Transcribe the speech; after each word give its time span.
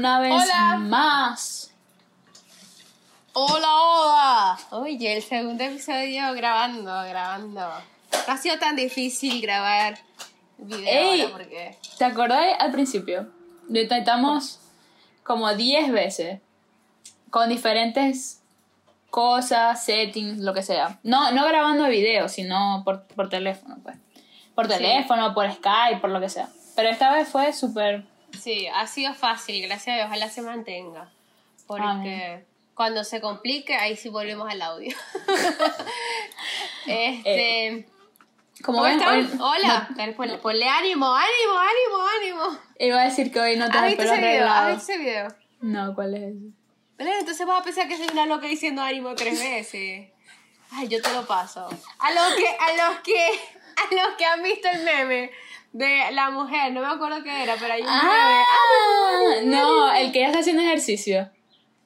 una 0.00 0.18
vez 0.18 0.32
Hola. 0.32 0.76
más. 0.78 1.70
Hola, 3.34 3.68
hola. 3.82 4.58
Oye, 4.70 5.16
el 5.18 5.22
segundo 5.22 5.62
episodio 5.62 6.32
grabando, 6.32 6.90
grabando. 7.04 7.60
No 7.60 8.32
ha 8.32 8.36
sido 8.38 8.58
tan 8.58 8.76
difícil 8.76 9.42
grabar 9.42 9.98
video 10.56 10.88
Ey. 11.12 11.20
ahora 11.20 11.32
porque... 11.34 11.76
¿Te 11.98 12.04
acordás 12.06 12.46
al 12.58 12.72
principio? 12.72 13.30
Lo 13.68 13.78
intentamos 13.78 14.60
como 15.22 15.52
10 15.54 15.92
veces. 15.92 16.40
Con 17.28 17.50
diferentes 17.50 18.42
cosas, 19.10 19.84
settings, 19.84 20.38
lo 20.38 20.54
que 20.54 20.62
sea. 20.62 20.98
No, 21.02 21.30
no 21.32 21.46
grabando 21.46 21.86
video, 21.88 22.30
sino 22.30 22.80
por, 22.86 23.04
por 23.08 23.28
teléfono, 23.28 23.76
pues. 23.82 23.98
Por 24.54 24.66
Sí. 24.66 24.72
teléfono, 24.78 25.34
por 25.34 25.52
Skype, 25.52 26.00
por 26.00 26.08
lo 26.08 26.20
que 26.20 26.30
sea. 26.30 26.48
Pero 26.74 26.88
esta 26.88 27.12
vez 27.12 27.28
fue 27.28 27.52
súper... 27.52 28.04
Sí, 28.38 28.66
ha 28.68 28.86
sido 28.86 29.14
fácil, 29.14 29.62
gracias 29.66 29.94
a 29.94 29.96
Dios, 29.96 30.06
ojalá 30.08 30.28
se 30.28 30.42
mantenga. 30.42 31.10
Porque 31.66 31.84
Amén. 31.86 32.46
cuando 32.74 33.04
se 33.04 33.20
complique, 33.20 33.74
ahí 33.74 33.96
sí 33.96 34.08
volvemos 34.08 34.50
al 34.50 34.60
audio. 34.62 34.96
este... 36.86 37.86
Como 38.62 38.78
¿Cómo 38.78 38.88
ven, 38.90 39.00
hoy- 39.02 39.30
Hola. 39.40 39.88
Dale, 39.96 40.12
ponle, 40.12 40.36
ponle 40.36 40.68
ánimo, 40.68 41.06
ánimo, 41.14 41.58
ánimo, 41.58 42.08
ánimo. 42.42 42.58
Iba 42.78 43.00
a 43.00 43.04
decir 43.04 43.32
que 43.32 43.40
hoy 43.40 43.56
no 43.56 43.64
¿Has 43.64 43.70
tengo 43.70 43.84
el 43.86 43.96
visto 43.96 44.12
ese 44.12 44.16
video? 44.20 44.48
¿Has 44.50 44.76
visto 44.76 44.92
ese 44.92 45.02
video? 45.02 45.28
No, 45.62 45.94
¿cuál 45.94 46.14
es 46.14 46.22
ese? 46.34 47.18
Entonces 47.20 47.46
vas 47.46 47.60
a 47.60 47.64
pensar 47.64 47.88
que 47.88 47.96
soy 47.96 48.08
una 48.12 48.26
loca 48.26 48.46
diciendo 48.46 48.82
ánimo 48.82 49.14
tres 49.14 49.40
veces. 49.40 50.10
Ay, 50.72 50.88
yo 50.88 51.00
te 51.00 51.10
lo 51.14 51.26
paso. 51.26 51.66
A 51.98 52.12
los 52.12 52.34
que, 52.34 52.46
a 52.48 52.88
los 52.90 53.00
que, 53.00 53.16
a 53.16 53.94
los 53.94 54.16
que 54.18 54.24
han 54.26 54.42
visto 54.42 54.68
el 54.68 54.82
meme 54.84 55.30
de 55.72 56.10
la 56.12 56.30
mujer, 56.30 56.72
no 56.72 56.80
me 56.80 56.88
acuerdo 56.88 57.22
qué 57.22 57.42
era, 57.42 57.54
pero 57.58 57.74
hay 57.74 57.80
un 57.82 57.86
meme. 57.86 58.00
Ah, 58.02 59.34
no, 59.44 59.92
el 59.94 60.10
que 60.12 60.20
ya 60.20 60.26
está 60.26 60.40
haciendo 60.40 60.62
ejercicio. 60.62 61.30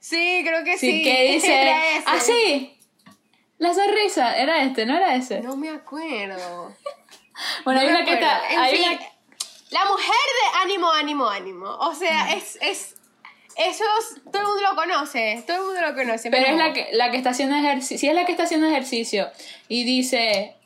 Sí, 0.01 0.43
creo 0.47 0.65
que 0.65 0.77
Sí, 0.79 0.91
sí. 0.91 1.03
que 1.03 1.33
dice. 1.33 1.73
Ah, 2.07 2.19
sí. 2.21 2.79
La 3.59 3.73
sonrisa, 3.73 4.37
era 4.37 4.63
este, 4.63 4.85
no 4.87 4.97
era 4.97 5.15
ese. 5.15 5.41
No 5.41 5.57
me 5.57 5.71
acuerdo. 5.71 6.75
bueno, 7.65 7.81
hay 7.81 7.87
No 7.89 7.97
una 7.97 8.05
que 8.05 8.15
está. 8.15 8.43
En 8.51 8.59
Hay 8.59 8.77
fin, 8.77 8.89
una, 8.91 9.01
La 9.71 9.85
mujer 9.87 10.07
de 10.09 10.59
ánimo, 10.63 10.91
ánimo, 10.91 11.29
ánimo. 11.29 11.67
O 11.67 11.95
sea, 11.95 12.33
es, 12.35 12.59
es. 12.61 12.95
Eso 13.57 13.85
es- 14.01 14.21
todo 14.33 14.43
el 14.43 14.49
mundo 14.49 14.63
lo 14.63 14.75
conoce. 14.75 15.45
Todo 15.47 15.57
el 15.59 15.63
mundo 15.63 15.81
lo 15.81 15.95
conoce. 15.95 16.29
pero 16.31 16.47
es 16.47 16.57
la 16.57 16.73
que, 16.73 16.89
la 16.93 17.11
que 17.13 17.17
está 17.19 17.31
haciendo 17.31 17.55
ejercicio. 17.57 17.99
Si 17.99 18.09
es 18.09 18.15
la 18.15 18.25
que 18.27 18.33
está 18.33 18.45
haciendo 18.45 18.67
ejercicio 18.67 19.31
y 19.69 19.85
dice. 19.85 20.57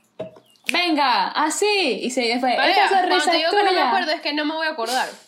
Venga, 0.73 1.29
así. 1.29 2.01
Y 2.03 2.11
se 2.11 2.33
Esta 2.33 2.55
cuando 2.55 2.89
sonrisa 2.89 3.31
te 3.31 3.37
es 3.37 3.37
digo 3.39 3.51
que 3.51 3.57
no 3.57 3.63
me 3.65 3.69
tuya. 3.71 3.89
acuerdo 3.89 4.11
es 4.13 4.21
que 4.21 4.33
no 4.33 4.45
me 4.45 4.55
voy 4.55 4.67
a 4.67 4.71
acordar. 4.71 5.09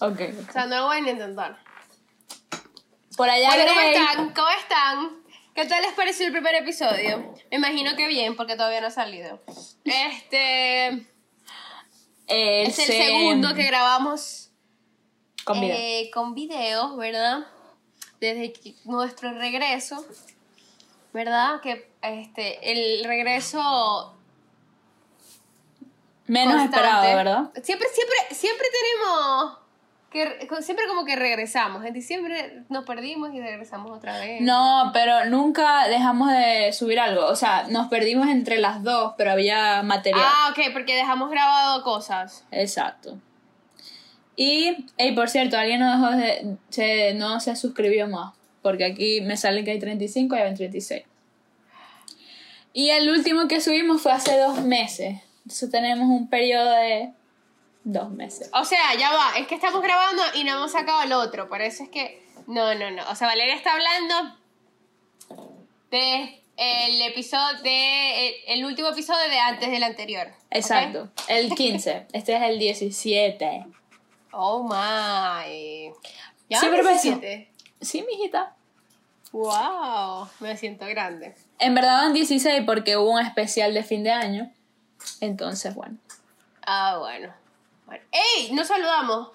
Ok. 0.00 0.20
O 0.48 0.52
sea, 0.52 0.66
no 0.66 0.76
lo 0.78 0.86
voy 0.86 0.96
a 0.96 1.00
ni 1.02 1.10
intentar. 1.10 1.58
Por 3.16 3.30
allá 3.30 3.46
Bueno, 3.50 3.64
¿cómo 3.68 3.80
están? 3.80 4.34
¿Cómo 4.34 4.48
están? 4.50 5.10
¿Qué 5.54 5.64
tal 5.66 5.82
les 5.82 5.92
pareció 5.92 6.26
el 6.26 6.32
primer 6.32 6.56
episodio? 6.56 7.32
Me 7.52 7.58
imagino 7.58 7.94
que 7.94 8.08
bien, 8.08 8.34
porque 8.34 8.56
todavía 8.56 8.80
no 8.80 8.88
ha 8.88 8.90
salido. 8.90 9.40
Este 9.84 10.86
El 12.26 12.66
es 12.66 12.78
el 12.80 12.86
se- 12.86 13.04
segundo 13.06 13.54
que 13.54 13.62
grabamos 13.62 14.50
Con 15.44 15.60
video. 15.60 15.76
eh, 15.78 16.10
con 16.12 16.34
videos, 16.34 16.96
¿verdad? 16.96 17.46
Desde 18.20 18.52
que- 18.52 18.74
nuestro 18.84 19.32
regreso, 19.34 20.04
¿verdad? 21.12 21.60
Que 21.60 21.88
este 22.02 22.72
el 22.72 23.04
regreso 23.04 24.13
Menos 26.26 26.54
constante. 26.54 26.76
esperado, 26.76 27.16
¿verdad? 27.16 27.50
Siempre, 27.62 27.88
siempre, 27.92 28.16
siempre 28.34 28.66
tenemos 28.72 29.64
que 30.14 30.62
siempre 30.62 30.86
como 30.86 31.04
que 31.04 31.16
regresamos. 31.16 31.84
En 31.84 31.92
diciembre 31.92 32.62
nos 32.68 32.84
perdimos 32.84 33.34
y 33.34 33.40
regresamos 33.40 33.90
otra 33.90 34.20
vez. 34.20 34.40
No, 34.40 34.90
pero 34.94 35.24
nunca 35.26 35.88
dejamos 35.88 36.30
de 36.30 36.72
subir 36.72 37.00
algo. 37.00 37.26
O 37.26 37.34
sea, 37.34 37.66
nos 37.68 37.88
perdimos 37.88 38.28
entre 38.28 38.58
las 38.58 38.84
dos, 38.84 39.14
pero 39.18 39.32
había 39.32 39.82
material. 39.82 40.22
Ah, 40.24 40.52
ok, 40.52 40.72
porque 40.72 40.94
dejamos 40.94 41.30
grabado 41.30 41.82
cosas. 41.82 42.44
Exacto. 42.52 43.18
Y, 44.36 44.86
hey, 44.96 45.12
por 45.16 45.28
cierto, 45.28 45.58
alguien 45.58 45.80
no, 45.80 45.90
dejó 45.90 46.16
de, 46.16 46.56
se, 46.68 47.14
no 47.14 47.40
se 47.40 47.56
suscribió 47.56 48.06
más. 48.06 48.34
Porque 48.62 48.84
aquí 48.84 49.20
me 49.20 49.36
sale 49.36 49.64
que 49.64 49.72
hay 49.72 49.80
35 49.80 50.36
y 50.36 50.38
hay 50.38 50.54
36. 50.54 51.02
Y 52.72 52.90
el 52.90 53.10
último 53.10 53.48
que 53.48 53.60
subimos 53.60 54.00
fue 54.00 54.12
hace 54.12 54.38
dos 54.38 54.60
meses. 54.62 55.20
Entonces 55.44 55.70
tenemos 55.70 56.08
un 56.08 56.28
periodo 56.28 56.70
de 56.70 57.12
dos 57.84 58.10
meses. 58.10 58.50
O 58.52 58.64
sea, 58.64 58.94
ya 58.98 59.12
va, 59.12 59.38
es 59.38 59.46
que 59.46 59.54
estamos 59.54 59.82
grabando 59.82 60.22
y 60.34 60.44
no 60.44 60.56
hemos 60.56 60.72
sacado 60.72 61.02
el 61.02 61.12
otro, 61.12 61.48
por 61.48 61.60
eso 61.60 61.84
es 61.84 61.90
que... 61.90 62.24
No, 62.46 62.74
no, 62.74 62.90
no. 62.90 63.02
O 63.10 63.14
sea, 63.14 63.28
Valeria 63.28 63.54
está 63.54 63.72
hablando 63.72 64.36
de 65.90 66.42
el 66.56 67.02
episodio 67.02 67.62
de 67.62 68.28
el, 68.28 68.34
el 68.48 68.64
último 68.64 68.88
episodio 68.88 69.28
de 69.30 69.38
antes 69.38 69.70
del 69.70 69.82
anterior. 69.82 70.28
Exacto. 70.50 71.10
El 71.28 71.54
15. 71.54 72.06
este 72.12 72.36
es 72.36 72.42
el 72.42 72.58
17. 72.58 73.66
Oh 74.32 74.62
my. 74.64 75.92
¿Ya? 76.48 76.60
Sí, 76.60 76.66
pero 76.70 76.86
17? 76.86 77.48
Sí, 77.80 78.04
mijita. 78.08 78.54
Wow, 79.32 80.28
me 80.40 80.56
siento 80.56 80.86
grande. 80.86 81.34
En 81.58 81.74
verdad 81.74 82.02
van 82.02 82.12
16 82.12 82.62
porque 82.64 82.96
hubo 82.96 83.10
un 83.10 83.20
especial 83.20 83.74
de 83.74 83.82
fin 83.82 84.04
de 84.04 84.12
año. 84.12 84.52
Entonces, 85.20 85.74
bueno. 85.74 85.96
Ah, 86.66 86.96
bueno. 86.98 87.32
bueno. 87.86 88.02
¡Ey! 88.12 88.52
Nos 88.52 88.68
saludamos. 88.68 89.28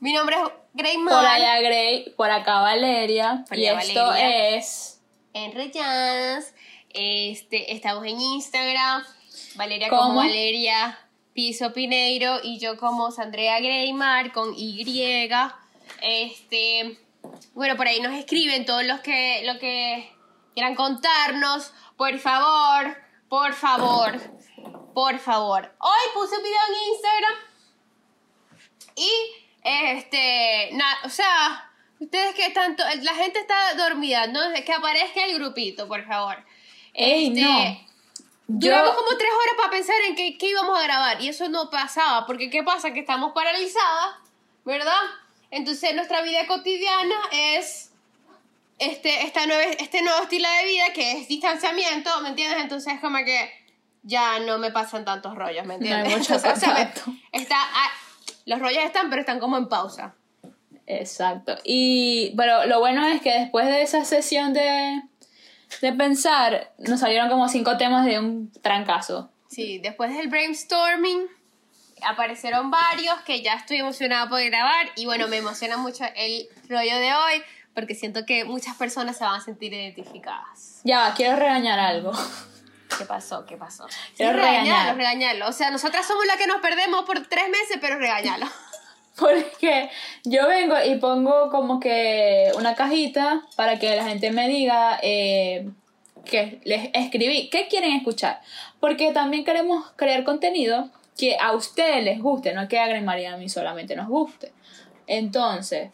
Mi 0.00 0.12
nombre 0.12 0.36
es 0.36 0.42
Grey 0.74 0.96
Por 0.96 1.04
Mar. 1.04 1.26
allá 1.26 1.60
Grey, 1.60 2.10
por 2.16 2.30
acá 2.30 2.60
Valeria. 2.60 3.44
Por 3.48 3.58
y 3.58 3.66
esto 3.66 4.06
Valeria. 4.06 4.56
es 4.56 5.00
en 5.32 5.52
Reyans. 5.52 6.52
Este, 6.90 7.72
estamos 7.72 8.04
en 8.04 8.20
Instagram. 8.20 9.04
Valeria 9.56 9.88
como 9.88 10.02
¿Cómo? 10.02 10.16
Valeria 10.16 10.98
Piso 11.32 11.72
Pineiro 11.72 12.38
y 12.42 12.58
yo 12.58 12.76
como 12.76 13.10
Sandrea 13.10 13.58
Greymar 13.58 14.32
con 14.32 14.54
Y. 14.56 14.84
Este, 16.00 16.98
bueno, 17.54 17.76
por 17.76 17.88
ahí 17.88 18.00
nos 18.00 18.12
escriben 18.14 18.64
todos 18.64 18.84
los 18.84 19.00
que, 19.00 19.42
lo 19.44 19.58
que 19.58 20.08
quieran 20.54 20.74
contarnos. 20.76 21.72
Por 21.96 22.18
favor, 22.18 22.96
por 23.28 23.52
favor, 23.54 24.20
por 24.94 25.18
favor. 25.18 25.74
Hoy 25.80 26.02
puse 26.14 26.36
un 26.36 26.42
video 26.42 26.60
en 26.68 26.92
Instagram 26.92 27.34
y 28.96 29.10
este, 29.62 30.70
na- 30.72 30.98
o 31.04 31.08
sea, 31.08 31.70
ustedes 31.98 32.34
que 32.34 32.50
tanto, 32.50 32.82
la 33.02 33.14
gente 33.14 33.40
está 33.40 33.74
dormida, 33.74 34.26
¿no? 34.28 34.40
Que 34.64 34.72
aparezca 34.72 35.24
el 35.24 35.34
grupito, 35.34 35.88
por 35.88 36.04
favor. 36.06 36.36
Ey, 36.92 37.28
Este, 37.28 37.40
no. 37.40 37.84
Duramos 38.46 38.90
Yo- 38.90 38.96
como 38.96 39.16
tres 39.16 39.30
horas 39.32 39.54
para 39.56 39.70
pensar 39.70 39.96
en 40.06 40.14
qué, 40.14 40.36
qué 40.36 40.48
íbamos 40.50 40.78
a 40.78 40.82
grabar 40.82 41.20
y 41.22 41.28
eso 41.30 41.48
no 41.48 41.70
pasaba, 41.70 42.26
porque 42.26 42.50
¿qué 42.50 42.62
pasa? 42.62 42.92
Que 42.92 43.00
estamos 43.00 43.32
paralizadas, 43.32 44.16
¿verdad? 44.66 45.00
Entonces 45.50 45.94
nuestra 45.94 46.20
vida 46.20 46.46
cotidiana 46.46 47.16
es 47.32 47.90
este, 48.86 49.22
esta 49.24 49.46
nueve- 49.46 49.76
este 49.80 50.02
nuevo 50.02 50.22
estilo 50.22 50.48
de 50.60 50.64
vida 50.66 50.84
que 50.94 51.12
es 51.20 51.28
distanciamiento, 51.28 52.10
¿me 52.22 52.30
entiendes? 52.30 52.60
Entonces 52.62 53.00
como 53.00 53.18
que 53.18 53.50
ya 54.02 54.38
no 54.40 54.58
me 54.58 54.70
pasan 54.70 55.04
tantos 55.04 55.34
rollos, 55.34 55.64
¿me 55.66 55.78
No 55.78 55.84
hay 55.86 55.92
entiendes? 56.02 56.18
mucho 56.18 56.34
Entonces, 56.36 56.68
o 56.68 56.72
sea, 56.74 56.92
me- 57.32 57.38
está, 57.40 57.56
ah, 57.58 57.90
los 58.46 58.58
rollos 58.60 58.84
están, 58.84 59.08
pero 59.10 59.20
están 59.20 59.38
como 59.40 59.56
en 59.56 59.68
pausa. 59.68 60.14
Exacto. 60.86 61.56
Y 61.64 62.34
pero 62.36 62.66
lo 62.66 62.78
bueno 62.80 63.06
es 63.06 63.20
que 63.22 63.32
después 63.32 63.66
de 63.66 63.82
esa 63.82 64.04
sesión 64.04 64.52
de, 64.52 65.00
de 65.80 65.92
pensar, 65.94 66.72
nos 66.78 67.00
salieron 67.00 67.28
como 67.30 67.48
cinco 67.48 67.76
temas 67.78 68.04
de 68.04 68.18
un 68.18 68.52
trancazo. 68.62 69.30
Sí, 69.48 69.78
después 69.78 70.14
del 70.14 70.28
brainstorming 70.28 71.26
aparecieron 72.06 72.70
varios 72.70 73.18
que 73.22 73.40
ya 73.40 73.54
estoy 73.54 73.78
emocionada 73.78 74.28
por 74.28 74.42
grabar 74.44 74.88
y 74.96 75.06
bueno, 75.06 75.26
me 75.28 75.38
emociona 75.38 75.76
mucho 75.78 76.04
el 76.16 76.46
rollo 76.68 76.96
de 76.98 77.14
hoy 77.14 77.42
porque 77.74 77.94
siento 77.94 78.24
que 78.24 78.44
muchas 78.44 78.76
personas 78.76 79.18
se 79.18 79.24
van 79.24 79.40
a 79.40 79.44
sentir 79.44 79.72
identificadas. 79.72 80.80
Ya, 80.84 81.12
quiero 81.16 81.36
regañar 81.36 81.78
algo. 81.78 82.12
¿Qué 82.98 83.04
pasó? 83.04 83.44
¿Qué 83.46 83.56
pasó? 83.56 83.86
Sí, 83.88 83.96
Quiero 84.18 84.32
regañalo, 84.32 84.62
regañar. 84.64 84.96
regañalo. 84.96 85.48
O 85.48 85.52
sea, 85.52 85.70
nosotras 85.70 86.06
somos 86.06 86.24
las 86.26 86.36
que 86.36 86.46
nos 86.46 86.60
perdemos 86.60 87.04
por 87.04 87.26
tres 87.26 87.48
meses, 87.48 87.78
pero 87.80 87.98
regañalo. 87.98 88.46
Porque 89.18 89.90
yo 90.24 90.48
vengo 90.48 90.74
y 90.84 90.96
pongo 90.96 91.48
como 91.50 91.78
que 91.78 92.50
una 92.56 92.74
cajita 92.74 93.42
para 93.56 93.78
que 93.78 93.94
la 93.94 94.04
gente 94.04 94.32
me 94.32 94.48
diga 94.48 94.98
eh, 95.02 95.68
que 96.24 96.60
les 96.64 96.90
escribí, 96.94 97.48
qué 97.48 97.68
quieren 97.68 97.94
escuchar. 97.94 98.40
Porque 98.80 99.12
también 99.12 99.44
queremos 99.44 99.92
crear 99.94 100.24
contenido 100.24 100.90
que 101.16 101.36
a 101.40 101.52
ustedes 101.52 102.02
les 102.02 102.20
guste, 102.20 102.54
no 102.54 102.66
que 102.66 102.78
a 102.78 103.00
María 103.02 103.34
a 103.34 103.36
mí 103.36 103.48
solamente 103.48 103.94
nos 103.94 104.08
guste. 104.08 104.52
Entonces, 105.06 105.90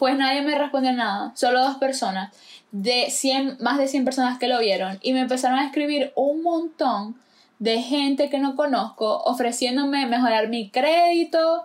pues 0.00 0.16
nadie 0.16 0.40
me 0.40 0.56
responde 0.56 0.94
nada, 0.94 1.30
solo 1.36 1.62
dos 1.62 1.76
personas, 1.76 2.34
de 2.72 3.10
100, 3.10 3.58
más 3.60 3.76
de 3.76 3.86
100 3.86 4.06
personas 4.06 4.38
que 4.38 4.48
lo 4.48 4.58
vieron, 4.58 4.98
y 5.02 5.12
me 5.12 5.20
empezaron 5.20 5.58
a 5.58 5.66
escribir 5.66 6.10
un 6.16 6.42
montón 6.42 7.20
de 7.58 7.82
gente 7.82 8.30
que 8.30 8.38
no 8.38 8.56
conozco 8.56 9.18
ofreciéndome 9.24 10.06
mejorar 10.06 10.48
mi 10.48 10.70
crédito, 10.70 11.64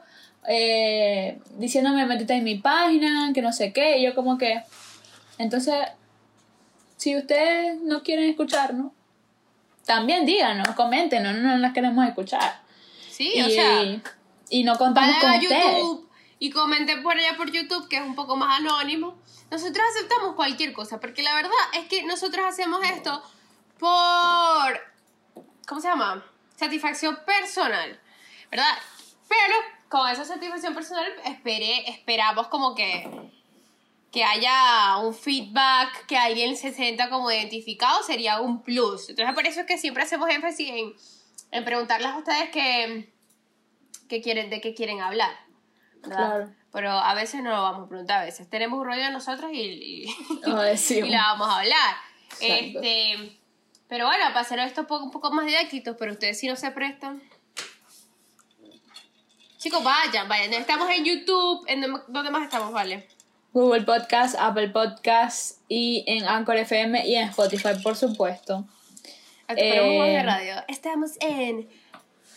eh, 0.50 1.40
diciéndome 1.58 2.06
métete 2.06 2.34
en 2.34 2.44
mi 2.44 2.56
página, 2.56 3.32
que 3.34 3.42
no 3.42 3.54
sé 3.54 3.72
qué, 3.72 4.00
y 4.00 4.04
yo 4.04 4.14
como 4.14 4.38
que, 4.38 4.62
entonces, 5.38 5.76
si 6.98 7.16
ustedes 7.16 7.80
no 7.84 8.04
quieren 8.04 8.30
escucharnos, 8.30 8.92
también 9.86 10.26
díganos, 10.26 10.68
comenten, 10.76 11.24
no, 11.24 11.32
no 11.32 11.58
las 11.58 11.72
queremos 11.72 12.06
escuchar. 12.06 12.60
Sí, 13.10 13.32
y, 13.34 13.42
o 13.42 13.50
sea, 13.50 14.02
y 14.50 14.64
no 14.66 14.78
contamos 14.78 15.16
con. 15.22 15.40
YouTube 15.40 16.05
y 16.46 16.52
comenten 16.52 17.02
por 17.02 17.18
allá 17.18 17.36
por 17.36 17.52
YouTube, 17.52 17.90
que 17.90 17.96
es 17.96 18.04
un 18.04 18.14
poco 18.14 18.36
más 18.36 18.60
anónimo. 18.60 19.18
Nosotros 19.50 19.84
aceptamos 19.90 20.36
cualquier 20.36 20.74
cosa, 20.74 21.00
porque 21.00 21.24
la 21.24 21.34
verdad 21.34 21.52
es 21.74 21.88
que 21.88 22.04
nosotros 22.04 22.46
hacemos 22.46 22.84
esto 22.84 23.24
por, 23.80 24.80
¿cómo 25.68 25.82
se 25.82 25.88
llama? 25.88 26.24
Satisfacción 26.56 27.18
personal, 27.26 28.00
¿verdad? 28.52 28.78
Pero 29.28 29.56
con 29.90 30.08
esa 30.08 30.24
satisfacción 30.24 30.76
personal 30.76 31.12
esperé, 31.26 31.90
esperamos 31.90 32.48
como 32.50 32.76
que, 32.76 33.10
que 34.12 34.24
haya 34.24 34.98
un 34.98 35.16
feedback, 35.16 36.06
que 36.06 36.16
alguien 36.16 36.56
se 36.56 36.74
sienta 36.74 37.10
como 37.10 37.32
identificado, 37.32 38.04
sería 38.04 38.40
un 38.40 38.62
plus. 38.62 39.10
Entonces 39.10 39.34
por 39.34 39.48
eso 39.48 39.62
es 39.62 39.66
que 39.66 39.80
siempre 39.80 40.04
hacemos 40.04 40.30
énfasis 40.30 40.70
en, 40.70 40.94
en 41.50 41.66
preguntarles 41.66 42.10
a 42.10 42.18
ustedes 42.20 42.52
que, 42.52 43.12
que 44.08 44.22
quieren, 44.22 44.52
de 44.52 44.62
qué 44.62 44.76
quieren 44.76 45.02
hablar. 45.02 45.45
Claro. 46.10 46.50
Pero 46.72 46.92
a 46.92 47.14
veces 47.14 47.42
no 47.42 47.52
lo 47.52 47.62
vamos 47.62 47.86
a 47.86 47.90
preguntar, 47.90 48.22
a 48.22 48.26
veces 48.26 48.50
tenemos 48.50 48.80
un 48.80 48.86
rollo 48.86 49.02
de 49.04 49.12
nosotros 49.12 49.50
y, 49.54 49.60
y, 49.62 50.04
y 50.46 51.10
la 51.10 51.24
vamos 51.34 51.48
a 51.50 51.60
hablar. 51.60 51.96
Exacto. 52.42 52.80
Este, 52.82 53.40
pero 53.88 54.08
bueno, 54.08 54.26
para 54.28 54.42
hacer 54.42 54.60
esto 54.60 54.82
un 54.90 55.12
poco, 55.12 55.32
más 55.32 55.46
didáctico, 55.46 55.96
pero 55.98 56.12
ustedes 56.14 56.40
si 56.40 56.48
no 56.48 56.56
se 56.56 56.72
prestan. 56.72 57.22
Chicos, 59.58 59.84
vayan, 59.84 60.28
vayan. 60.28 60.54
Estamos 60.54 60.90
en 60.90 61.06
YouTube. 61.06 61.64
¿En 61.68 61.82
dónde- 62.08 62.30
más 62.32 62.44
estamos, 62.44 62.72
vale? 62.72 63.08
Google 63.54 63.84
Podcast, 63.84 64.36
Apple 64.38 64.70
Podcast 64.70 65.60
y 65.70 66.04
en 66.08 66.26
Anchor 66.28 66.58
FM 66.58 67.08
y 67.08 67.16
en 67.16 67.30
Spotify, 67.30 67.70
por 67.82 67.96
supuesto. 67.96 68.66
Aquí 69.48 69.62
poco 69.62 70.04
de 70.04 70.16
Eh, 70.16 70.24
radio. 70.24 70.56
Estamos 70.68 71.12
en 71.22 71.70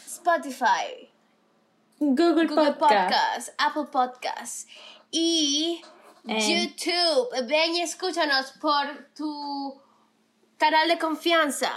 Spotify, 0.06 1.07
Google, 2.00 2.46
Google 2.46 2.72
Podcast. 2.74 2.78
Podcast, 2.78 3.48
Apple 3.58 3.84
Podcast 3.90 4.68
y 5.10 5.82
En- 6.26 6.38
YouTube. 6.40 7.28
Ven 7.46 7.74
y 7.76 7.80
escúchanos 7.82 8.52
por 8.60 9.08
tu 9.16 9.80
canal 10.58 10.88
de 10.88 10.98
confianza. 10.98 11.72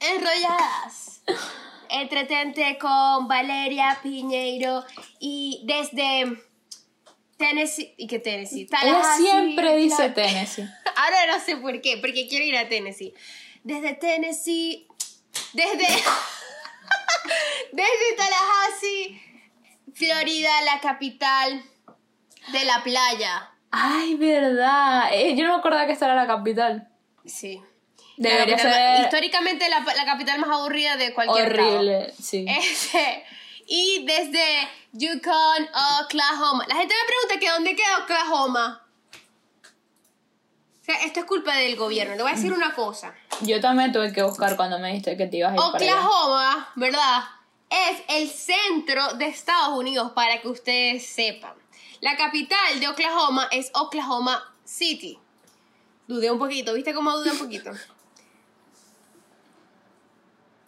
Enrolladas. 0.00 1.22
Entretente 1.90 2.78
con 2.78 3.26
Valeria 3.28 3.98
Piñeiro 4.02 4.84
y 5.18 5.62
desde 5.64 6.40
Tennessee. 7.38 7.94
¿Y 7.96 8.06
qué 8.06 8.18
Tennessee? 8.18 8.62
Ella 8.70 8.78
Tallahassee, 8.80 9.22
siempre 9.24 9.76
dice 9.76 10.10
Tennessee. 10.10 10.62
Ahora 10.96 11.26
no 11.36 11.42
sé 11.44 11.56
por 11.56 11.80
qué, 11.80 11.96
porque 11.96 12.28
quiero 12.28 12.44
ir 12.44 12.56
a 12.56 12.68
Tennessee. 12.68 13.14
Desde 13.64 13.94
Tennessee, 13.94 14.86
desde, 15.54 15.86
desde 17.72 18.16
Tallahassee, 18.16 19.20
Florida, 19.94 20.50
la 20.62 20.80
capital 20.80 21.62
de 22.52 22.64
la 22.64 22.82
playa. 22.82 23.50
Ay, 23.70 24.14
verdad. 24.16 25.10
Eh, 25.12 25.34
yo 25.36 25.44
no 25.46 25.52
me 25.54 25.58
acordaba 25.58 25.86
que 25.86 25.92
esta 25.92 26.06
era 26.06 26.14
la 26.14 26.26
capital. 26.26 26.88
Sí. 27.26 27.62
Debería 28.16 28.46
La 28.56 28.62
capital- 28.62 28.72
ser- 28.96 29.04
Históricamente 29.04 29.68
la, 29.68 29.80
la 29.80 30.04
capital 30.04 30.38
más 30.40 30.50
aburrida 30.50 30.96
de 30.96 31.12
cualquier 31.14 31.52
estado. 31.52 31.68
Horrible, 31.76 32.12
sí. 32.20 32.46
Este, 32.48 33.24
y 33.66 34.04
desde 34.06 34.68
Yukon, 34.92 35.68
Oklahoma. 36.02 36.64
La 36.68 36.76
gente 36.76 36.94
me 36.94 37.06
pregunta 37.06 37.38
que 37.40 37.50
dónde 37.50 37.76
queda 37.76 37.98
Oklahoma. 38.04 38.84
O 40.80 40.84
sea, 40.84 41.04
esto 41.04 41.20
es 41.20 41.26
culpa 41.26 41.54
del 41.56 41.76
gobierno. 41.76 42.16
Le 42.16 42.22
voy 42.22 42.32
a 42.32 42.34
decir 42.34 42.52
una 42.52 42.74
cosa. 42.74 43.14
Yo 43.42 43.60
también 43.60 43.92
tuve 43.92 44.12
que 44.12 44.22
buscar 44.22 44.56
cuando 44.56 44.78
me 44.78 44.88
dijiste 44.88 45.16
que 45.16 45.26
te 45.26 45.38
ibas 45.38 45.52
a 45.52 45.54
ir 45.54 45.60
para 45.60 45.84
allá. 45.84 46.00
Oklahoma, 46.00 46.68
¿verdad? 46.74 47.24
Es 47.70 48.02
el 48.08 48.28
centro 48.28 49.14
de 49.14 49.26
Estados 49.26 49.78
Unidos, 49.78 50.12
para 50.12 50.40
que 50.40 50.48
ustedes 50.48 51.06
sepan. 51.06 51.52
La 52.00 52.16
capital 52.16 52.80
de 52.80 52.88
Oklahoma 52.88 53.48
es 53.50 53.70
Oklahoma 53.74 54.54
City. 54.64 55.18
Dudé 56.06 56.30
un 56.30 56.38
poquito, 56.38 56.72
¿viste 56.74 56.94
cómo 56.94 57.12
dudé 57.16 57.32
un 57.32 57.38
poquito? 57.38 57.70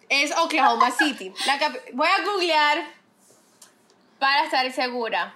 Es 0.09 0.37
Oklahoma 0.37 0.91
City. 0.91 1.33
La 1.47 1.59
Voy 1.93 2.09
a 2.09 2.25
googlear 2.25 2.85
para 4.19 4.45
estar 4.45 4.71
segura. 4.73 5.35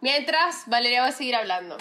Mientras, 0.00 0.64
Valeria 0.66 1.02
va 1.02 1.08
a 1.08 1.12
seguir 1.12 1.36
hablando. 1.36 1.76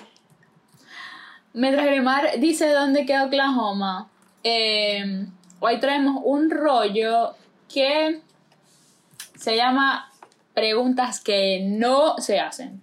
Mientras 1.53 1.85
Grimar 1.85 2.39
dice 2.39 2.69
dónde 2.69 3.05
queda 3.05 3.25
Oklahoma, 3.25 4.09
eh, 4.43 5.25
hoy 5.59 5.79
traemos 5.79 6.21
un 6.23 6.49
rollo 6.49 7.35
que 7.71 8.21
se 9.39 9.55
llama 9.55 10.11
preguntas 10.53 11.19
que 11.19 11.61
no 11.63 12.17
se 12.19 12.39
hacen. 12.39 12.81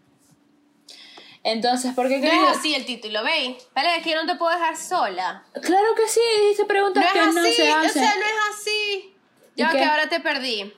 Entonces, 1.42 1.94
¿por 1.94 2.08
qué 2.08 2.18
No 2.18 2.26
querés- 2.28 2.50
es 2.52 2.58
así 2.58 2.74
el 2.74 2.84
título, 2.84 3.22
¿veis? 3.24 3.56
Vale, 3.74 3.96
es 3.96 4.02
que 4.02 4.10
yo 4.10 4.22
no 4.22 4.30
te 4.30 4.36
puedo 4.38 4.52
dejar 4.52 4.76
sola. 4.76 5.42
Claro 5.62 5.94
que 5.96 6.06
sí, 6.08 6.20
dice 6.50 6.66
preguntas 6.66 7.02
No 7.04 7.12
que 7.12 7.28
es 7.28 7.34
no 7.34 7.40
así, 7.40 7.52
se 7.54 7.70
o 7.72 7.76
hacen. 7.76 7.92
sea, 7.92 8.14
no 8.14 8.20
es 8.22 8.58
así. 8.58 9.14
Ya 9.56 9.68
¿Y 9.72 9.76
que 9.78 9.84
ahora 9.84 10.08
te 10.08 10.20
perdí. 10.20 10.72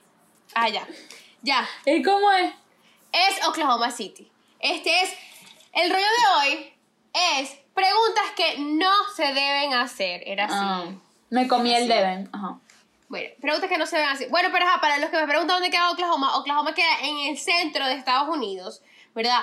Ah, 0.54 0.68
ya. 0.68 0.86
Ya. 1.42 1.68
¿Y 1.84 2.02
cómo 2.02 2.30
es? 2.32 2.52
Es 3.12 3.46
Oklahoma 3.46 3.90
City. 3.90 4.30
Este 4.60 5.02
es. 5.02 5.10
El 5.72 5.90
rollo 5.90 6.04
de 6.04 6.48
hoy 6.48 6.72
es 7.40 7.56
preguntas 7.74 8.24
que 8.36 8.58
no 8.58 8.90
se 9.14 9.24
deben 9.24 9.74
hacer. 9.74 10.22
Era 10.26 10.44
así. 10.46 10.54
Ah, 10.56 10.84
me 11.30 11.48
comí 11.48 11.70
el 11.74 11.84
Así. 11.84 11.88
deben. 11.88 12.28
Ajá. 12.32 12.58
Bueno, 13.08 13.28
preguntas 13.40 13.68
que 13.68 13.78
no 13.78 13.86
se 13.86 13.96
deben 13.96 14.10
hacer. 14.10 14.28
Bueno, 14.30 14.48
pero 14.52 14.66
ajá, 14.66 14.80
para 14.80 14.98
los 14.98 15.10
que 15.10 15.18
me 15.18 15.26
preguntan 15.26 15.56
dónde 15.56 15.70
queda 15.70 15.90
Oklahoma, 15.90 16.36
Oklahoma 16.38 16.74
queda 16.74 17.00
en 17.02 17.18
el 17.28 17.38
centro 17.38 17.86
de 17.86 17.94
Estados 17.94 18.34
Unidos, 18.34 18.82
¿verdad? 19.14 19.40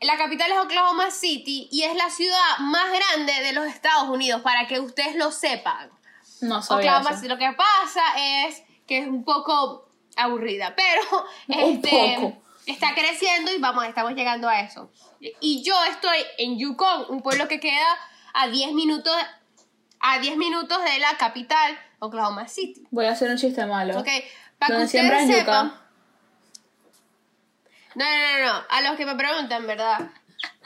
La 0.00 0.16
capital 0.16 0.50
es 0.50 0.58
Oklahoma 0.58 1.10
City 1.10 1.68
y 1.70 1.82
es 1.82 1.94
la 1.94 2.10
ciudad 2.10 2.58
más 2.60 2.86
grande 2.92 3.32
de 3.42 3.52
los 3.52 3.66
Estados 3.66 4.08
Unidos, 4.08 4.42
para 4.42 4.66
que 4.66 4.80
ustedes 4.80 5.16
lo 5.16 5.30
sepan. 5.30 5.90
No 6.40 6.62
sabía 6.62 6.98
Oklahoma. 6.98 7.16
City. 7.16 7.28
Lo 7.28 7.38
que 7.38 7.52
pasa 7.52 8.02
es 8.46 8.62
que 8.86 8.98
es 8.98 9.06
un 9.08 9.24
poco 9.24 9.88
aburrida, 10.16 10.74
pero 10.76 11.26
Un 11.48 11.74
este, 11.76 12.16
poco. 12.16 12.42
está 12.66 12.94
creciendo 12.94 13.52
y 13.52 13.58
vamos, 13.58 13.86
estamos 13.86 14.12
llegando 14.14 14.48
a 14.48 14.60
eso. 14.60 14.90
Y 15.40 15.62
yo 15.62 15.74
estoy 15.90 16.18
en 16.38 16.58
Yukon, 16.58 17.06
un 17.08 17.22
pueblo 17.22 17.48
que 17.48 17.60
queda 17.60 17.86
a 18.34 18.48
10 18.48 18.72
minutos 18.72 19.14
a 20.00 20.18
10 20.18 20.36
minutos 20.36 20.78
de 20.84 20.98
la 20.98 21.16
capital, 21.16 21.78
Oklahoma 21.98 22.46
City. 22.48 22.86
Voy 22.90 23.06
a 23.06 23.12
hacer 23.12 23.30
un 23.30 23.38
chiste 23.38 23.64
malo. 23.66 23.98
Ok, 23.98 24.08
para 24.58 24.76
que 24.76 24.84
ustedes 24.84 25.26
sepan. 25.26 25.80
No, 27.94 28.04
no, 28.04 28.38
no, 28.38 28.46
no. 28.52 28.64
A 28.68 28.80
los 28.82 28.96
que 28.96 29.06
me 29.06 29.14
preguntan, 29.16 29.66
¿verdad? 29.66 30.10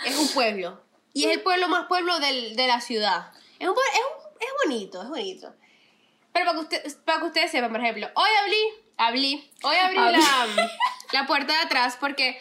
Es 0.04 0.16
un 0.18 0.28
pueblo. 0.28 0.82
Y 1.12 1.26
es 1.26 1.32
el 1.36 1.42
pueblo 1.42 1.68
más 1.68 1.86
pueblo 1.86 2.18
del- 2.18 2.56
de 2.56 2.66
la 2.66 2.80
ciudad. 2.80 3.32
Es, 3.58 3.68
un, 3.68 3.74
es, 3.74 4.00
un- 4.00 4.30
es 4.40 4.48
bonito, 4.64 5.02
es 5.02 5.08
bonito. 5.08 5.54
Pero 6.32 6.46
para 6.46 6.58
que, 6.58 6.62
usted- 6.64 7.04
para 7.04 7.20
que 7.20 7.26
ustedes 7.26 7.50
sepan, 7.50 7.70
por 7.70 7.80
ejemplo, 7.80 8.08
hoy 8.14 8.28
abrí, 8.42 8.62
abrí, 8.96 9.50
hoy 9.62 9.76
abrí 9.76 9.96
Abrí. 9.98 10.18
la, 10.20 10.70
la 11.12 11.26
puerta 11.26 11.52
de 11.52 11.58
atrás 11.60 11.96
porque 12.00 12.40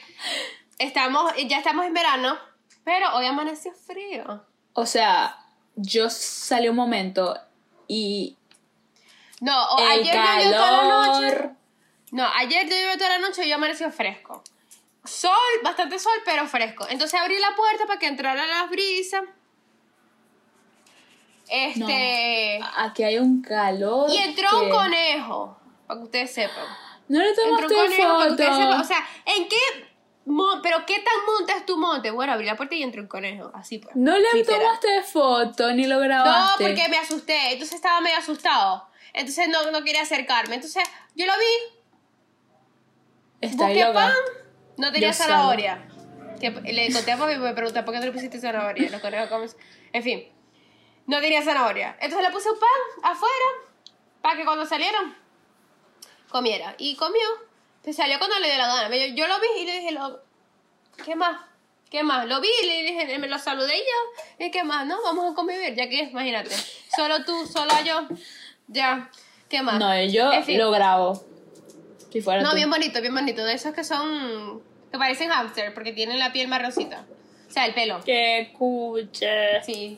estamos, 0.80 1.32
ya 1.48 1.58
estamos 1.60 1.86
en 1.86 1.94
verano, 1.94 2.38
pero 2.84 3.16
hoy 3.16 3.26
amaneció 3.28 3.72
frío. 3.74 4.44
O 4.74 4.86
sea, 4.86 5.38
yo 5.76 6.10
salí 6.10 6.68
un 6.70 6.76
momento 6.76 7.38
y 7.88 8.36
No, 9.42 9.76
o 9.76 9.80
el 9.80 9.88
ayer 10.02 10.16
llovió 10.16 10.52
toda 10.52 10.72
la 10.72 10.84
noche. 10.84 11.30
calor. 11.36 11.52
No, 12.12 12.28
ayer 12.38 12.64
llovió 12.68 12.98
toda 12.98 13.10
la 13.10 13.20
noche 13.20 13.42
y 13.44 13.46
hoy 13.46 13.52
amaneció 13.52 13.92
fresco. 13.92 14.44
Sol, 15.06 15.32
bastante 15.64 15.98
sol, 16.00 16.14
pero 16.26 16.46
fresco. 16.48 16.86
Entonces 16.90 17.20
abrí 17.20 17.38
la 17.40 17.56
puerta 17.56 17.86
para 17.86 18.00
que 18.00 18.08
entrara 18.08 18.46
la 18.48 18.66
brisa. 18.66 19.22
Este. 21.48 22.60
Aquí 22.78 23.04
hay 23.04 23.18
un 23.18 23.42
calor. 23.42 24.10
Y 24.12 24.18
entró 24.18 24.60
un 24.60 24.66
que- 24.66 24.72
conejo, 24.72 25.58
para 25.88 26.00
que 26.00 26.06
ustedes 26.06 26.34
sepan. 26.34 26.66
No 27.08 27.20
le 27.20 27.30
Entró 27.30 27.44
un 27.46 27.50
tomaste 27.68 27.76
conejo 27.76 28.14
para 28.14 28.26
que 28.26 28.32
ustedes 28.32 28.56
sepan. 28.56 28.72
foto. 28.72 28.82
O 28.82 28.86
sea, 28.86 29.08
¿en 29.26 29.48
qué. 29.50 29.89
Mon- 30.30 30.62
pero 30.62 30.86
qué 30.86 30.96
tan 30.96 31.26
monte 31.26 31.54
es 31.54 31.66
tu 31.66 31.78
monte? 31.78 32.12
Bueno, 32.12 32.34
abrí 32.34 32.46
la 32.46 32.56
puerta 32.56 32.76
y 32.76 32.84
entró 32.84 33.02
un 33.02 33.08
conejo. 33.08 33.52
Así 33.54 33.80
pues. 33.80 33.96
No 33.96 34.18
le 34.18 34.28
literal. 34.34 34.62
tomaste 34.62 35.04
foto 35.04 35.72
ni 35.74 35.86
lo 35.88 35.96
No, 35.96 36.02
grabaste. 36.02 36.64
porque 36.64 36.88
me 36.90 36.98
asusté. 36.98 37.52
Entonces 37.54 37.76
estaba 37.76 38.00
medio 38.02 38.18
asustado. 38.18 38.88
Entonces 39.14 39.48
no, 39.50 39.72
no 39.72 39.84
quería 39.84 40.02
acercarme. 40.04 40.56
Entonces 40.56 40.84
yo 41.16 41.26
lo 41.26 41.34
vi, 41.34 41.76
Está 43.42 43.66
Busqué 43.68 43.80
loca. 43.86 43.94
pan, 43.94 44.14
no 44.78 44.92
tenía 44.92 45.10
Yo 45.10 45.14
zanahoria. 45.14 45.88
Que 46.42 46.52
le 46.52 46.92
conté 46.94 47.12
a 47.14 47.18
papi 47.18 47.34
y 47.34 47.38
me 47.38 47.54
pregunta, 47.54 47.84
¿por 47.86 47.94
qué 47.94 48.00
no 48.00 48.06
le 48.06 48.12
pusiste 48.12 48.40
zanahoria? 48.40 48.90
Los 48.90 49.02
conejos 49.02 49.30
comen- 49.30 49.56
En 49.94 50.04
fin, 50.04 50.28
no 51.08 51.20
tenía 51.22 51.42
zanahoria. 51.42 51.98
Entonces 52.02 52.28
le 52.28 52.34
puse 52.34 52.50
un 52.52 52.60
pan 52.60 53.12
afuera 53.12 53.46
para 54.22 54.36
que 54.38 54.46
cuando 54.46 54.66
salieron 54.66 55.16
comiera. 56.30 56.76
Y 56.78 56.96
comió, 56.98 57.28
Se 57.90 57.94
salió 57.94 58.20
cuando 58.20 58.38
le 58.38 58.50
dio 58.50 58.58
la 58.60 58.68
gana. 58.68 58.96
Yo, 58.96 59.16
yo 59.16 59.28
lo 59.28 59.40
vi 59.40 59.48
y 59.62 59.66
le 59.66 59.80
dije, 59.80 59.92
lo, 59.94 60.22
¿qué 61.04 61.16
más? 61.16 61.42
¿Qué 61.90 62.04
más? 62.04 62.28
Lo 62.28 62.40
vi 62.40 62.48
y 62.62 62.66
le 62.68 62.84
dije, 62.84 63.18
me 63.18 63.28
lo 63.28 63.40
saludé 63.40 63.76
y 63.76 63.80
ya. 63.80 64.46
¿Y 64.46 64.52
qué 64.52 64.64
más? 64.64 64.86
No, 64.86 65.02
vamos 65.02 65.32
a 65.32 65.36
convivir, 65.36 65.74
ya 65.74 65.90
que 65.90 66.04
imagínate. 66.04 66.52
Solo 66.96 67.26
tú, 67.26 67.48
solo 67.48 67.72
yo. 67.84 68.08
Ya. 68.68 69.10
¿Qué 69.50 69.64
más? 69.64 69.80
No, 69.80 70.00
yo 70.04 70.32
En 70.32 70.44
fin. 70.44 70.60
lo 70.60 70.70
grabo. 70.70 71.24
Si 72.12 72.22
fuera 72.22 72.44
No, 72.44 72.52
tú. 72.52 72.58
bien 72.58 72.70
bonito, 72.70 73.02
bien 73.02 73.16
bonito. 73.16 73.44
De 73.44 73.54
esos 73.54 73.74
que 73.74 73.84
son. 73.84 74.62
que 74.92 75.00
parecen 75.00 75.30
hamster 75.32 75.74
porque 75.74 75.92
tienen 75.92 76.20
la 76.20 76.32
piel 76.32 76.48
marroncita. 76.48 77.06
O 77.48 77.52
sea, 77.52 77.66
el 77.66 77.74
pelo. 77.74 78.04
Que 78.04 78.42
escuche. 78.42 79.64
Sí, 79.64 79.98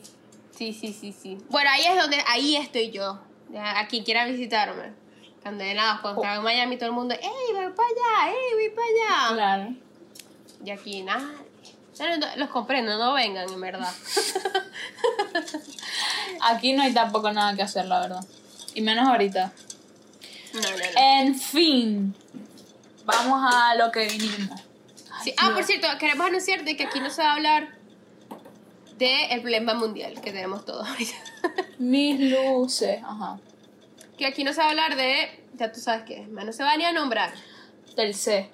sí, 0.56 0.72
sí, 0.72 0.94
sí, 0.98 1.12
sí. 1.12 1.36
Bueno, 1.50 1.68
ahí 1.70 1.84
es 1.84 1.96
donde, 2.00 2.16
ahí 2.26 2.56
estoy 2.56 2.90
yo. 2.90 3.20
Ya, 3.50 3.78
A 3.80 3.86
quien 3.86 4.02
quiera 4.02 4.24
visitarme. 4.24 4.94
Cuando 5.42 5.64
de 5.64 5.74
nada, 5.74 5.98
cuando 6.00 6.22
estaba 6.22 6.36
en 6.38 6.44
Miami, 6.44 6.76
todo 6.76 6.88
el 6.88 6.94
mundo, 6.94 7.14
¡Ey, 7.14 7.52
voy 7.52 7.72
para 7.72 7.88
allá! 7.88 8.30
¡Ey, 8.32 8.54
voy 8.54 8.70
para 8.70 8.86
allá! 8.86 9.34
Claro. 9.34 9.74
Y 10.64 10.70
aquí 10.70 11.02
nada. 11.02 11.28
No, 11.98 12.16
no, 12.16 12.26
Los 12.36 12.48
comprendo, 12.50 12.96
no 12.96 13.12
vengan, 13.12 13.50
en 13.52 13.60
verdad. 13.60 13.92
Aquí 16.40 16.72
no 16.72 16.82
hay 16.82 16.92
tampoco 16.94 17.32
nada 17.32 17.54
que 17.54 17.62
hacer, 17.62 17.86
la 17.86 18.00
verdad. 18.00 18.24
Y 18.74 18.80
menos 18.80 19.06
ahorita. 19.06 19.52
No, 20.54 20.60
no, 20.60 20.68
no. 20.70 20.76
En 20.96 21.34
fin. 21.34 22.14
Vamos 23.04 23.52
a 23.52 23.74
lo 23.74 23.90
que 23.92 24.06
vinimos. 24.06 24.60
Sí, 25.22 25.34
Ah, 25.38 25.52
por 25.54 25.64
cierto, 25.64 25.86
queremos 25.98 26.26
anunciarte 26.26 26.76
que 26.76 26.84
aquí 26.84 27.00
no 27.00 27.10
se 27.10 27.22
va 27.22 27.30
a 27.30 27.34
hablar 27.34 27.76
del 28.98 29.40
problema 29.40 29.74
mundial 29.74 30.14
que 30.20 30.32
tenemos 30.32 30.64
todos 30.64 30.88
ahorita. 30.88 31.14
Mis 31.78 32.18
luces. 32.20 33.00
Ajá. 33.04 33.38
Que 34.22 34.28
aquí 34.28 34.44
no 34.44 34.52
se 34.52 34.60
va 34.60 34.66
a 34.66 34.70
hablar 34.70 34.96
de. 34.96 35.44
Ya 35.54 35.70
tú 35.72 35.80
sabes 35.80 36.04
qué, 36.04 36.20
no 36.28 36.52
se 36.52 36.62
va 36.64 36.76
ni 36.76 36.84
a 36.84 36.92
nombrar. 36.92 37.32
Del 37.96 38.14
C. 38.14 38.50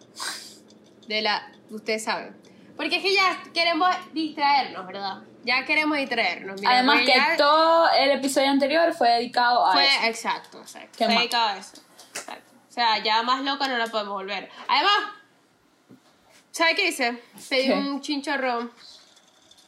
de 1.07 1.23
la. 1.23 1.53
Ustedes 1.71 2.05
saben. 2.05 2.37
Porque 2.77 2.97
es 2.97 3.03
que 3.03 3.15
ya 3.15 3.43
queremos 3.53 3.89
distraernos, 4.13 4.87
¿verdad? 4.87 5.23
Ya 5.45 5.65
queremos 5.65 5.99
distraernos. 5.99 6.61
Mira, 6.61 6.73
Además 6.73 7.01
que 7.01 7.07
ya 7.07 7.37
todo 7.37 7.89
el 7.91 8.11
episodio 8.13 8.49
anterior 8.51 8.95
fue 8.95 9.09
dedicado 9.11 9.67
a 9.67 9.73
Fue, 9.73 9.87
eso. 9.87 10.05
exacto, 10.07 10.61
exacto. 10.61 10.97
¿Qué 10.97 11.05
Fue 11.05 11.15
más? 11.15 11.19
dedicado 11.19 11.49
a 11.49 11.57
eso. 11.59 11.83
Exacto. 12.15 12.53
O 12.69 12.73
sea, 12.73 12.99
ya 13.03 13.23
más 13.23 13.43
loca 13.45 13.69
no 13.69 13.77
la 13.77 13.87
podemos 13.89 14.15
volver. 14.15 14.49
Además, 14.69 14.95
¿sabes 16.51 16.75
qué 16.77 16.89
hice? 16.89 17.23
Pedí 17.49 17.67
¿Qué? 17.67 17.73
un 17.75 18.01
chinchorrón 18.01 18.73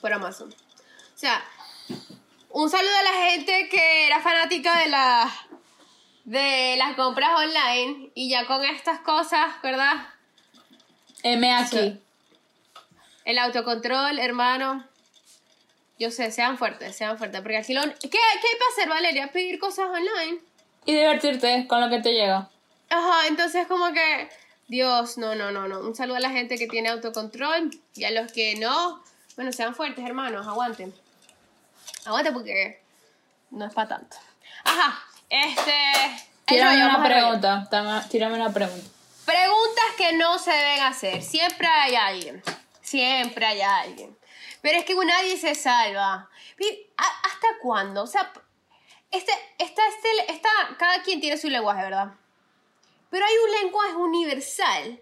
por 0.01 0.13
Amazon. 0.13 0.49
O 0.51 1.19
sea, 1.19 1.43
un 2.51 2.71
saludo 2.71 2.97
a 2.99 3.03
la 3.03 3.31
gente 3.31 3.69
que 3.69 4.07
era 4.07 4.21
fanática 4.21 4.79
de 4.79 4.89
las 4.89 5.33
de 6.25 6.77
las 6.77 6.95
compras 6.97 7.31
online 7.37 8.11
y 8.15 8.31
ya 8.31 8.47
con 8.47 8.65
estas 8.65 9.01
cosas, 9.01 9.61
¿verdad? 9.63 9.95
M 11.23 11.53
aquí. 11.53 12.01
El 13.25 13.39
autocontrol, 13.39 14.19
hermano. 14.19 14.85
Yo 15.99 16.11
sé, 16.11 16.31
sean 16.31 16.57
fuertes, 16.57 16.97
sean 16.97 17.19
fuertes. 17.19 17.41
Porque 17.43 17.59
aquí 17.59 17.75
lo. 17.75 17.83
¿Qué, 17.83 18.09
qué 18.09 18.19
hay 18.19 18.59
para 18.59 18.71
hacer, 18.73 18.89
Valeria? 18.89 19.33
Pedir 19.33 19.59
cosas 19.59 19.89
online. 19.91 20.41
Y 20.87 20.95
divertirte 20.95 21.67
con 21.69 21.81
lo 21.81 21.91
que 21.91 22.01
te 22.01 22.13
llega. 22.13 22.49
Ajá, 22.89 23.27
entonces 23.29 23.67
como 23.67 23.93
que. 23.93 24.29
Dios, 24.69 25.19
no, 25.19 25.35
no, 25.35 25.51
no, 25.51 25.69
no. 25.69 25.81
Un 25.81 25.95
saludo 25.95 26.17
a 26.17 26.21
la 26.21 26.31
gente 26.31 26.57
que 26.57 26.69
tiene 26.69 26.89
autocontrol. 26.89 27.71
Y 27.95 28.05
a 28.05 28.11
los 28.11 28.33
que 28.33 28.57
no. 28.57 29.03
Bueno, 29.37 29.53
sean 29.53 29.75
fuertes, 29.75 30.05
hermanos. 30.05 30.47
Aguanten. 30.47 30.95
Aguanten 32.07 32.33
porque. 32.33 32.81
No 33.51 33.67
es 33.67 33.75
para 33.75 33.89
tanto. 33.89 34.17
Ajá. 34.65 35.10
Este. 35.31 35.73
Tírame 36.47 36.85
una 36.85 37.03
pregunta. 37.03 37.67
Tama- 37.71 38.07
Tírame 38.09 38.35
una 38.35 38.53
pregunta. 38.53 38.89
Preguntas 39.25 39.85
que 39.97 40.13
no 40.15 40.39
se 40.39 40.51
deben 40.51 40.81
hacer. 40.83 41.23
Siempre 41.23 41.67
hay 41.69 41.95
alguien. 41.95 42.43
Siempre 42.83 43.47
hay 43.47 43.61
alguien. 43.61 44.19
Pero 44.61 44.79
es 44.79 44.85
que 44.85 44.95
nadie 44.95 45.37
se 45.39 45.55
salva. 45.55 46.29
Vi- 46.59 46.91
¿a- 46.97 47.27
¿Hasta 47.29 47.47
cuándo? 47.63 48.03
O 48.03 48.07
sea, 48.07 48.33
este, 49.11 49.33
esta, 49.59 49.83
este, 49.87 50.33
esta, 50.33 50.51
cada 50.79 51.03
quien 51.03 51.21
tiene 51.21 51.37
su 51.39 51.49
lenguaje, 51.49 51.83
¿verdad? 51.83 52.09
Pero 53.11 53.25
hay 53.25 53.33
un 53.47 53.63
lenguaje 53.63 53.95
universal 53.95 55.01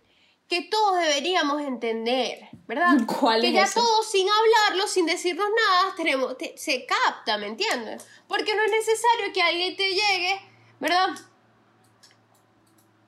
que 0.49 0.63
todos 0.63 0.99
deberíamos 0.99 1.61
entender, 1.63 2.49
¿verdad? 2.67 2.95
¿Cuál 3.21 3.41
que 3.43 3.49
es 3.49 3.55
ya 3.55 3.63
ese? 3.65 3.75
todos 3.75 4.11
sin 4.11 4.27
hablarlo, 4.29 4.87
sin 4.89 5.07
decirnos 5.07 5.47
nada, 5.55 5.95
tenemos, 5.97 6.37
te- 6.39 6.57
se 6.57 6.87
capta, 6.87 7.37
¿me 7.39 7.47
entiendes? 7.47 8.07
Porque 8.27 8.55
no 8.55 8.63
es 8.63 8.71
necesario 8.71 9.33
que 9.33 9.43
alguien 9.43 9.77
te 9.77 9.89
llegue, 9.91 10.41
¿verdad? 10.81 11.09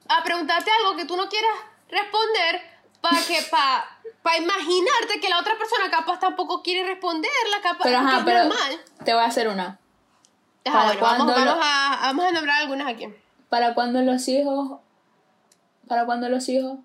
a 0.08 0.24
preguntarte 0.24 0.70
algo 0.70 0.96
que 0.96 1.04
tú 1.04 1.16
no 1.16 1.28
quieras 1.28 1.54
responder 1.88 2.60
para 3.00 3.16
que 3.22 3.38
para 4.22 4.36
imaginarte 4.38 5.20
que 5.20 5.28
la 5.28 5.38
otra 5.38 5.56
persona 5.56 5.88
capaz 5.90 6.18
tampoco 6.18 6.62
quiere 6.62 6.86
responderla, 6.86 7.60
capaz 7.62 7.84
Pero 7.84 7.98
ajá, 7.98 8.18
es 8.18 8.24
pero 8.24 8.38
normal. 8.44 8.80
te 9.04 9.14
voy 9.14 9.22
a 9.22 9.26
hacer 9.26 9.46
una. 9.48 9.78
Ajá, 10.64 10.72
¿para 10.72 10.84
bueno, 10.86 11.00
vamos, 11.00 11.16
cuándo 11.26 11.32
lo- 11.44 11.50
vamos 11.52 11.64
a, 11.66 11.98
vamos 12.02 12.24
a 12.26 12.32
nombrar 12.32 12.60
algunas 12.62 12.88
aquí. 12.88 13.06
¿Para 13.48 13.72
cuándo 13.74 14.02
los 14.02 14.26
hijos? 14.28 14.80
¿Para 15.88 16.04
cuándo 16.06 16.28
los 16.28 16.48
hijos? 16.48 16.80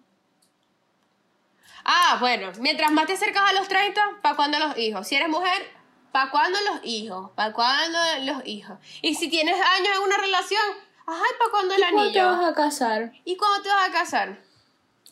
Ah, 1.85 2.17
bueno, 2.19 2.51
mientras 2.59 2.91
más 2.91 3.05
te 3.05 3.13
acercas 3.13 3.49
a 3.49 3.53
los 3.53 3.67
30, 3.67 4.01
¿para 4.23 4.35
cuándo 4.35 4.57
los 4.57 4.77
hijos? 4.77 5.07
Si 5.07 5.15
eres 5.15 5.29
mujer, 5.29 5.71
¿para 6.11 6.31
cuándo 6.31 6.57
los 6.61 6.79
hijos? 6.83 7.29
¿Para 7.35 7.53
cuándo 7.53 7.99
los 8.21 8.45
hijos? 8.47 8.79
Y 9.03 9.13
si 9.15 9.29
tienes 9.29 9.55
años 9.55 9.89
en 9.95 10.01
una 10.01 10.17
relación, 10.17 10.63
ajá, 11.05 11.23
¿para 11.37 11.51
cuándo 11.51 11.75
el 11.75 11.81
¿Cuándo 11.81 12.11
te 12.11 12.21
vas 12.21 12.33
anillo? 12.35 12.49
a 12.49 12.55
casar? 12.55 13.11
¿Y 13.23 13.37
cuándo 13.37 13.61
te 13.61 13.69
vas 13.69 13.89
a 13.89 13.91
casar? 13.91 14.39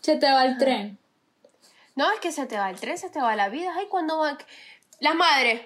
Se 0.01 0.15
te 0.15 0.31
va 0.31 0.45
el 0.45 0.57
tren. 0.57 0.97
No, 1.95 2.11
es 2.11 2.19
que 2.19 2.31
se 2.31 2.47
te 2.47 2.57
va 2.57 2.71
el 2.71 2.79
tren, 2.79 2.97
se 2.97 3.09
te 3.09 3.21
va 3.21 3.35
la 3.35 3.49
vida. 3.49 3.71
Ay, 3.77 3.85
cuando 3.87 4.17
van. 4.17 4.37
Las 4.99 5.15
madres. 5.15 5.61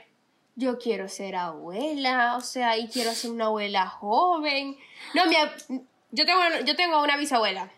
Yo 0.55 0.79
quiero 0.79 1.07
ser 1.07 1.35
abuela, 1.35 2.35
o 2.35 2.41
sea, 2.41 2.77
y 2.77 2.87
quiero 2.89 3.13
ser 3.13 3.29
una 3.31 3.45
abuela 3.45 3.87
joven. 3.87 4.75
No, 5.13 5.25
mi 5.27 5.35
yo 6.11 6.25
tengo, 6.25 6.41
yo 6.65 6.75
tengo 6.75 7.01
una 7.01 7.15
bisabuela. 7.15 7.69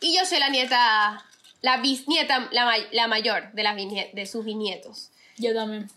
Y 0.00 0.16
yo 0.16 0.24
soy 0.24 0.38
la 0.38 0.48
nieta, 0.48 1.24
la 1.64 1.78
bisnieta, 1.78 2.46
la, 2.52 2.66
may- 2.66 2.88
la 2.92 3.08
mayor 3.08 3.50
de, 3.52 3.62
las 3.62 3.74
de 3.74 4.26
sus 4.26 4.44
bisnietos. 4.44 5.10
Yo 5.38 5.54
también. 5.54 5.90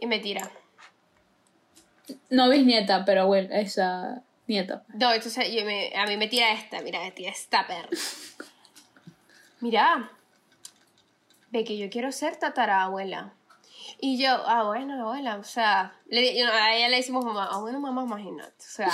Y 0.00 0.06
me 0.08 0.18
tira. 0.18 0.50
No 2.28 2.48
bisnieta, 2.50 3.04
pero 3.04 3.28
bueno, 3.28 3.48
esa 3.54 4.22
nieta. 4.48 4.82
No, 4.94 5.12
entonces 5.12 5.52
yo 5.52 5.64
me- 5.64 5.92
a 5.94 6.06
mí 6.06 6.16
me 6.16 6.26
tira 6.26 6.50
esta, 6.52 6.80
mira, 6.80 6.98
me 6.98 7.12
tira 7.12 7.30
esta 7.30 7.64
perra. 7.68 7.88
Mira, 9.60 10.10
ve 11.50 11.62
que 11.62 11.78
yo 11.78 11.88
quiero 11.88 12.10
ser 12.10 12.36
tatarabuela. 12.36 13.32
Y 14.00 14.18
yo, 14.20 14.30
ah, 14.48 14.64
bueno, 14.64 15.00
abuela, 15.00 15.36
o 15.36 15.44
sea, 15.44 15.94
le, 16.06 16.36
yo- 16.36 16.52
a 16.52 16.74
ella 16.74 16.88
le 16.88 16.96
decimos 16.96 17.24
mamá, 17.24 17.48
ah, 17.52 17.58
bueno, 17.60 17.78
mamá, 17.78 18.02
imagínate, 18.02 18.56
o 18.58 18.70
sea, 18.70 18.90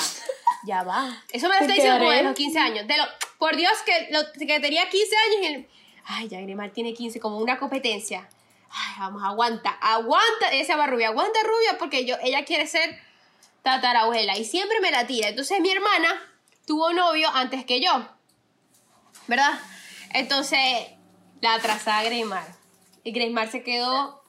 ya 0.67 0.83
va. 0.83 1.23
Eso 1.33 1.49
me 1.49 1.55
lo 1.55 1.61
¿Te 1.61 1.65
está 1.65 1.75
diciendo 1.75 1.99
como 2.01 2.11
de 2.11 2.23
los 2.23 2.35
15 2.35 2.59
años. 2.59 2.87
De 2.87 2.99
lo, 2.99 3.05
por 3.39 3.57
Dios, 3.57 3.73
que, 3.87 4.09
lo, 4.13 4.21
que 4.47 4.61
tenía 4.61 4.87
15 4.91 5.17
años 5.17 5.37
y 5.43 5.47
el, 5.55 5.69
ay, 6.09 6.29
ya 6.29 6.41
Grimar 6.41 6.71
tiene 6.71 6.93
15, 6.95 7.21
como 7.21 7.39
una 7.39 7.59
competencia. 7.59 8.29
Ay, 8.71 8.95
vamos, 8.99 9.23
aguanta, 9.25 9.71
aguanta, 9.81 10.51
esa 10.53 10.77
va 10.77 10.87
rubia, 10.87 11.09
aguanta 11.09 11.39
rubia, 11.43 11.79
porque 11.79 12.05
yo, 12.05 12.17
ella 12.23 12.45
quiere 12.45 12.67
ser 12.67 12.99
tatarabuela 13.63 14.37
y 14.37 14.45
siempre 14.45 14.81
me 14.81 14.91
la 14.91 15.07
tira. 15.07 15.29
Entonces 15.29 15.61
mi 15.61 15.71
hermana 15.71 16.09
tuvo 16.67 16.93
novio 16.93 17.29
antes 17.35 17.65
que 17.65 17.81
yo, 17.81 18.07
¿verdad? 19.27 19.59
Entonces 20.13 20.61
la 21.41 21.55
atrasada 21.55 22.03
Greymar. 22.05 22.47
Y 23.05 23.13
Greymar 23.13 23.51
se 23.51 23.63
quedó. 23.63 24.23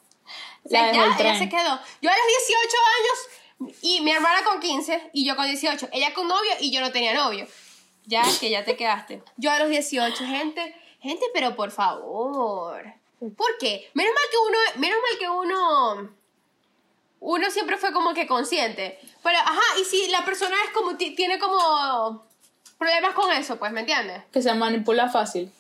La 0.66 0.90
se- 0.90 0.96
ya, 0.96 1.06
el 1.06 1.12
ella 1.20 1.38
se 1.38 1.50
quedó. 1.50 1.80
Yo 2.02 2.10
a 2.10 2.14
los 2.16 2.28
18 2.28 2.78
años 3.00 3.76
y 3.82 4.02
mi 4.02 4.12
hermana 4.12 4.44
con 4.44 4.60
15 4.60 5.10
y 5.14 5.26
yo 5.26 5.36
con 5.36 5.46
18. 5.46 5.90
Ella 5.92 6.14
con 6.14 6.28
novio 6.28 6.52
y 6.60 6.72
yo 6.72 6.82
no 6.82 6.92
tenía 6.92 7.14
novio. 7.14 7.48
Ya, 8.06 8.24
que 8.40 8.50
ya 8.50 8.64
te 8.64 8.76
quedaste. 8.76 9.22
Yo 9.38 9.52
a 9.52 9.60
los 9.60 9.70
18, 9.70 10.26
gente, 10.26 10.76
gente, 11.00 11.26
pero 11.34 11.56
por 11.56 11.72
favor. 11.72 12.84
¿Por 13.20 13.58
qué? 13.60 13.90
Menos 13.94 14.14
mal 14.14 14.24
que 14.32 14.38
uno, 14.38 14.58
menos 14.82 15.00
mal 15.10 15.20
que 15.20 15.30
uno 15.30 16.10
uno 17.22 17.52
siempre 17.52 17.76
fue 17.78 17.92
como 17.92 18.14
que 18.14 18.26
consciente. 18.28 18.98
Pero, 19.22 19.38
ajá, 19.40 19.62
y 19.82 19.84
si 19.84 20.08
la 20.08 20.24
persona 20.24 20.56
es 20.66 20.72
como, 20.72 20.96
ti- 20.96 21.16
tiene 21.16 21.38
como 21.38 22.24
problemas 22.78 23.14
con 23.14 23.30
eso, 23.34 23.60
pues, 23.60 23.74
¿me 23.74 23.82
entiendes? 23.82 24.24
Que 24.32 24.42
se 24.42 24.54
manipula 24.54 25.10
fácil. 25.10 25.52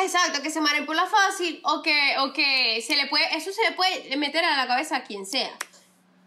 Exacto, 0.00 0.40
que 0.40 0.50
se 0.50 0.60
manipula 0.60 1.06
fácil 1.06 1.60
o 1.64 1.82
que, 1.82 2.14
o 2.20 2.32
que 2.32 2.80
se 2.86 2.94
le 2.94 3.06
puede, 3.08 3.24
eso 3.36 3.50
se 3.52 3.62
le 3.68 3.72
puede 3.72 4.16
meter 4.16 4.44
a 4.44 4.56
la 4.56 4.68
cabeza 4.68 4.98
a 4.98 5.02
quien 5.02 5.26
sea. 5.26 5.50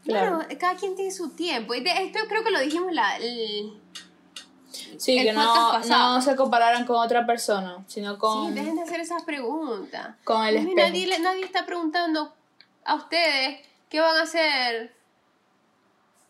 Claro. 0.03 0.39
Claro, 0.39 0.57
cada 0.59 0.75
quien 0.75 0.97
tiene 0.97 1.11
su 1.11 1.29
tiempo. 1.29 1.73
Y 1.73 1.79
de 1.81 1.91
esto 2.03 2.19
creo 2.27 2.43
que 2.43 2.51
lo 2.51 2.59
dijimos 2.59 2.91
la, 2.91 3.15
el- 3.17 3.79
Sí, 4.97 5.17
El 5.17 5.27
que 5.27 5.33
no, 5.33 5.79
no 5.79 6.21
se 6.21 6.35
compararan 6.35 6.85
con 6.85 6.97
otra 6.97 7.25
persona, 7.25 7.83
sino 7.87 8.17
con... 8.17 8.49
Sí, 8.49 8.53
dejen 8.53 8.75
de 8.75 8.83
hacer 8.83 9.01
esas 9.01 9.23
preguntas. 9.23 10.15
Con 10.23 10.45
el 10.45 10.57
espejo. 10.57 10.75
nadie, 10.77 11.19
nadie 11.19 11.43
está 11.43 11.65
preguntando 11.65 12.33
a 12.85 12.95
ustedes 12.95 13.59
qué 13.89 13.99
van 13.99 14.15
a 14.15 14.23
hacer, 14.23 14.95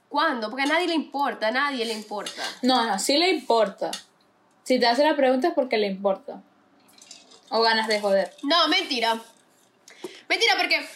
cuándo, 0.10 0.50
porque 0.50 0.64
a 0.64 0.68
nadie 0.68 0.88
le 0.88 0.96
importa, 0.96 1.48
a 1.48 1.52
nadie 1.52 1.86
le 1.86 1.94
importa. 1.94 2.44
No, 2.62 2.86
no, 2.86 3.00
sí 3.00 3.18
le 3.18 3.30
importa. 3.30 3.92
Si 4.64 4.80
te 4.80 4.88
hace 4.88 5.04
la 5.04 5.16
pregunta 5.16 5.50
es 5.50 5.54
porque 5.54 5.78
le 5.78 5.88
importa. 5.88 6.42
O 7.50 7.62
ganas 7.62 7.88
de 7.88 8.00
joder. 8.00 8.34
No, 8.44 8.68
mentira. 8.68 9.20
Mentira, 10.28 10.54
porque 10.58 10.88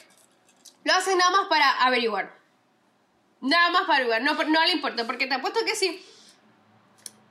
lo 0.83 0.93
hacen 0.93 1.17
nada 1.17 1.31
más 1.31 1.47
para 1.47 1.83
averiguar. 1.83 2.33
Nada 3.41 3.69
más 3.71 3.81
para 3.83 3.95
averiguar. 3.95 4.21
No, 4.21 4.33
no 4.33 4.65
le 4.65 4.71
importa, 4.71 5.05
porque 5.05 5.27
te 5.27 5.35
apuesto 5.35 5.59
que 5.65 5.75
si 5.75 6.03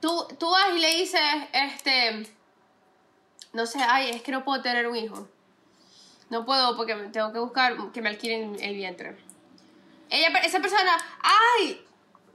tú, 0.05 0.27
tú 0.39 0.51
vas 0.51 0.67
y 0.75 0.79
le 0.79 0.95
dices, 0.97 1.19
este, 1.51 2.27
no 3.53 3.65
sé, 3.65 3.79
ay, 3.81 4.11
es 4.11 4.21
que 4.21 4.31
no 4.31 4.43
puedo 4.45 4.61
tener 4.61 4.87
un 4.87 4.95
hijo. 4.95 5.27
No 6.29 6.45
puedo 6.45 6.75
porque 6.77 6.93
tengo 7.11 7.33
que 7.33 7.39
buscar 7.39 7.75
que 7.91 8.01
me 8.03 8.09
alquilen 8.09 8.55
el 8.59 8.75
vientre. 8.75 9.17
Ella, 10.11 10.27
esa 10.43 10.59
persona, 10.59 10.95
ay, 11.23 11.83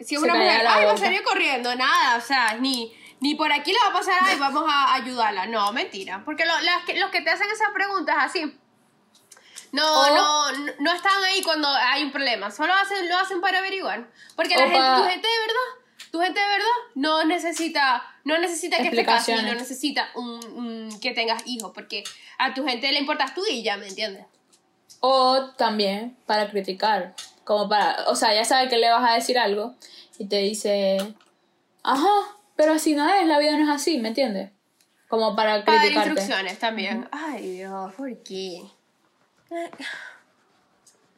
si 0.01 0.17
es 0.17 0.21
una 0.21 0.35
mujer, 0.35 0.67
ay, 0.67 0.85
va 0.85 0.91
a 0.93 0.97
salir 0.97 1.23
corriendo, 1.23 1.73
nada, 1.77 2.17
o 2.17 2.21
sea, 2.21 2.55
ni, 2.55 2.93
ni 3.21 3.37
por 3.37 3.53
aquí 3.53 3.73
le 3.73 3.79
va 3.79 3.91
a 3.91 3.93
pasar, 3.93 4.19
ay, 4.23 4.37
vamos 4.39 4.65
a 4.69 4.95
ayudarla. 4.95 5.47
No, 5.47 5.73
mentira. 5.73 6.23
Porque 6.25 6.45
lo- 6.47 6.61
las 6.63 6.85
que- 6.85 6.99
los 6.99 7.11
que 7.11 7.21
te 7.21 7.31
hacen 7.31 7.49
esas 7.51 7.71
preguntas 7.73 8.17
así, 8.19 8.59
no, 9.73 9.87
O- 10.01 10.17
no, 10.17 10.53
no, 10.81 10.93
están 10.93 11.23
ahí 11.23 11.41
cuando 11.43 11.69
hay 11.69 12.03
un 12.03 12.11
problema. 12.11 12.51
Solo 12.51 12.75
hacen, 12.75 13.09
lo 13.09 13.17
hacen 13.17 13.41
para 13.41 13.59
averiguar. 13.59 14.09
Porque 14.35 14.57
la 14.57 14.65
gente, 14.65 14.79
tu 15.03 15.09
gente 15.09 15.29
de 15.29 15.39
verdad, 15.47 15.80
tu 16.11 16.21
gente 16.21 16.39
de 16.41 16.47
verdad 16.47 16.67
no 16.95 17.25
necesita, 17.25 18.03
no 18.25 18.39
necesita 18.39 18.79
que 18.79 18.91
te 18.91 19.05
cases 19.05 19.43
no 19.43 19.55
necesita 19.55 20.09
un, 20.15 20.45
un- 20.55 21.01
que 21.01 21.13
tengas 21.13 21.43
hijos. 21.47 21.73
Porque 21.75 22.05
a 22.39 22.53
tu 22.55 22.67
gente 22.67 22.91
le 22.93 22.99
importas 23.01 23.35
tú 23.35 23.43
y 23.51 23.63
ya, 23.63 23.77
¿me 23.77 23.89
entiendes? 23.89 24.27
O 25.01 25.51
también 25.57 26.17
para 26.27 26.51
criticar. 26.51 27.15
Como 27.45 27.69
para. 27.69 28.05
O 28.09 28.15
sea, 28.17 28.35
ya 28.35 28.45
sabe 28.45 28.69
que 28.69 28.77
le 28.79 28.91
vas 28.91 29.09
a 29.09 29.15
decir 29.15 29.39
algo. 29.39 29.75
Y 30.19 30.27
te 30.27 30.37
dice. 30.39 31.15
Ajá, 31.83 32.09
pero 32.57 32.75
así 32.75 32.95
no 32.95 33.09
es, 33.09 33.27
la 33.27 33.39
vida 33.39 33.57
no 33.57 33.65
es 33.65 33.71
así, 33.71 33.99
¿me 33.99 34.09
entiendes? 34.09 34.51
Como 35.09 35.35
para 35.35 35.65
Para 35.65 35.81
criticarte. 35.81 36.11
instrucciones 36.11 36.59
también. 36.59 37.09
Ay, 37.11 37.51
Dios, 37.57 37.95
¿por 37.95 38.23
qué? 38.23 38.63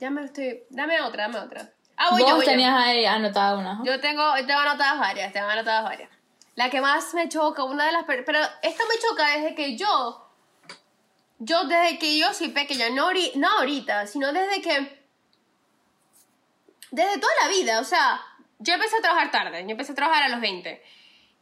Ya 0.01 0.11
me 0.11 0.25
estoy. 0.25 0.63
Dame 0.71 1.01
otra, 1.03 1.25
dame 1.25 1.39
otra. 1.41 1.73
Ah, 2.05 2.11
voy 2.11 2.23
Vos 2.23 2.31
yo, 2.31 2.37
voy 2.37 2.45
yo. 2.47 2.51
tenías 2.51 2.75
ahí 2.75 3.05
anotada 3.07 3.57
una. 3.57 3.75
¿no? 3.75 3.85
Yo 3.85 4.01
tengo, 4.01 4.35
tengo 4.47 4.59
anotadas 4.61 4.99
varias, 4.99 5.33
tengo 5.33 5.47
anotadas 5.49 5.85
varias. 5.85 6.11
La 6.57 6.69
que 6.69 6.81
más 6.81 7.15
me 7.15 7.29
choca, 7.29 7.63
una 7.65 7.87
de 7.87 7.93
las... 7.93 8.05
per- 8.05 8.25
Pero 8.25 8.41
esta 8.63 8.85
me 8.87 8.99
choca 8.99 9.27
desde 9.37 9.55
que 9.55 9.77
yo... 9.77 10.29
Yo 11.39 11.65
desde 11.65 11.99
que 11.99 12.19
yo 12.19 12.33
soy 12.35 12.49
pequeña, 12.49 12.91
no, 12.91 13.09
ahori- 13.11 13.35
no 13.37 13.49
ahorita, 13.59 14.07
sino 14.07 14.33
desde 14.33 14.61
que... 14.63 15.03
Desde 16.91 17.19
toda 17.19 17.33
la 17.43 17.49
vida, 17.49 17.81
o 17.81 17.85
sea, 17.85 18.21
yo 18.59 18.75
empecé 18.75 18.97
a 18.97 19.01
trabajar 19.01 19.31
tarde, 19.31 19.63
yo 19.65 19.71
empecé 19.71 19.93
a 19.93 19.95
trabajar 19.95 20.25
a 20.25 20.29
los 20.29 20.41
20. 20.41 20.83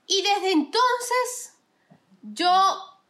Y 0.06 0.22
desde 0.22 0.52
entonces, 0.52 1.54
yo 2.22 2.50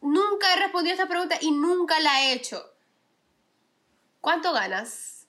nunca 0.01 0.53
he 0.53 0.55
respondido 0.57 0.93
a 0.93 0.95
esta 0.95 1.07
pregunta 1.07 1.37
y 1.41 1.51
nunca 1.51 1.99
la 1.99 2.21
he 2.23 2.33
hecho. 2.33 2.63
¿Cuánto 4.21 4.53
ganas? 4.53 5.27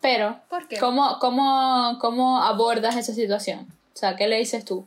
Pero, 0.00 0.40
¿Por 0.48 0.68
qué? 0.68 0.78
¿cómo, 0.78 1.18
cómo, 1.18 1.98
¿cómo 2.00 2.42
abordas 2.42 2.96
esa 2.96 3.12
situación? 3.12 3.66
O 3.94 3.96
sea, 3.98 4.16
¿qué 4.16 4.28
le 4.28 4.36
dices 4.38 4.64
tú? 4.64 4.86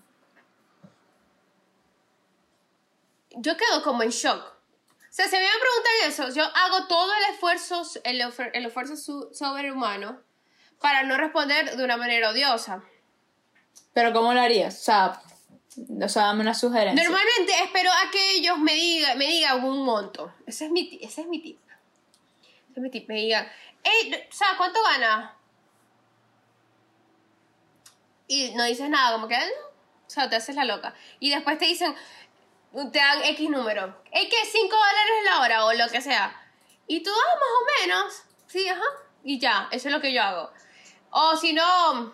yo 3.38 3.58
quedo 3.58 3.84
como 3.84 4.04
en 4.04 4.10
shock. 4.10 4.40
O 4.40 5.14
sea, 5.14 5.28
si 5.28 5.36
a 5.36 5.40
mí 5.40 5.46
me 5.46 5.60
preguntan 5.60 5.94
eso, 6.08 6.36
yo 6.36 6.44
hago 6.44 6.88
todo 6.88 7.12
el 7.14 7.34
esfuerzo, 7.34 7.84
el, 8.04 8.22
esfuerzo 8.66 8.96
sobrehumano 9.34 10.20
para 10.80 11.04
no 11.04 11.18
responder 11.18 11.76
de 11.76 11.84
una 11.84 11.98
manera 11.98 12.30
odiosa. 12.30 12.82
Pero 13.94 14.14
¿cómo 14.14 14.34
lo 14.34 14.40
harías? 14.40 14.80
O 14.80 14.84
sea, 14.84 15.22
o 15.78 16.10
sea 16.10 16.24
dame 16.24 16.42
una 16.42 16.54
sugerencia. 16.54 17.04
Normalmente 17.04 17.52
espero 17.64 17.90
a 17.92 18.10
que 18.10 18.36
ellos 18.36 18.58
me 18.58 18.74
digan 18.74 19.18
me 19.18 19.28
digan 19.28 19.64
un 19.64 19.84
monto. 19.84 20.34
Ese 20.46 20.66
es 20.66 20.72
mi, 20.72 20.98
ese 21.02 21.22
es 21.22 21.28
mi 21.28 21.42
tip. 21.42 21.60
Ese 22.70 22.80
es 22.80 22.82
mi 22.82 22.90
tip. 22.90 23.08
Me 23.10 23.16
digan, 23.16 23.48
sea, 24.30 24.48
¿cuánto 24.58 24.82
ganas? 24.84 25.32
Y 28.28 28.52
no 28.56 28.64
dices 28.64 28.90
nada, 28.90 29.14
como 29.14 29.28
que, 29.28 29.36
"Ah, 29.36 29.46
no". 29.46 29.68
o 30.08 30.10
sea, 30.10 30.30
te 30.30 30.36
haces 30.36 30.56
la 30.56 30.66
loca. 30.66 30.94
Y 31.20 31.30
después 31.30 31.58
te 31.58 31.66
dicen, 31.66 31.96
te 32.92 33.00
dan 33.00 33.24
X 33.24 33.50
número. 33.50 34.02
Es 34.12 34.30
que 34.30 34.46
5 34.46 34.76
dólares 34.76 35.24
la 35.26 35.42
hora 35.42 35.66
o 35.66 35.74
lo 35.74 35.88
que 35.90 36.02
sea. 36.02 36.34
Y 36.88 37.02
tú, 37.04 37.10
ah, 37.10 37.36
más 37.36 37.50
o 37.60 37.82
menos. 37.82 38.24
Sí, 38.48 38.68
ajá. 38.68 38.84
Y 39.24 39.40
ya, 39.40 39.68
eso 39.72 39.88
es 39.88 39.94
lo 39.94 40.02
que 40.02 40.14
yo 40.14 40.22
hago. 40.22 40.52
O 41.12 41.36
si 41.38 41.54
no, 41.54 42.14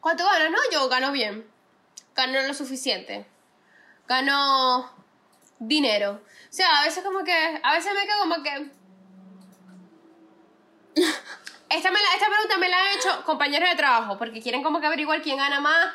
¿cuánto 0.00 0.24
ganas? 0.24 0.50
No, 0.50 0.58
yo 0.72 0.88
gano 0.88 1.12
bien. 1.12 1.48
Gano 2.14 2.40
lo 2.42 2.54
suficiente. 2.54 3.26
Gano 4.08 4.92
dinero. 5.58 6.22
O 6.48 6.52
sea, 6.52 6.80
a 6.80 6.84
veces 6.84 7.04
como 7.04 7.24
que, 7.24 7.60
a 7.62 7.72
veces 7.72 7.92
me 7.94 8.06
quedo 8.06 8.18
como 8.20 8.42
que... 8.42 8.70
Esta, 11.68 11.90
me 11.90 11.98
la- 12.00 12.14
esta 12.14 12.26
pregunta 12.28 12.58
me 12.58 12.68
la 12.68 12.78
han 12.78 12.96
hecho 12.96 13.24
compañeros 13.24 13.68
de 13.68 13.76
trabajo, 13.76 14.16
porque 14.18 14.40
quieren 14.40 14.62
como 14.62 14.80
que 14.80 14.86
averiguar 14.86 15.22
quién 15.22 15.36
gana 15.38 15.60
más, 15.60 15.92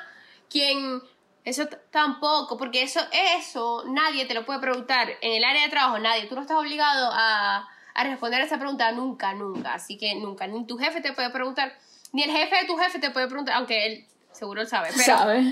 quién... 0.49 1.01
Eso 1.43 1.67
tampoco, 1.89 2.55
porque 2.55 2.83
eso, 2.83 2.99
eso 3.39 3.83
nadie 3.87 4.25
te 4.25 4.35
lo 4.35 4.45
puede 4.45 4.59
preguntar. 4.59 5.09
En 5.21 5.31
el 5.33 5.43
área 5.43 5.63
de 5.63 5.69
trabajo, 5.69 5.97
nadie. 5.97 6.27
Tú 6.27 6.35
no 6.35 6.41
estás 6.41 6.55
obligado 6.57 7.09
a, 7.11 7.67
a 7.95 8.03
responder 8.03 8.41
a 8.41 8.45
esa 8.45 8.59
pregunta 8.59 8.91
nunca, 8.91 9.33
nunca. 9.33 9.73
Así 9.73 9.97
que 9.97 10.13
nunca. 10.13 10.45
Ni 10.45 10.67
tu 10.67 10.77
jefe 10.77 11.01
te 11.01 11.13
puede 11.13 11.31
preguntar, 11.31 11.75
ni 12.11 12.21
el 12.21 12.29
jefe 12.29 12.57
de 12.57 12.65
tu 12.65 12.77
jefe 12.77 12.99
te 12.99 13.09
puede 13.09 13.25
preguntar, 13.27 13.55
aunque 13.55 13.87
él 13.87 14.05
seguro 14.31 14.61
él 14.61 14.67
sabe. 14.67 14.89
Pero 14.91 15.03
¿Sabes? 15.03 15.45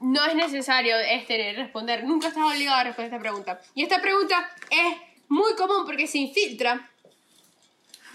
no 0.00 0.24
es 0.24 0.34
necesario 0.34 0.96
este, 0.98 1.52
responder, 1.52 2.02
nunca 2.02 2.26
estás 2.28 2.42
obligado 2.42 2.78
a 2.80 2.84
responder 2.84 3.12
esta 3.12 3.22
pregunta. 3.22 3.60
Y 3.76 3.84
esta 3.84 4.00
pregunta 4.00 4.50
es 4.68 4.96
muy 5.28 5.54
común 5.54 5.84
porque 5.86 6.08
se 6.08 6.18
infiltra. 6.18 6.89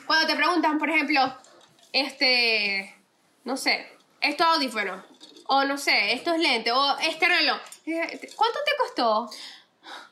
Cuando 0.06 0.28
te 0.28 0.36
preguntan, 0.36 0.78
por 0.78 0.90
ejemplo, 0.90 1.22
este, 1.92 2.96
no 3.44 3.58
sé, 3.58 3.88
estos 4.22 4.48
audífonos, 4.48 5.04
o 5.48 5.64
no 5.64 5.78
sé, 5.78 6.14
estos 6.14 6.38
lentes, 6.38 6.74
o 6.74 6.98
este 7.00 7.28
reloj, 7.28 7.58
¿cuánto 8.36 8.60
te 8.66 8.72
costó? 8.78 9.30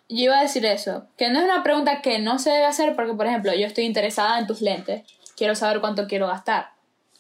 Yo 0.09 0.25
iba 0.25 0.39
a 0.39 0.43
decir 0.43 0.65
eso, 0.65 1.07
que 1.17 1.29
no 1.29 1.39
es 1.39 1.45
una 1.45 1.63
pregunta 1.63 2.01
que 2.01 2.19
no 2.19 2.37
se 2.39 2.51
debe 2.51 2.65
hacer 2.65 2.95
porque, 2.95 3.13
por 3.13 3.25
ejemplo, 3.25 3.53
yo 3.53 3.65
estoy 3.65 3.85
interesada 3.85 4.37
en 4.39 4.47
tus 4.47 4.61
lentes, 4.61 5.03
quiero 5.35 5.55
saber 5.55 5.81
cuánto 5.81 6.07
quiero 6.07 6.27
gastar, 6.27 6.71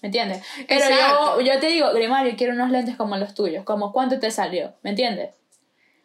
¿me 0.01 0.07
entiendes? 0.07 0.43
Pero 0.67 0.85
yo, 0.89 1.41
yo 1.41 1.59
te 1.59 1.67
digo, 1.67 1.91
Grimario, 1.93 2.35
quiero 2.37 2.53
unos 2.53 2.69
lentes 2.69 2.95
como 2.95 3.17
los 3.17 3.33
tuyos, 3.33 3.63
como 3.63 3.91
cuánto 3.91 4.19
te 4.19 4.31
salió, 4.31 4.73
¿me 4.83 4.91
entiendes? 4.91 5.33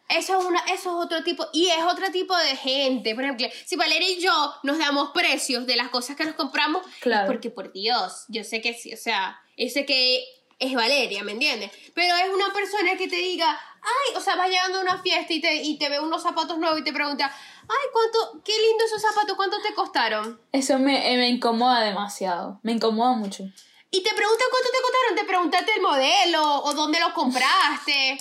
Eso 0.09 0.39
es, 0.39 0.45
una, 0.45 0.59
eso 0.61 0.89
es 0.99 1.05
otro 1.05 1.23
tipo, 1.23 1.47
y 1.53 1.67
es 1.67 1.83
otro 1.83 2.11
tipo 2.11 2.35
de 2.35 2.55
gente. 2.55 3.13
Por 3.15 3.23
ejemplo, 3.23 3.47
si 3.65 3.75
Valeria 3.75 4.09
y 4.09 4.19
yo 4.19 4.53
nos 4.63 4.77
damos 4.79 5.11
precios 5.11 5.65
de 5.67 5.75
las 5.75 5.89
cosas 5.89 6.15
que 6.15 6.25
nos 6.25 6.35
compramos, 6.35 6.83
Claro. 6.99 7.23
es 7.25 7.27
porque 7.31 7.49
por 7.51 7.71
Dios, 7.71 8.25
yo 8.27 8.43
sé 8.43 8.59
que 8.61 8.73
sí, 8.73 8.93
o 8.93 8.97
sea, 8.97 9.39
yo 9.55 9.69
sé 9.69 9.85
que 9.85 10.23
es 10.57 10.73
Valeria, 10.73 11.23
¿me 11.23 11.31
entiendes? 11.33 11.71
Pero 11.93 12.15
es 12.17 12.29
una 12.33 12.51
persona 12.51 12.97
que 12.97 13.07
te 13.07 13.15
diga, 13.15 13.49
ay, 13.81 14.15
o 14.17 14.19
sea, 14.19 14.35
vas 14.35 14.49
llegando 14.49 14.79
a 14.79 14.81
una 14.81 15.01
fiesta 15.01 15.31
y 15.31 15.39
te, 15.39 15.55
y 15.63 15.77
te 15.77 15.87
ve 15.89 15.99
unos 15.99 16.21
zapatos 16.23 16.57
nuevos 16.57 16.79
y 16.79 16.83
te 16.83 16.91
pregunta, 16.91 17.31
ay, 17.61 17.87
¿cuánto, 17.93 18.41
qué 18.43 18.51
lindo 18.51 18.83
esos 18.85 19.01
zapatos, 19.01 19.37
cuánto 19.37 19.61
te 19.61 19.73
costaron? 19.73 20.41
Eso 20.51 20.77
me, 20.79 21.13
eh, 21.13 21.17
me 21.17 21.29
incomoda 21.29 21.81
demasiado, 21.83 22.59
me 22.63 22.71
incomoda 22.73 23.13
mucho. 23.13 23.43
Y 23.91 24.03
te 24.03 24.13
preguntan 24.13 24.47
cuánto 24.51 24.69
te 24.71 24.81
costaron, 24.81 25.15
te 25.15 25.23
preguntaste 25.25 25.71
el 25.75 25.81
modelo 25.81 26.63
o 26.63 26.73
dónde 26.73 26.99
lo 26.99 27.13
compraste. 27.13 28.17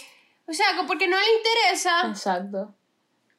O 0.49 0.53
sea, 0.53 0.67
porque 0.87 1.07
no 1.09 1.17
le 1.19 1.27
interesa. 1.37 2.07
Exacto. 2.09 2.75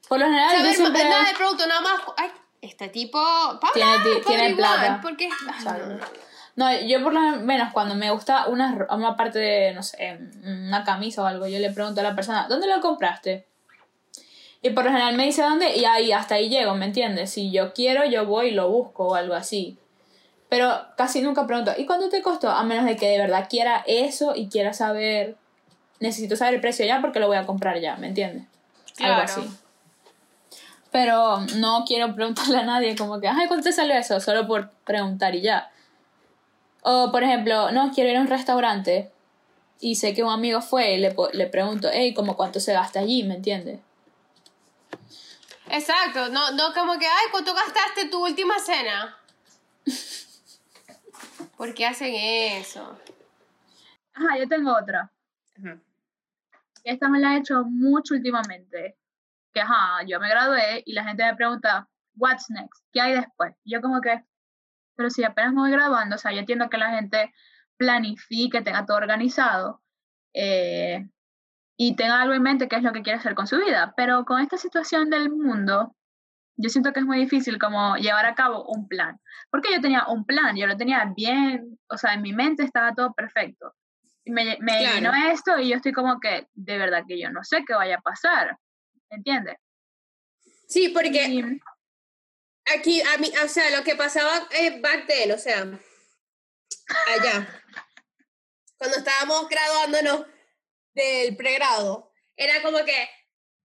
Por 0.08 0.20
lo 0.20 0.26
general, 0.26 0.52
yo 0.52 0.58
saber 0.60 0.76
siempre... 0.76 1.04
nada 1.04 1.26
de 1.30 1.36
producto, 1.36 1.66
nada 1.68 1.82
más. 1.82 2.02
Ay, 2.18 2.30
este 2.62 2.90
tipo. 2.90 3.20
Tiene 3.74 3.92
ti- 4.04 4.22
tiene 4.28 4.56
plata. 4.56 5.00
Porque. 5.02 5.26
Exacto. 5.26 6.06
No, 6.56 6.72
yo 6.82 7.02
por 7.02 7.14
lo 7.14 7.22
menos 7.22 7.72
cuando 7.72 7.96
me 7.96 8.12
gusta 8.12 8.48
una, 8.48 8.86
una 8.92 9.16
parte 9.16 9.40
de, 9.40 9.74
no 9.74 9.82
sé, 9.82 10.20
una 10.44 10.84
camisa 10.84 11.24
o 11.24 11.26
algo, 11.26 11.48
yo 11.48 11.58
le 11.58 11.72
pregunto 11.72 12.02
a 12.02 12.04
la 12.04 12.16
persona, 12.16 12.48
¿dónde 12.50 12.68
lo 12.68 12.82
compraste? 12.82 13.48
Y 14.62 14.72
por 14.72 14.84
lo 14.84 14.90
general 14.92 15.16
me 15.16 15.24
dice 15.24 15.42
dónde 15.42 15.78
y 15.78 15.86
ahí, 15.86 16.12
hasta 16.12 16.36
ahí 16.36 16.50
llego, 16.50 16.76
¿me 16.76 16.84
entiendes? 16.86 17.32
Si 17.32 17.50
yo 17.50 17.72
quiero, 17.74 18.04
yo 18.04 18.26
voy 18.26 18.48
y 18.48 18.52
lo 18.52 18.70
busco 18.70 19.08
o 19.08 19.16
algo 19.16 19.36
así. 19.36 19.78
Pero 20.50 20.86
casi 20.98 21.22
nunca 21.22 21.48
pregunto, 21.48 21.72
¿y 21.78 21.86
cuánto 21.86 22.10
te 22.10 22.22
costó? 22.22 22.50
A 22.50 22.64
menos 22.64 22.84
de 22.84 22.98
que 22.98 23.08
de 23.08 23.20
verdad 23.20 23.48
quiera 23.50 23.84
eso 23.88 24.34
y 24.36 24.50
quiera 24.50 24.74
saber, 24.74 25.38
necesito 26.00 26.36
saber 26.36 26.56
el 26.56 26.62
precio 26.62 26.86
ya 26.86 27.02
porque 27.02 27.20
lo 27.20 27.28
voy 27.28 27.38
a 27.38 27.46
comprar 27.46 27.80
ya, 27.80 27.96
¿me 27.98 28.08
entiendes? 28.08 28.46
Algo 29.00 29.22
así. 29.22 29.42
Pero 30.92 31.40
no 31.58 31.84
quiero 31.86 32.16
preguntarle 32.16 32.58
a 32.58 32.64
nadie 32.64 32.96
como 32.96 33.20
que, 33.20 33.28
ay, 33.28 33.48
¿cuánto 33.48 33.66
te 33.66 33.72
salió 33.72 33.96
eso? 33.96 34.20
Solo 34.20 34.48
por 34.48 34.72
preguntar 34.86 35.36
y 35.36 35.42
ya. 35.42 35.72
O, 36.82 37.12
por 37.12 37.24
ejemplo, 37.24 37.72
no, 37.72 37.92
quiero 37.94 38.10
ir 38.10 38.18
a 38.18 38.22
un 38.22 38.28
restaurante 38.28 39.12
y 39.80 39.96
sé 39.96 40.14
que 40.14 40.24
un 40.24 40.32
amigo 40.32 40.62
fue 40.62 40.94
y 40.94 40.98
le, 40.98 41.16
le 41.34 41.48
pregunto, 41.48 41.90
hey, 41.92 42.14
¿cómo 42.14 42.36
cuánto 42.36 42.60
se 42.60 42.74
gasta 42.74 43.00
allí? 43.00 43.24
¿Me 43.24 43.36
entiendes? 43.36 43.80
Exacto, 45.70 46.30
no, 46.30 46.52
no 46.54 46.74
como 46.74 46.98
que, 46.98 47.06
ay, 47.06 47.28
¿cuánto 47.32 47.54
gastaste 47.54 48.10
tu 48.10 48.24
última 48.26 48.58
cena? 48.58 49.18
¿Por 51.58 51.74
qué 51.76 51.86
hacen 51.86 52.14
eso? 52.16 52.98
Ajá, 54.14 54.38
yo 54.40 54.48
tengo 54.48 54.76
otra. 54.76 55.12
Ajá. 55.60 55.78
Esta 56.84 57.10
me 57.10 57.20
la 57.20 57.36
he 57.36 57.40
hecho 57.40 57.64
mucho 57.66 58.16
últimamente. 58.16 58.98
Que 59.54 59.62
ajá, 59.62 60.04
yo 60.08 60.20
me 60.20 60.30
gradué 60.30 60.84
y 60.86 60.94
la 60.94 61.04
gente 61.04 61.24
me 61.24 61.36
pregunta, 61.36 61.88
what's 62.16 62.50
next? 62.50 62.86
¿Qué 62.92 63.02
hay 63.02 63.14
después? 63.14 63.54
Y 63.64 63.74
yo 63.74 63.82
como 63.82 64.02
que, 64.02 64.24
pero 64.96 65.10
si 65.10 65.24
apenas 65.24 65.54
me 65.54 65.62
voy 65.62 65.72
graduando, 65.72 66.16
o 66.16 66.20
sea, 66.20 66.32
yo 66.32 66.40
entiendo 66.40 66.70
que 66.70 66.78
la 66.78 66.92
gente 66.92 67.34
planifique, 67.78 68.62
tenga 68.62 68.86
todo 68.86 68.98
organizado 68.98 69.82
eh, 70.34 71.10
y 71.78 71.96
tenga 71.96 72.22
algo 72.22 72.34
en 72.34 72.44
mente 72.44 72.68
qué 72.68 72.76
es 72.76 72.84
lo 72.84 72.92
que 72.94 73.02
quiere 73.02 73.20
hacer 73.20 73.36
con 73.36 73.48
su 73.48 73.58
vida. 73.58 73.94
Pero 73.98 74.26
con 74.26 74.42
esta 74.42 74.58
situación 74.58 75.10
del 75.10 75.32
mundo, 75.32 75.96
yo 76.58 76.70
siento 76.70 76.94
que 76.94 77.00
es 77.00 77.06
muy 77.06 77.20
difícil 77.20 77.58
como 77.58 77.96
llevar 77.96 78.26
a 78.26 78.36
cabo 78.36 78.66
un 78.66 78.88
plan. 78.88 79.20
Porque 79.50 79.74
yo 79.74 79.82
tenía 79.82 80.06
un 80.08 80.26
plan, 80.26 80.56
yo 80.58 80.68
lo 80.68 80.78
tenía 80.78 81.14
bien, 81.16 81.80
o 81.90 81.98
sea, 81.98 82.14
en 82.14 82.22
mi 82.22 82.34
mente 82.34 82.64
estaba 82.64 82.94
todo 82.94 83.14
perfecto. 83.14 83.74
Me, 84.30 84.58
me 84.60 84.78
Claro. 84.80 84.96
vino 84.96 85.32
esto 85.32 85.60
y 85.60 85.70
yo 85.70 85.76
estoy 85.78 85.92
como 85.92 86.20
que, 86.20 86.48
de 86.54 86.78
verdad 86.78 87.04
que 87.08 87.20
yo 87.20 87.30
no 87.32 87.44
sé 87.44 87.64
qué 87.66 87.74
vaya 87.74 87.96
a 87.98 88.02
pasar, 88.02 88.58
¿entiendes? 89.10 89.56
Sí, 90.68 90.90
porque 90.90 91.26
Y- 91.28 91.60
aquí, 92.76 93.02
a 93.02 93.18
mí, 93.18 93.32
o 93.44 93.48
sea, 93.48 93.70
lo 93.76 93.84
que 93.84 93.96
pasaba 93.96 94.48
eh, 94.52 94.80
back 94.82 95.08
then, 95.08 95.32
o 95.32 95.38
sea, 95.38 95.62
allá, 97.08 97.48
cuando 98.78 98.98
estábamos 98.98 99.50
graduándonos 99.50 100.26
del 100.94 101.36
pregrado, 101.36 102.12
era 102.36 102.62
como 102.62 102.78
que, 102.86 103.10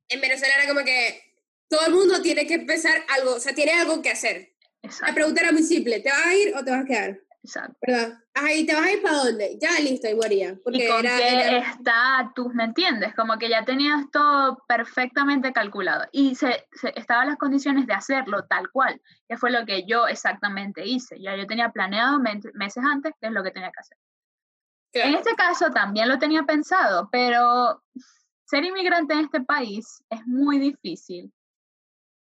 en 0.09 0.21
Venezuela 0.21 0.55
era 0.57 0.67
como 0.69 0.85
que 0.85 1.23
todo 1.69 1.87
el 1.87 1.93
mundo 1.93 2.23
tiene 2.23 2.47
que 2.47 2.55
empezar 2.55 3.05
algo, 3.09 3.35
o 3.35 3.41
sea, 3.41 3.55
tiene 3.55 3.73
algo 3.73 4.01
que 4.03 4.11
hacer. 4.11 4.55
La 4.83 4.89
exacto, 4.91 5.15
pregunta 5.15 5.41
era 5.43 5.53
muy 5.53 5.63
simple, 5.63 6.01
¿te 6.01 6.11
vas 6.11 6.27
a 6.27 6.35
ir 6.35 6.55
o 6.57 6.65
te 6.65 6.71
vas 6.71 6.83
a 6.83 6.87
quedar? 6.87 7.21
Exacto. 7.45 7.77
¿Verdad? 7.87 8.19
Ajá, 8.35 8.53
¿y 8.53 8.67
te 8.67 8.75
vas 8.75 8.87
a 8.87 8.93
ir 8.93 9.03
para 9.03 9.17
dónde? 9.19 9.59
Ya, 9.61 9.79
listo, 9.81 10.09
ahí 10.09 10.15
moría. 10.15 10.59
Porque 10.65 10.85
y 10.85 10.89
con 10.89 11.05
era, 11.05 11.17
qué 11.17 11.29
era- 11.29 11.59
estatus, 11.59 12.55
¿me 12.55 12.65
entiendes? 12.65 13.15
Como 13.15 13.39
que 13.39 13.49
ya 13.49 13.65
tenías 13.65 14.11
todo 14.11 14.65
perfectamente 14.67 15.53
calculado 15.53 16.05
y 16.11 16.35
se, 16.35 16.67
se 16.73 16.93
estaban 16.99 17.29
las 17.29 17.37
condiciones 17.37 17.87
de 17.87 17.95
hacerlo 17.95 18.45
tal 18.47 18.71
cual, 18.71 19.01
que 19.29 19.37
fue 19.37 19.51
lo 19.51 19.65
que 19.67 19.87
yo 19.87 20.09
exactamente 20.09 20.87
hice. 20.87 21.21
Ya 21.21 21.37
yo 21.37 21.47
tenía 21.47 21.71
planeado 21.71 22.19
meses 22.19 22.85
antes 22.85 23.13
qué 23.21 23.29
es 23.29 23.33
lo 23.33 23.43
que 23.45 23.51
tenía 23.51 23.71
que 23.71 23.81
hacer. 23.81 23.99
En 24.95 25.15
este 25.15 25.35
caso 25.35 25.71
también 25.71 26.09
lo 26.09 26.19
tenía 26.19 26.45
pensado, 26.45 27.09
pero 27.11 27.83
ser 28.45 28.65
inmigrante 28.65 29.15
en 29.15 29.21
este 29.21 29.41
país 29.41 30.05
es 30.09 30.25
muy 30.27 30.59
difícil 30.59 31.33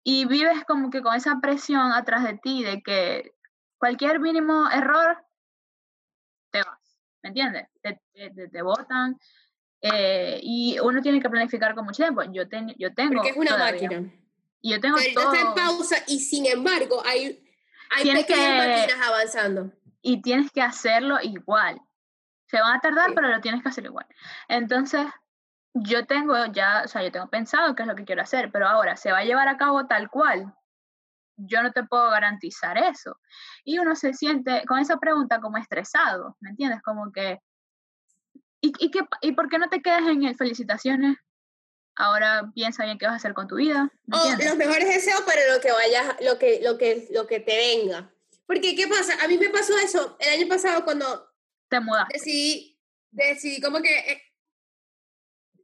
y 0.04 0.26
vives 0.26 0.64
como 0.68 0.90
que 0.92 1.02
con 1.02 1.16
esa 1.16 1.40
presión 1.42 1.92
atrás 1.92 2.24
de 2.24 2.38
ti 2.38 2.64
de 2.64 2.82
que 2.82 3.34
cualquier 3.80 4.20
mínimo 4.20 4.70
error 4.70 5.18
te 6.52 6.62
vas, 6.62 7.00
¿me 7.24 7.30
entiendes? 7.30 7.68
Te, 7.82 8.02
te, 8.14 8.48
te- 8.50 8.62
botan 8.62 9.18
eh, 9.82 10.40
y 10.44 10.78
uno 10.80 11.02
tiene 11.02 11.22
que 11.22 11.30
planificar 11.30 11.74
con 11.74 11.86
mucho 11.86 12.04
tiempo. 12.04 12.22
Yo, 12.24 12.48
ten- 12.50 12.76
yo 12.78 12.94
tengo 12.94 13.16
Porque 13.16 13.30
es 13.30 13.38
una 13.38 13.52
todavía- 13.52 13.90
máquina. 13.90 14.14
y 14.62 14.72
yo 14.72 14.80
tengo 14.82 14.98
Que 14.98 15.04
ahorita 15.04 15.22
está 15.22 15.38
en 15.38 15.44
todo 15.46 15.56
pausa 15.56 15.96
y 16.08 16.20
sin 16.20 16.46
embargo 16.46 17.02
hay, 17.06 17.44
hay 17.92 18.12
pequeñas 18.14 18.26
que- 18.26 18.68
máquinas 18.78 19.08
avanzando. 19.08 19.72
y 20.02 20.22
tienes 20.22 20.52
que 20.52 20.62
hacerlo 20.62 21.18
igual. 21.22 21.80
Se 22.48 22.60
van 22.60 22.76
a 22.78 22.80
tardar, 22.80 23.10
Sí. 23.10 23.16
pero 23.16 23.28
lo 23.30 23.42
tienes 23.42 23.62
que 23.62 23.70
hacer 23.70 23.86
igual. 23.86 24.08
Entonces, 24.48 25.06
yo 25.74 26.06
tengo 26.08 26.46
ya, 26.48 26.82
o 26.84 26.88
sea, 26.88 27.04
yo 27.04 27.12
tengo 27.12 27.30
pensado 27.30 27.76
qué 27.76 27.84
es 27.84 27.88
lo 27.88 27.96
que 27.96 28.06
quiero 28.06 28.22
hacer, 28.24 28.52
pero 28.52 28.68
ahora 28.68 28.98
se 28.98 29.12
va 29.12 29.20
a 29.20 29.24
llevar 29.24 29.48
a 29.48 29.58
cabo 29.58 29.86
tal 29.88 30.10
cual. 30.10 30.54
Yo 31.48 31.64
no 31.64 31.72
te 31.72 31.84
puedo 31.84 32.10
garantizar 32.10 32.78
eso. 32.78 33.18
Y 33.64 33.80
uno 33.80 33.96
se 33.96 34.14
siente 34.14 34.64
con 34.68 34.80
esa 34.80 34.98
pregunta 34.98 35.40
como 35.40 35.58
estresado, 35.58 36.36
¿me 36.40 36.50
entiendes? 36.50 36.82
Como 36.82 37.12
que, 37.12 37.40
¿y, 38.62 38.74
y, 38.80 38.92
qué, 38.92 39.00
¿y 39.22 39.32
por 39.32 39.50
qué 39.50 39.58
no 39.58 39.70
te 39.70 39.82
quedas 39.82 40.02
en 40.08 40.24
el 40.24 40.36
felicitaciones? 40.36 41.18
Ahora 41.96 42.50
piensa 42.54 42.86
bien 42.86 42.98
qué 42.98 43.06
vas 43.06 43.14
a 43.14 43.18
hacer 43.18 43.34
con 43.34 43.48
tu 43.48 43.56
vida, 43.56 43.92
¿me 44.06 44.18
O 44.18 44.22
entiendes? 44.22 44.48
los 44.48 44.58
mejores 44.58 44.88
deseos 44.88 45.22
para 45.22 45.42
lo 45.54 45.60
que 45.60 45.72
vayas, 45.72 46.16
lo 46.22 46.38
que, 46.40 46.62
lo 46.64 46.78
que, 46.78 47.08
lo 47.12 47.28
que 47.28 47.40
te 47.40 47.56
venga. 47.58 48.10
Porque, 48.46 48.76
¿qué 48.76 48.88
pasa? 48.88 49.14
A 49.24 49.28
mí 49.28 49.38
me 49.38 49.50
pasó 49.50 49.78
eso 49.78 50.18
el 50.20 50.30
año 50.40 50.48
pasado 50.48 50.84
cuando 50.84 51.30
Te 51.70 51.80
mudaste. 51.80 52.14
decidí, 52.18 52.80
decidí 53.12 53.62
como 53.62 53.82
que, 53.82 53.98
eh, 53.98 54.22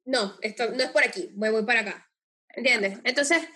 no, 0.05 0.35
esto 0.41 0.69
no 0.71 0.83
es 0.83 0.89
por 0.91 1.03
aquí, 1.03 1.31
me 1.35 1.49
voy 1.51 1.63
para 1.65 1.79
acá. 1.81 2.11
¿Entiendes? 2.49 2.99
Entonces, 3.03 3.47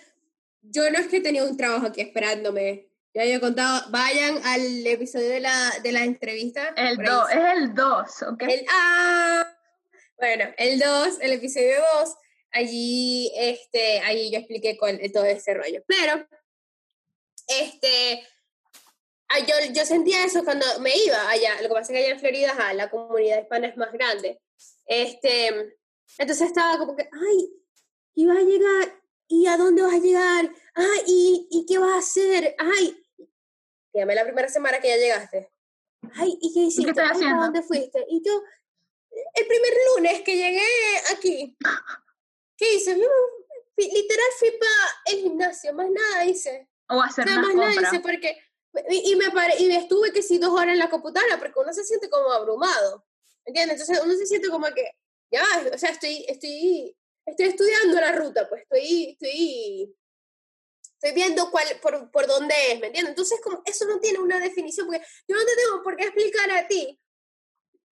yo 0.62 0.90
no 0.90 0.98
es 0.98 1.08
que 1.08 1.20
tenía 1.20 1.44
un 1.44 1.56
trabajo 1.56 1.86
aquí 1.86 2.00
esperándome. 2.00 2.88
Ya 3.12 3.24
yo 3.24 3.34
he 3.34 3.40
contado, 3.40 3.90
vayan 3.90 4.38
al 4.44 4.86
episodio 4.86 5.28
de 5.28 5.40
la, 5.40 5.72
de 5.82 5.92
la 5.92 6.04
entrevista. 6.04 6.68
El 6.76 6.96
por 6.96 7.06
ahí 7.06 7.12
2, 7.12 7.30
es 7.30 7.58
el 7.58 7.74
2, 7.74 8.22
¿ok? 8.32 8.42
El, 8.42 8.66
ah, 8.70 9.56
bueno, 10.16 10.44
el 10.56 10.78
2, 10.78 11.18
el 11.20 11.32
episodio 11.32 11.74
2, 12.00 12.14
allí, 12.52 13.32
este, 13.34 13.98
allí 14.00 14.30
yo 14.30 14.38
expliqué 14.38 14.78
cuál, 14.78 15.00
todo 15.12 15.24
ese 15.24 15.54
rollo. 15.54 15.82
Pero, 15.88 16.24
este, 17.48 18.24
ah, 19.28 19.40
yo, 19.40 19.72
yo 19.72 19.84
sentía 19.84 20.24
eso 20.24 20.44
cuando 20.44 20.66
me 20.78 20.96
iba 20.96 21.30
allá. 21.30 21.60
Lo 21.62 21.68
que 21.68 21.74
pasa 21.74 21.92
es 21.92 21.98
que 21.98 22.04
allá 22.04 22.14
en 22.14 22.20
Florida, 22.20 22.52
ajá, 22.52 22.74
la 22.74 22.90
comunidad 22.90 23.40
hispana 23.40 23.66
es 23.66 23.76
más 23.76 23.92
grande. 23.92 24.40
Este, 24.86 25.74
entonces 26.18 26.46
estaba 26.46 26.78
como 26.78 26.94
que, 26.94 27.08
ay, 27.12 27.50
¿y 28.14 28.26
vas 28.26 28.38
a 28.38 28.42
llegar? 28.42 28.99
¿Y 29.32 29.46
a 29.46 29.56
dónde 29.56 29.82
vas 29.82 29.94
a 29.94 29.98
llegar? 29.98 30.52
Ay, 30.74 31.02
¿y, 31.06 31.48
y 31.50 31.64
qué 31.64 31.78
vas 31.78 31.92
a 31.92 31.98
hacer? 31.98 32.56
Ay, 32.58 33.00
llamé 33.94 34.16
la 34.16 34.24
primera 34.24 34.48
semana 34.48 34.80
que 34.80 34.88
ya 34.88 34.96
llegaste. 34.96 35.50
Ay, 36.16 36.36
¿y 36.40 36.52
qué 36.52 36.60
hiciste? 36.60 36.90
estás 36.90 37.04
Ay, 37.04 37.10
¿para 37.12 37.16
haciendo? 37.20 37.42
dónde 37.44 37.62
fuiste? 37.62 38.04
Y 38.08 38.22
yo, 38.26 38.42
el 39.34 39.46
primer 39.46 39.72
lunes 39.94 40.22
que 40.22 40.36
llegué 40.36 40.66
aquí, 41.12 41.56
¿qué 42.56 42.74
hice? 42.74 42.96
Literal 42.96 44.26
fui 44.38 44.50
para 44.50 45.16
el 45.16 45.22
gimnasio, 45.22 45.72
más 45.74 45.88
nada 45.90 46.24
hice. 46.24 46.68
O 46.88 47.00
hacer 47.00 47.24
Nada 47.24 47.40
más 47.42 47.54
nada 47.54 47.68
compras. 47.72 47.92
hice 47.92 48.02
porque... 48.02 48.36
Y, 48.90 49.12
y 49.12 49.16
me 49.16 49.30
pare, 49.30 49.54
y 49.60 49.70
estuve 49.72 50.12
que 50.12 50.22
sí 50.22 50.38
dos 50.38 50.50
horas 50.50 50.72
en 50.74 50.78
la 50.80 50.90
computadora 50.90 51.38
porque 51.38 51.58
uno 51.58 51.72
se 51.72 51.84
siente 51.84 52.08
como 52.10 52.30
abrumado, 52.32 53.04
¿entiendes? 53.44 53.80
Entonces 53.80 54.04
uno 54.04 54.14
se 54.14 54.26
siente 54.26 54.48
como 54.48 54.66
que, 54.68 54.90
ya, 55.32 55.42
o 55.72 55.78
sea, 55.78 55.90
estoy, 55.90 56.24
estoy, 56.28 56.96
estoy 57.30 57.46
estudiando 57.46 58.00
la 58.00 58.12
ruta, 58.12 58.48
pues 58.48 58.62
estoy, 58.62 59.10
estoy, 59.12 59.96
estoy 60.94 61.12
viendo 61.12 61.50
cuál, 61.50 61.66
por, 61.80 62.10
por 62.10 62.26
dónde 62.26 62.54
es, 62.70 62.80
¿me 62.80 62.88
entiendes? 62.88 63.10
Entonces 63.10 63.40
como 63.42 63.62
eso 63.64 63.86
no 63.86 63.98
tiene 64.00 64.18
una 64.18 64.38
definición 64.38 64.86
porque 64.86 65.04
yo 65.28 65.36
no 65.36 65.44
te 65.44 65.56
tengo 65.56 65.82
por 65.82 65.96
qué 65.96 66.04
explicar 66.04 66.50
a 66.50 66.68
ti 66.68 66.98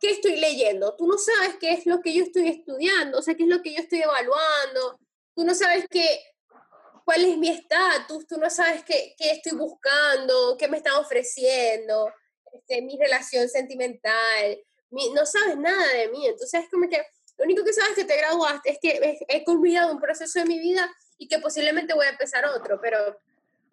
qué 0.00 0.10
estoy 0.10 0.36
leyendo. 0.36 0.94
Tú 0.96 1.06
no 1.06 1.18
sabes 1.18 1.56
qué 1.60 1.72
es 1.72 1.86
lo 1.86 2.00
que 2.00 2.14
yo 2.14 2.22
estoy 2.24 2.48
estudiando, 2.48 3.18
o 3.18 3.22
sea, 3.22 3.34
qué 3.34 3.42
es 3.44 3.48
lo 3.48 3.62
que 3.62 3.74
yo 3.74 3.80
estoy 3.80 4.02
evaluando. 4.02 5.00
Tú 5.34 5.44
no 5.44 5.54
sabes 5.54 5.86
qué, 5.90 6.20
cuál 7.04 7.24
es 7.24 7.36
mi 7.36 7.48
estatus, 7.48 8.26
tú 8.26 8.36
no 8.38 8.48
sabes 8.50 8.84
qué, 8.84 9.14
qué 9.18 9.32
estoy 9.32 9.56
buscando, 9.58 10.56
qué 10.58 10.68
me 10.68 10.76
están 10.76 10.96
ofreciendo, 10.96 12.12
este, 12.52 12.82
mi 12.82 12.96
relación 12.98 13.48
sentimental, 13.48 14.58
mi- 14.90 15.10
no 15.12 15.26
sabes 15.26 15.56
nada 15.56 15.92
de 15.94 16.08
mí. 16.08 16.26
Entonces 16.26 16.62
es 16.64 16.70
como 16.70 16.88
que 16.88 17.02
lo 17.38 17.44
único 17.44 17.64
que 17.64 17.72
sabes 17.72 17.94
que 17.94 18.04
te 18.04 18.16
graduaste 18.16 18.70
es 18.70 18.78
que 18.82 19.24
he, 19.28 19.44
culminado 19.44 19.92
un 19.92 20.00
proceso 20.00 20.40
de 20.40 20.44
mi 20.46 20.58
vida 20.58 20.88
y 21.16 21.28
que 21.28 21.38
posiblemente 21.38 21.94
voy 21.94 22.06
a 22.06 22.10
empezar 22.10 22.44
otro, 22.46 22.80
pero 22.80 22.98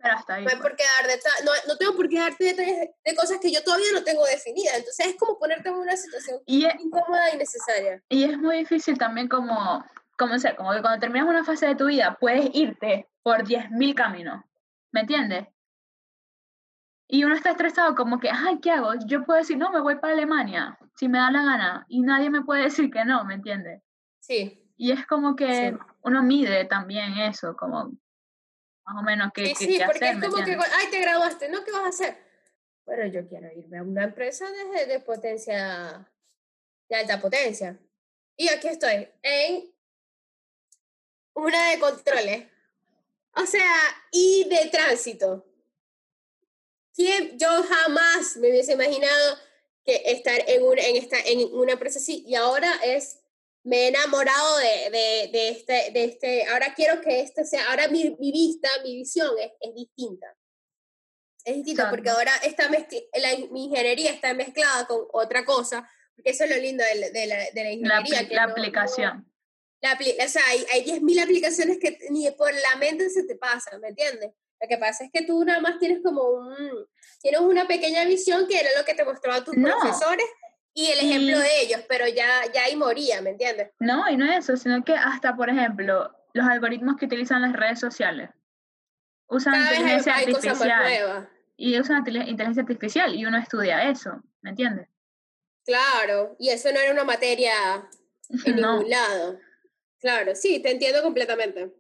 Pero 0.02 0.16
hasta 0.16 0.36
ahí. 0.36 0.44
no 0.46 0.50
hay 0.52 0.56
pues. 0.58 0.70
por 0.70 0.76
qué 0.78 0.84
dar 1.02 1.20
no, 1.44 1.52
no 1.68 1.78
tengo 1.78 1.96
por 1.96 2.08
qué 2.08 2.20
darte 2.20 2.44
detalles 2.44 2.78
de, 2.80 2.94
de 3.04 3.16
cosas 3.16 3.40
que 3.42 3.52
yo 3.52 3.64
todavía 3.64 3.88
no 3.94 4.04
tengo 4.04 4.24
definidas. 4.26 4.76
Entonces 4.78 5.08
es 5.08 5.16
como 5.16 5.38
ponerte 5.40 5.70
en 5.70 5.76
una 5.76 5.98
situación 5.98 6.40
Y, 6.46 6.66
es- 6.66 6.76
incómoda 6.80 7.34
y 7.34 7.38
necesaria. 7.38 8.02
y 8.10 8.24
es 8.24 8.38
muy 8.38 8.58
difícil 8.58 8.98
también 8.98 9.28
como, 9.28 9.84
como, 10.18 10.38
ser, 10.40 10.56
como 10.56 10.72
que 10.74 10.82
cuando 10.82 11.00
terminas 11.00 11.28
una 11.28 11.44
fase 11.44 11.66
de 11.68 11.76
tu 11.76 11.88
vida 11.88 12.18
puedes 12.20 12.50
irte 12.54 13.08
por 13.24 13.44
10.000 13.44 13.96
caminos, 13.96 14.44
¿me 14.92 15.02
entiendes? 15.02 15.48
Y 17.08 17.24
uno 17.24 17.36
está 17.36 17.52
estresado 17.52 17.96
como 17.96 18.20
que, 18.20 18.30
ay, 18.32 18.60
¿qué 18.60 18.72
hago? 18.72 18.94
Yo 19.06 19.24
puedo 19.26 19.38
decir, 19.40 19.58
no, 19.58 19.72
me 19.72 19.80
voy 19.80 19.96
para 19.98 20.14
Alemania, 20.14 20.78
si 20.96 21.08
me 21.08 21.20
da 21.20 21.30
la 21.32 21.44
gana, 21.44 21.86
y 21.88 22.02
nadie 22.02 22.30
me 22.32 22.42
puede 22.42 22.64
decir 22.64 22.90
que 22.90 23.06
no, 23.06 23.24
¿me 23.26 23.36
entiendes? 23.36 23.82
Sí. 24.20 24.62
Y 24.78 24.92
es 24.92 25.06
como 25.06 25.36
que 25.36 25.70
Sí. 25.72 25.78
uno 26.02 26.24
mide 26.24 26.66
también 26.66 27.18
eso, 27.20 27.56
como 27.56 27.92
más 28.86 28.98
o 29.00 29.04
menos 29.04 29.32
qué, 29.34 29.48
Sí, 29.48 29.54
qué- 29.54 29.66
sí, 29.66 29.78
qué 29.78 29.86
porque 29.86 30.06
hacer, 30.06 30.16
es 30.16 30.18
¿me 30.20 30.28
como 30.30 30.44
que, 30.46 30.52
ay, 30.54 30.88
te 30.92 31.00
graduaste, 31.02 31.50
¿no? 31.50 31.64
¿Qué 31.64 31.72
vas 31.72 31.84
a 31.86 31.88
hacer? 31.90 32.18
Bueno, 32.86 33.06
yo 33.08 33.28
quiero 33.28 33.52
irme 33.52 33.78
a 33.80 33.84
una 33.84 34.04
empresa 34.04 34.46
de, 34.52 34.86
de 34.88 35.00
potencia, 35.00 36.08
de 36.90 36.96
alta 36.96 37.20
potencia. 37.20 37.80
Y 38.36 38.50
aquí 38.50 38.68
estoy, 38.68 39.08
en 39.24 39.72
una 41.34 41.70
de 41.72 41.80
controles. 41.80 42.48
O 43.36 43.46
sea, 43.46 43.72
y 44.12 44.48
de 44.50 44.70
tránsito. 44.70 45.46
¿Quién? 46.96 47.38
Yo 47.38 47.48
jamás 47.64 48.38
me 48.38 48.50
hubiese 48.50 48.74
imaginado 48.74 49.38
que 49.84 50.02
estar 50.06 50.42
en 50.48 50.64
una, 50.64 50.82
en 50.82 50.96
esta, 50.96 51.20
en 51.20 51.54
una 51.54 51.74
empresa 51.74 52.00
así. 52.00 52.24
Y 52.28 52.36
ahora 52.36 52.72
es, 52.84 53.20
me 53.64 53.84
he 53.84 53.88
enamorado 53.90 54.58
de, 54.58 54.90
de, 54.92 55.30
de 55.32 55.50
este, 55.50 55.92
de 55.92 56.04
este, 56.06 56.46
ahora 56.48 56.74
quiero 56.76 57.02
que 57.02 57.20
este 57.20 57.44
sea, 57.46 57.70
ahora 57.70 57.88
mi, 57.90 58.16
mi 58.20 58.32
vista, 58.32 58.70
mi 58.84 58.96
visión 58.96 59.30
es, 59.40 59.52
es 59.60 59.76
distinta. 59.76 60.36
Es 61.44 61.56
distinta 61.58 61.90
porque 61.92 62.10
Exacto. 62.10 62.20
ahora 62.32 62.36
está 62.44 62.70
la, 63.20 63.38
mi 63.52 63.66
ingeniería 63.66 64.12
está 64.12 64.34
mezclada 64.34 64.88
con 64.88 65.06
otra 65.14 65.46
cosa, 65.46 65.88
Porque 66.16 66.32
eso 66.32 66.46
es 66.46 66.50
lo 66.50 66.56
lindo 66.58 66.84
de, 66.84 66.96
la- 66.96 67.10
de 67.10 67.26
la, 67.28 67.36
de 67.38 67.52
la 67.56 67.64
La, 67.64 67.72
ingeniería. 67.72 68.00
apli- 68.22 68.28
que 68.30 68.36
la 68.36 68.46
no- 68.48 68.52
aplicación. 68.54 69.32
la 69.82 69.98
apli- 70.00 70.26
o 70.26 70.28
sea, 70.30 70.42
hay, 70.48 70.66
hay 70.72 70.84
10.000 70.86 71.22
aplicaciones 71.22 71.78
que 71.78 72.00
ni 72.10 72.32
por 72.32 72.52
la 72.52 72.78
mente 72.78 73.10
se 73.12 73.24
te 73.24 73.36
pasan, 73.36 73.80
¿me 73.82 73.90
entiendes? 73.90 74.32
Lo 74.62 74.68
que 74.68 74.78
pasa 74.78 75.04
es 75.04 75.12
que 75.12 75.24
tú 75.26 75.44
nada 75.44 75.60
más 75.60 75.78
tienes 75.80 76.00
como 76.04 76.22
un, 76.24 76.88
tienes 77.22 77.42
una 77.42 77.68
pequeña 77.68 78.06
visión 78.06 78.48
que 78.48 78.60
era 78.60 78.70
lo 78.78 78.86
que 78.86 78.94
te 78.94 79.04
mostraban 79.04 79.44
tus 79.44 79.56
No. 79.56 79.70
profesores 79.80 80.26
y 80.74 80.88
el 80.88 81.04
Y- 81.04 81.10
ejemplo 81.12 81.40
de 81.40 81.62
ellos, 81.62 81.82
pero 81.88 82.08
ya, 82.08 82.42
ya 82.54 82.64
ahí 82.64 82.76
moría, 82.76 83.22
¿me 83.22 83.32
entiendes? 83.32 83.72
No, 83.80 84.10
y 84.10 84.18
no 84.18 84.26
es 84.32 84.40
eso, 84.40 84.58
sino 84.58 84.84
que 84.84 84.94
hasta, 84.94 85.36
por 85.36 85.50
ejemplo, 85.50 86.12
los 86.34 86.48
algoritmos 86.48 86.96
que 86.98 87.06
utilizan 87.06 87.42
las 87.42 87.54
redes 87.54 87.80
sociales 87.80 88.30
usan 89.28 89.54
Cada 89.54 89.70
vez 89.72 89.72
hay, 89.72 89.82
inteligencia 89.84 90.16
hay 90.16 90.26
artificial 90.26 91.30
y 91.58 91.80
usan 91.80 91.98
inteligencia 92.28 92.62
artificial 92.64 93.16
y 93.16 93.26
uno 93.26 93.38
estudia 93.38 93.90
eso, 93.90 94.22
¿me 94.42 94.50
entiendes? 94.52 94.88
Claro, 95.66 96.36
y 96.40 96.50
eso 96.50 96.72
no 96.72 96.80
era 96.80 96.92
una 96.92 97.04
materia 97.04 97.54
en 98.30 98.30
No. 98.62 98.74
ningún 98.78 98.90
lado. 98.90 99.40
Claro, 100.00 100.36
sí, 100.36 100.60
te 100.60 100.72
entiendo 100.72 101.02
completamente. 101.02 101.74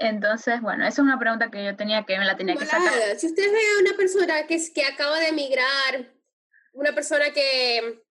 Entonces, 0.00 0.62
bueno, 0.62 0.84
esa 0.84 1.02
es 1.02 1.06
una 1.06 1.18
pregunta 1.18 1.50
que 1.50 1.62
yo 1.62 1.76
tenía 1.76 2.06
que 2.06 2.18
me 2.18 2.24
la 2.24 2.34
tenía 2.34 2.56
que 2.56 2.64
sacar. 2.64 3.18
Si 3.18 3.26
ustedes 3.26 3.52
ven 3.52 3.60
a 3.60 3.80
una 3.80 3.96
persona 3.98 4.46
que, 4.46 4.58
que 4.72 4.84
acaba 4.86 5.20
de 5.20 5.28
emigrar, 5.28 6.14
una 6.72 6.94
persona 6.94 7.34
que, 7.34 8.02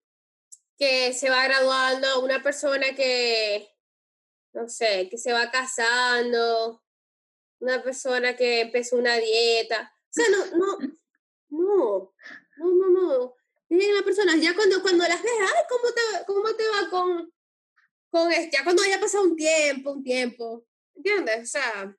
que 0.78 1.13
se 1.13 1.32
va 1.32 1.43
graduando, 1.45 2.23
una 2.23 2.43
persona 2.43 2.93
que, 2.95 3.75
no 4.54 4.69
sé, 4.69 5.10
que 5.10 5.17
se 5.17 5.34
va 5.34 5.49
casando, 5.49 6.84
una 7.60 7.82
persona 7.82 8.36
que 8.36 8.62
empezó 8.62 8.95
una 8.95 9.15
dieta. 9.15 9.91
O 10.04 10.12
sea, 10.12 10.25
no, 10.30 10.45
no, 10.58 10.78
no, 11.49 12.13
no, 12.58 12.75
no, 12.75 12.89
no. 12.91 13.36
Miren 13.67 13.89
a 13.89 13.95
las 13.95 14.04
personas, 14.04 14.39
ya 14.39 14.54
cuando, 14.54 14.84
cuando 14.84 15.08
las 15.08 15.23
ves, 15.23 15.32
ay, 15.41 15.63
¿cómo 15.67 15.91
te, 15.91 16.25
cómo 16.28 16.56
te 16.56 16.63
va 16.67 16.89
con, 16.91 17.34
con 18.12 18.32
esto? 18.32 18.49
Ya 18.54 18.63
cuando 18.63 18.84
haya 18.84 18.99
pasado 18.99 19.23
un 19.23 19.36
tiempo, 19.36 19.93
un 19.93 20.04
tiempo, 20.04 20.68
¿entiendes? 21.04 21.44
O 21.44 21.46
sea, 21.46 21.96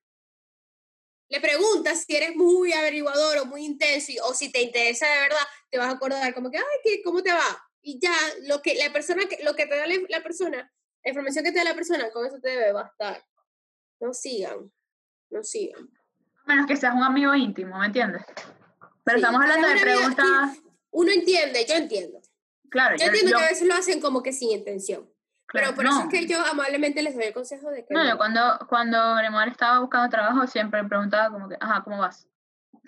le 1.29 1.41
preguntas 1.41 2.05
si 2.07 2.17
eres 2.17 2.37
muy 2.37 2.73
averiguador 2.73 3.39
o 3.39 3.47
muy 3.47 3.65
intenso 3.65 4.13
y- 4.13 4.19
o 4.19 4.35
si 4.35 4.51
te 4.53 4.61
interesa 4.63 5.07
de 5.07 5.21
verdad, 5.21 5.47
te 5.71 5.79
vas 5.79 5.89
a 5.89 5.93
acordar 5.93 6.35
como 6.35 6.51
que, 6.51 6.59
ay, 6.59 6.65
¿qué, 6.85 7.03
¿cómo 7.03 7.23
te 7.23 7.33
va? 7.33 7.65
Y 7.83 7.99
ya, 8.01 8.13
lo 8.43 8.61
que 8.61 8.75
la 8.75 8.93
persona, 8.93 9.25
que, 9.27 9.43
lo 9.43 9.55
que 9.55 9.67
te 9.67 9.77
da 9.77 9.87
la, 9.87 9.95
la 10.09 10.23
persona, 10.23 10.71
la 11.03 11.09
información 11.11 11.45
que 11.45 11.53
te 11.53 11.59
da 11.59 11.65
la 11.65 11.75
persona, 11.75 12.11
con 12.11 12.27
eso 12.27 12.39
te 12.41 12.51
debe 12.51 12.73
bastar. 12.73 13.25
No 14.01 14.13
sigan, 14.13 14.71
no 15.31 15.43
sigan. 15.43 15.89
A 16.45 16.49
menos 16.55 16.67
que 16.67 16.77
seas 16.77 16.95
un 16.95 17.03
amigo 17.05 17.35
íntimo, 17.35 17.79
¿me 17.79 17.87
entiendes? 17.87 18.23
Pero 19.05 19.19
Sí, 19.19 19.23
estamos 19.25 19.41
hablando 19.43 19.67
de 19.69 19.73
amiga- 19.75 19.87
preguntas, 19.95 20.59
Uno 20.91 21.13
entiende, 21.13 21.65
yo 21.67 21.75
entiendo. 21.75 22.21
claro, 22.71 22.97
Yo 22.97 23.05
yo, 23.05 23.07
entiendo 23.07 23.31
yo- 23.31 23.39
que 23.39 23.45
a 23.45 23.49
veces 23.49 23.67
lo 23.69 23.75
hacen 23.75 24.01
como 24.01 24.23
que 24.23 24.33
sin 24.33 24.51
intención. 24.51 25.10
Claro, 25.51 25.67
pero 25.69 25.75
por 25.77 25.85
eso 25.87 25.95
no. 25.97 26.03
es 26.05 26.09
que 26.09 26.27
yo 26.27 26.41
amablemente 26.45 27.03
les 27.03 27.15
doy 27.15 27.25
el 27.25 27.33
consejo 27.35 27.71
de 27.71 27.85
que 27.85 27.93
No, 27.95 28.03
no. 28.05 28.11
yo 28.11 28.17
cuando, 28.17 28.59
cuando 28.69 29.15
Gremar 29.17 29.49
estaba 29.49 29.81
buscando 29.81 30.09
trabajo 30.09 30.47
siempre 30.47 30.83
preguntaba 30.85 31.31
como 31.31 31.49
que, 31.49 31.57
ajá, 31.61 31.83
¿cómo 31.85 31.99
vas? 31.99 32.27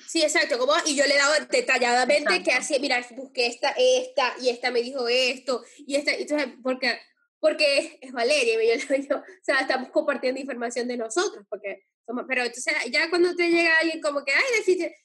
Sí, 0.07 0.23
exacto, 0.23 0.59
como, 0.59 0.73
y 0.87 0.97
yo 0.97 1.05
le 1.07 1.17
daba 1.17 1.39
detalladamente 1.51 2.43
que 2.43 2.51
Exacto. 2.51 2.61
así, 2.61 2.81
mira, 2.81 3.05
busqué 3.17 3.47
esta, 3.47 3.75
esta, 3.77 4.35
y 4.41 4.49
esta 4.49 4.71
me 4.71 4.81
dijo 4.83 5.07
esto, 5.09 5.63
y 5.87 5.97
esta, 5.97 6.17
y 6.17 6.23
entonces, 6.23 6.49
porque, 6.63 6.99
porque 7.39 7.99
es 8.01 8.13
Valeria, 8.13 8.63
y 8.75 8.79
yo, 8.79 8.95
yo- 8.97 9.17
o 9.19 9.23
sea, 9.43 9.59
estamos 9.61 9.91
compartiendo 9.91 10.41
información 10.41 10.89
de 10.89 10.97
nosotros, 10.97 11.45
porque 11.51 11.85
somos, 12.07 12.25
pero 12.27 12.43
entonces 12.43 12.75
ya 12.91 13.11
cuando 13.11 13.35
te 13.37 13.51
llega 13.51 13.79
alguien 13.81 14.01
como 14.01 14.25
que, 14.25 14.33
ay, 14.33 14.43
definitivamente- 14.59 14.99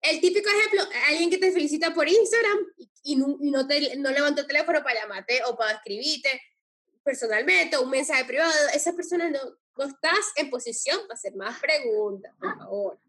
el 0.00 0.20
típico 0.20 0.48
ejemplo, 0.48 0.82
alguien 1.08 1.28
que 1.30 1.38
te 1.38 1.50
felicita 1.50 1.92
por 1.92 2.08
Instagram 2.08 2.58
y, 2.76 2.88
y 3.02 3.16
no, 3.16 3.36
y 3.40 3.50
no 3.50 3.66
te 3.66 3.96
no 3.96 4.10
levantó 4.10 4.42
el 4.42 4.46
teléfono 4.46 4.80
para 4.84 5.00
llamarte 5.00 5.40
o 5.46 5.56
para 5.56 5.72
escribirte 5.72 6.40
personalmente 7.08 7.74
o 7.74 7.84
un 7.84 7.90
mensaje 7.90 8.22
privado, 8.26 8.52
esa 8.74 8.92
persona 8.92 9.30
no, 9.30 9.40
no 9.78 9.84
estás 9.84 10.32
en 10.36 10.50
posición 10.50 11.00
para 11.02 11.14
hacer 11.14 11.34
más 11.36 11.58
preguntas, 11.58 12.34
por 12.38 12.58
favor. 12.58 13.00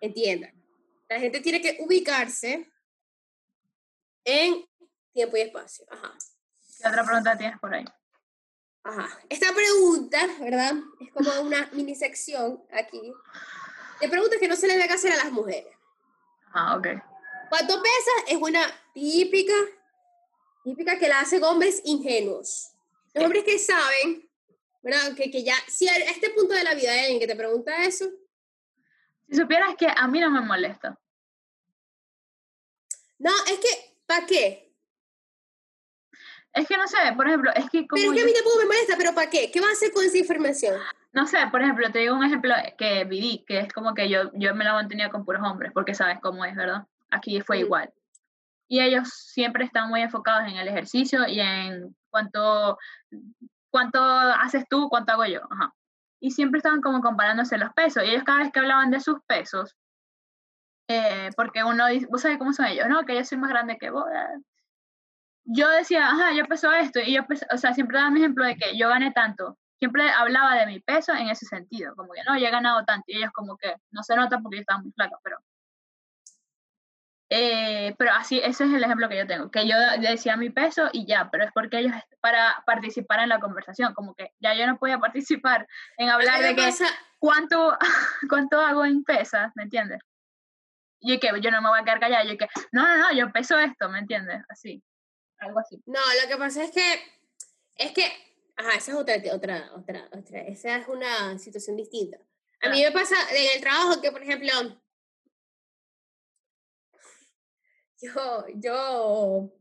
Entiendan. 0.00 0.52
La 1.08 1.20
gente 1.20 1.40
tiene 1.40 1.60
que 1.60 1.76
ubicarse 1.78 2.68
en 4.24 4.68
tiempo 5.12 5.36
y 5.36 5.42
espacio. 5.42 5.86
Ajá. 5.88 6.18
¿Qué 6.80 6.88
otra 6.88 7.04
pregunta 7.04 7.38
tienes 7.38 7.60
por 7.60 7.72
ahí? 7.72 7.84
Ajá. 8.82 9.08
Esta 9.28 9.54
pregunta, 9.54 10.18
¿verdad? 10.40 10.72
Es 11.00 11.12
como 11.12 11.40
una 11.40 11.70
mini 11.72 11.94
sección 11.94 12.60
aquí 12.72 13.12
de 14.00 14.08
preguntas 14.08 14.40
que 14.40 14.48
no 14.48 14.56
se 14.56 14.66
le 14.66 14.76
debe 14.76 14.92
hacer 14.92 15.12
a 15.12 15.16
las 15.16 15.30
mujeres. 15.30 15.76
Ah, 16.52 16.76
ok. 16.76 16.88
¿Cuánto 17.50 17.80
pesas? 17.80 18.24
Es 18.26 18.36
una 18.36 18.66
típica, 18.92 19.54
típica 20.64 20.98
que 20.98 21.06
la 21.06 21.20
hacen 21.20 21.44
hombres 21.44 21.80
ingenuos. 21.84 22.74
Los 23.14 23.24
hombres 23.24 23.44
que 23.44 23.58
saben, 23.58 24.28
¿verdad? 24.82 25.14
Que, 25.14 25.30
que 25.30 25.42
ya, 25.42 25.54
si 25.66 25.88
a 25.88 25.96
este 25.96 26.30
punto 26.30 26.54
de 26.54 26.64
la 26.64 26.74
vida 26.74 26.92
hay 26.92 27.00
alguien 27.00 27.20
que 27.20 27.26
te 27.26 27.36
pregunta 27.36 27.84
eso, 27.84 28.06
Si 29.28 29.36
supieras 29.36 29.74
que 29.76 29.88
a 29.94 30.06
mí 30.08 30.20
no 30.20 30.30
me 30.30 30.40
molesta. 30.40 30.98
no, 33.18 33.30
es 33.46 33.58
que, 33.58 33.96
¿para 34.06 34.26
qué? 34.26 34.72
Es 36.52 36.66
que 36.66 36.76
no 36.76 36.88
sé, 36.88 36.96
por 37.16 37.28
ejemplo, 37.28 37.50
es 37.54 37.68
que 37.70 37.86
como 37.86 38.00
Pero 38.00 38.12
es 38.12 38.16
que 38.16 38.22
a 38.22 38.26
mí 38.26 38.32
tampoco 38.32 38.58
me 38.58 38.66
molesta, 38.66 38.96
pero 38.96 39.14
¿para 39.14 39.30
qué? 39.30 39.50
¿Qué 39.50 39.60
vas 39.60 39.70
a 39.70 39.72
hacer 39.72 39.92
con 39.92 40.04
esa 40.04 40.18
información? 40.18 40.80
no 41.12 41.26
sé, 41.26 41.38
por 41.50 41.62
ejemplo, 41.62 41.90
te 41.90 42.00
digo 42.00 42.14
un 42.14 42.24
ejemplo 42.24 42.54
que 42.76 43.04
viví, 43.04 43.44
que 43.46 43.60
es 43.60 43.72
como 43.72 43.94
que 43.94 44.08
yo, 44.08 44.30
yo 44.34 44.54
me 44.54 44.64
la 44.64 44.72
mantenía 44.72 45.10
con 45.10 45.24
puros 45.24 45.42
hombres, 45.42 45.72
porque 45.72 45.94
sabes 45.94 46.18
cómo 46.20 46.44
es, 46.44 46.54
¿verdad? 46.54 46.86
Aquí 47.10 47.40
fue 47.40 47.58
igual. 47.58 47.92
Y 48.68 48.80
ellos 48.80 49.08
siempre 49.08 49.64
están 49.64 49.88
muy 49.88 50.02
enfocados 50.02 50.46
en 50.48 50.56
el 50.58 50.68
ejercicio 50.68 51.26
y 51.26 51.40
en 51.40 51.96
cuánto, 52.10 52.78
cuánto 53.70 53.98
haces 54.02 54.64
tú, 54.68 54.88
cuánto 54.90 55.12
hago 55.12 55.24
yo. 55.24 55.40
Ajá. 55.50 55.72
Y 56.20 56.32
siempre 56.32 56.58
estaban 56.58 56.80
como 56.82 57.00
comparándose 57.00 57.56
los 57.58 57.72
pesos. 57.72 58.04
Y 58.04 58.08
ellos 58.10 58.24
cada 58.24 58.40
vez 58.40 58.52
que 58.52 58.58
hablaban 58.60 58.90
de 58.90 59.00
sus 59.00 59.22
pesos, 59.26 59.74
eh, 60.88 61.30
porque 61.36 61.64
uno 61.64 61.86
dice, 61.86 62.06
vos 62.10 62.22
sabés 62.22 62.38
cómo 62.38 62.52
son 62.52 62.66
ellos, 62.66 62.86
¿no? 62.88 63.04
Que 63.04 63.14
yo 63.14 63.24
soy 63.24 63.38
más 63.38 63.50
grande 63.50 63.78
que 63.78 63.90
vos. 63.90 64.04
eh. 64.12 64.42
Yo 65.44 65.68
decía, 65.70 66.08
ajá, 66.08 66.32
yo 66.34 66.44
peso 66.44 66.70
esto. 66.72 67.00
Y 67.00 67.14
yo, 67.14 67.26
peso- 67.26 67.46
o 67.52 67.56
sea, 67.56 67.72
siempre 67.72 67.98
daba 67.98 68.10
mi 68.10 68.20
ejemplo 68.20 68.44
de 68.44 68.56
que 68.56 68.76
yo 68.76 68.88
gané 68.88 69.12
tanto. 69.12 69.58
Siempre 69.78 70.10
hablaba 70.10 70.56
de 70.56 70.66
mi 70.66 70.80
peso 70.80 71.12
en 71.14 71.28
ese 71.28 71.46
sentido, 71.46 71.94
como 71.94 72.12
que 72.12 72.22
no, 72.26 72.36
yo 72.36 72.46
he 72.46 72.50
ganado 72.50 72.84
tanto. 72.84 73.04
Y 73.06 73.16
ellos 73.18 73.30
como 73.32 73.56
que 73.56 73.76
no 73.92 74.02
se 74.02 74.16
nota 74.16 74.38
porque 74.40 74.56
yo 74.56 74.60
estaba 74.60 74.80
muy 74.82 74.92
flaca, 74.92 75.16
pero... 75.22 75.38
Eh, 77.30 77.94
pero 77.98 78.12
así, 78.12 78.38
ese 78.38 78.64
es 78.64 78.72
el 78.72 78.82
ejemplo 78.82 79.06
que 79.08 79.18
yo 79.18 79.26
tengo, 79.26 79.50
que 79.50 79.68
yo 79.68 79.76
decía 80.00 80.36
mi 80.38 80.48
peso 80.48 80.88
y 80.92 81.06
ya, 81.06 81.28
pero 81.30 81.44
es 81.44 81.52
porque 81.52 81.78
ellos 81.80 81.92
para 82.20 82.62
participar 82.64 83.20
en 83.20 83.28
la 83.28 83.38
conversación, 83.38 83.92
como 83.92 84.14
que 84.14 84.32
ya 84.40 84.54
yo 84.54 84.66
no 84.66 84.78
podía 84.78 84.98
participar 84.98 85.66
en 85.98 86.08
hablar 86.08 86.40
de 86.40 86.54
que 86.56 86.62
pasa- 86.62 86.88
cuánto, 87.18 87.76
cuánto 88.30 88.58
hago 88.60 88.84
en 88.84 89.04
pesas, 89.04 89.52
¿me 89.56 89.64
entiendes? 89.64 90.00
Y 91.00 91.18
que 91.20 91.28
yo 91.40 91.50
no 91.50 91.60
me 91.60 91.68
voy 91.68 91.78
a 91.80 91.84
quedar 91.84 92.00
callada, 92.00 92.24
yo 92.24 92.38
que 92.38 92.48
no, 92.72 92.82
no, 92.82 92.96
no, 92.96 93.12
yo 93.12 93.30
peso 93.30 93.58
esto, 93.58 93.88
¿me 93.90 93.98
entiendes? 93.98 94.42
Así, 94.48 94.82
algo 95.38 95.58
así. 95.60 95.82
No, 95.86 96.00
lo 96.22 96.28
que 96.28 96.36
pasa 96.38 96.64
es 96.64 96.70
que, 96.72 96.94
es 97.76 97.92
que, 97.92 98.04
ajá, 98.56 98.70
esa 98.74 98.92
es 98.92 98.96
otra, 98.96 99.14
otra, 99.32 99.70
otra, 99.74 100.08
otra, 100.12 100.40
esa 100.40 100.76
es 100.76 100.88
una 100.88 101.38
situación 101.38 101.76
distinta. 101.76 102.16
A 102.62 102.70
mí 102.70 102.82
me 102.82 102.90
pasa 102.90 103.14
en 103.30 103.54
el 103.54 103.60
trabajo 103.60 104.00
que, 104.00 104.10
por 104.10 104.22
ejemplo, 104.22 104.50
yo, 108.00 108.46
yo, 108.54 109.52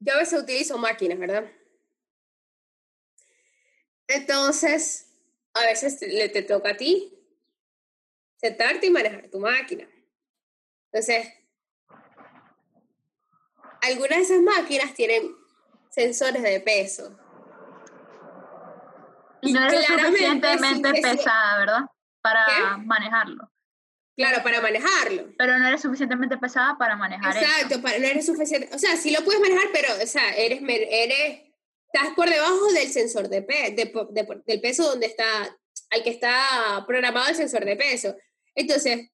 yo 0.00 0.14
a 0.14 0.18
veces 0.18 0.42
utilizo 0.42 0.78
máquinas, 0.78 1.18
¿verdad? 1.18 1.50
Entonces, 4.08 5.12
a 5.54 5.60
veces 5.62 6.00
le 6.02 6.28
te 6.28 6.42
toca 6.42 6.70
a 6.70 6.76
ti 6.76 7.12
sentarte 8.36 8.86
y 8.86 8.90
manejar 8.90 9.28
tu 9.28 9.40
máquina. 9.40 9.88
Entonces, 10.92 11.32
algunas 13.82 14.18
de 14.18 14.24
esas 14.24 14.40
máquinas 14.40 14.94
tienen 14.94 15.34
sensores 15.90 16.42
de 16.42 16.60
peso. 16.60 17.18
Y 19.42 19.52
no 19.52 19.64
eres 19.66 19.86
claramente, 19.86 20.52
suficientemente 20.52 21.02
pesada, 21.02 21.58
¿verdad? 21.58 21.80
Para 22.20 22.46
¿Qué? 22.46 22.82
manejarlo. 22.84 23.50
Claro, 24.16 24.42
para 24.42 24.60
manejarlo. 24.62 25.34
Pero 25.36 25.58
no 25.58 25.68
eres 25.68 25.82
suficientemente 25.82 26.38
pesada 26.38 26.76
para 26.78 26.96
manejar 26.96 27.36
eso. 27.36 27.44
Exacto, 27.44 27.82
para, 27.82 27.98
no 27.98 28.06
eres 28.06 28.24
suficiente. 28.24 28.68
O 28.72 28.78
sea, 28.78 28.96
sí 28.96 29.10
lo 29.10 29.22
puedes 29.24 29.40
manejar, 29.42 29.66
pero, 29.72 29.88
o 30.02 30.06
sea, 30.06 30.30
eres, 30.36 30.60
eres, 30.62 31.40
estás 31.92 32.14
por 32.14 32.28
debajo 32.30 32.72
del 32.72 32.88
sensor 32.88 33.28
de, 33.28 33.42
pe, 33.42 33.72
de 33.72 33.92
de 34.10 34.42
del 34.46 34.60
peso 34.62 34.84
donde 34.84 35.06
está, 35.06 35.26
al 35.90 36.02
que 36.02 36.10
está 36.10 36.82
programado 36.86 37.28
el 37.28 37.34
sensor 37.36 37.64
de 37.66 37.76
peso. 37.76 38.16
Entonces, 38.54 39.10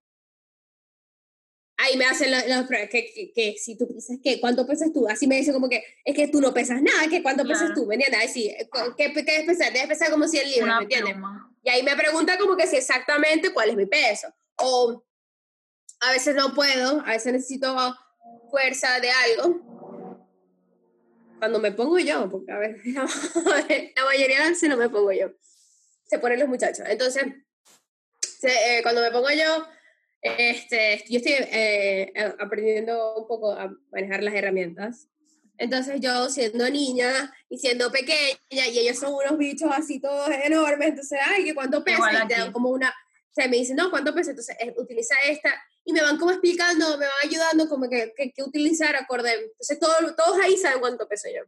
ahí 1.79 1.97
me 1.97 2.05
hacen 2.05 2.31
los, 2.31 2.47
los 2.47 2.69
que, 2.69 2.89
que, 2.89 3.33
que 3.35 3.57
si 3.59 3.77
tú 3.77 3.87
dices 3.93 4.21
que 4.23 4.41
cuánto 4.41 4.65
pesas 4.67 4.93
tú, 4.93 5.09
así 5.09 5.27
me 5.27 5.37
dicen 5.37 5.53
como 5.53 5.69
que 5.69 5.83
es 6.05 6.15
que 6.15 6.29
tú 6.29 6.41
no 6.41 6.55
pesas 6.55 6.81
nada, 6.81 7.09
que 7.11 7.23
cuánto 7.25 7.43
pesas 7.43 7.67
Claro. 7.71 7.75
tú, 7.75 7.87
¿me 7.87 7.97
entiendes? 7.97 8.21
Ahí 8.21 8.29
sí, 8.29 8.47
eh, 8.49 8.69
¿qué, 8.97 9.13
qué 9.13 9.23
debes 9.23 9.47
pesar? 9.47 9.73
Debes 9.73 9.89
pesar 9.89 10.11
como 10.13 10.29
100 10.29 10.49
libras, 10.49 10.65
Una 10.65 10.77
¿me 10.79 10.83
entiendes? 10.85 11.15
pluma. 11.15 11.49
Y 11.65 11.71
ahí 11.71 11.83
me 11.83 11.97
pregunta 11.97 12.39
como 12.39 12.57
que 12.57 12.69
si 12.69 12.77
exactamente 12.77 13.53
cuál 13.53 13.71
es 13.71 13.77
mi 13.77 13.87
peso. 13.87 14.29
O 14.63 15.05
a 16.01 16.11
veces 16.13 16.35
no 16.35 16.55
puedo, 16.55 17.01
a 17.01 17.11
veces 17.11 17.33
necesito 17.33 17.77
fuerza 18.51 19.01
de 19.01 19.11
algo. 19.11 19.61
cuando 21.39 21.59
me 21.59 21.73
pongo 21.73 21.99
yo, 21.99 22.29
porque 22.31 22.53
a 22.53 22.59
ver, 22.59 22.77
la 22.85 24.05
mayoría 24.05 24.43
de 24.45 24.51
veces 24.51 24.69
no 24.69 24.77
me 24.77 24.89
pongo 24.89 25.11
yo, 25.13 25.29
se 26.07 26.19
ponen 26.21 26.39
los 26.39 26.49
muchachos. 26.49 26.87
Entonces, 26.89 27.25
se- 28.21 28.79
eh, 28.79 28.83
cuando 28.83 29.01
me 29.01 29.11
pongo 29.11 29.31
yo, 29.31 29.67
este, 30.21 31.03
yo 31.09 31.17
estoy 31.19 31.33
eh, 31.39 32.13
aprendiendo 32.39 33.17
un 33.17 33.27
poco 33.27 33.53
a 33.53 33.73
manejar 33.91 34.23
las 34.23 34.35
herramientas. 34.35 35.09
Entonces 35.59 36.01
yo 36.01 36.29
siendo 36.31 36.69
niña 36.71 37.33
y 37.49 37.59
siendo 37.59 37.91
pequeña 37.93 38.39
y 38.51 38.79
ellos 38.79 38.99
son 38.99 39.15
unos 39.15 39.37
bichos 39.39 39.71
así 39.73 40.01
todos 40.01 40.31
enormes, 40.45 40.89
entonces, 40.91 41.19
ay, 41.25 41.45
que 41.45 41.55
cuánto 41.55 41.85
pesa 41.85 41.97
Igual 41.99 42.23
y 42.25 42.29
te 42.29 42.35
dan 42.35 42.53
como 42.53 42.71
una, 42.71 42.93
o 43.33 43.35
sea, 43.35 43.49
me 43.49 43.57
dicen, 43.57 43.77
no, 43.77 43.91
cuánto 43.91 44.15
pesa, 44.15 44.31
entonces 44.31 44.55
eh, 44.61 44.75
utiliza 44.77 45.15
esta 45.27 45.51
y 45.85 45.93
me 45.95 46.03
van 46.03 46.19
como 46.19 46.33
explicando, 46.33 46.99
me 46.99 47.07
van 47.07 47.15
ayudando 47.25 47.67
como 47.67 47.89
que, 47.89 48.13
que, 48.15 48.31
que 48.31 48.43
utilizar 48.43 48.95
acorde, 48.95 49.33
entonces 49.33 49.79
todo, 49.81 50.15
todos 50.15 50.39
ahí 50.39 50.57
saben 50.59 50.81
cuánto 50.81 51.09
peso 51.09 51.29
yo, 51.35 51.43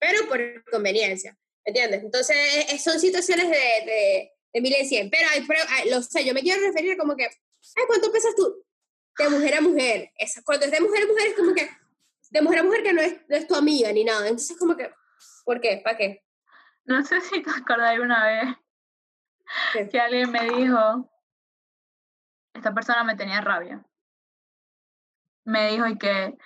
pero 0.00 0.26
por 0.28 0.40
conveniencia, 0.72 1.38
¿entiendes? 1.64 2.02
Entonces 2.02 2.36
eh, 2.68 2.78
son 2.80 2.98
situaciones 2.98 3.48
de, 3.48 3.56
de, 3.86 4.32
de 4.52 4.60
mil 4.60 4.74
en 4.74 4.88
cien, 4.88 5.08
pero, 5.08 5.28
hay, 5.30 5.42
pero 5.46 5.60
hay- 5.68 5.88
lo 5.88 6.02
sé, 6.02 6.24
yo 6.24 6.34
me 6.34 6.42
quiero 6.42 6.60
referir 6.66 6.96
como 6.98 7.14
que, 7.14 7.26
ay, 7.26 7.84
¿cuánto 7.86 8.10
pesas 8.10 8.34
tú? 8.34 8.64
De 9.16 9.28
mujer 9.28 9.54
a 9.54 9.60
mujer, 9.60 10.10
Esa- 10.18 10.42
cuando 10.42 10.66
es 10.66 10.72
de 10.72 10.80
mujer 10.80 11.04
a 11.04 11.06
mujer 11.06 11.26
es 11.28 11.34
como 11.36 11.54
que, 11.54 11.70
de 12.30 12.42
mujer 12.42 12.58
a 12.58 12.62
mujer 12.64 12.82
que 12.82 12.92
no 12.92 13.02
es, 13.02 13.14
no 13.28 13.36
es 13.36 13.46
tu 13.46 13.54
amiga 13.54 13.92
ni 13.92 14.02
nada, 14.02 14.26
entonces 14.26 14.56
como 14.58 14.76
que, 14.76 14.90
¿por 15.44 15.60
qué? 15.60 15.80
¿Para 15.84 15.96
qué? 15.96 16.24
No 16.84 17.04
sé 17.04 17.20
si 17.20 17.40
te 17.40 17.50
acordás 17.50 17.98
una 18.00 18.26
vez 18.26 18.56
¿Qué? 19.72 19.88
que 19.88 20.00
alguien 20.00 20.30
me 20.30 20.42
dijo, 20.44 21.09
esta 22.54 22.74
persona 22.74 23.04
me 23.04 23.16
tenía 23.16 23.40
rabia. 23.40 23.84
Me 25.44 25.72
dijo 25.72 25.86
y 25.86 25.98
que, 25.98 26.36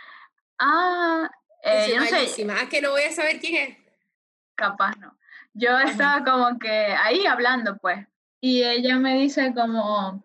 ah, 0.59 1.29
eh, 1.63 1.89
yo 1.91 2.01
no 2.01 2.07
sé. 2.07 2.47
Ah, 2.51 2.69
que 2.69 2.81
no 2.81 2.91
voy 2.91 3.03
a 3.03 3.13
saber 3.13 3.41
quién 3.41 3.57
es. 3.71 3.79
capaz 4.55 4.97
no. 4.99 5.17
Yo 5.53 5.79
estaba 5.79 6.25
como 6.25 6.59
que 6.59 6.69
ahí 6.69 7.27
hablando, 7.27 7.77
pues, 7.79 8.07
y 8.41 8.63
ella 8.63 8.99
me 8.99 9.15
dice 9.15 9.53
como, 9.55 10.23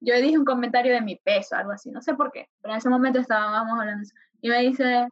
yo 0.00 0.16
dije 0.16 0.38
un 0.38 0.44
comentario 0.44 0.92
de 0.92 1.00
mi 1.00 1.16
peso, 1.16 1.56
algo 1.56 1.72
así, 1.72 1.90
no 1.90 2.00
sé 2.00 2.14
por 2.14 2.30
qué, 2.32 2.48
pero 2.62 2.72
en 2.72 2.78
ese 2.78 2.88
momento 2.88 3.18
estábamos 3.18 3.78
hablando 3.78 4.08
y 4.40 4.48
me 4.48 4.60
dice, 4.60 5.08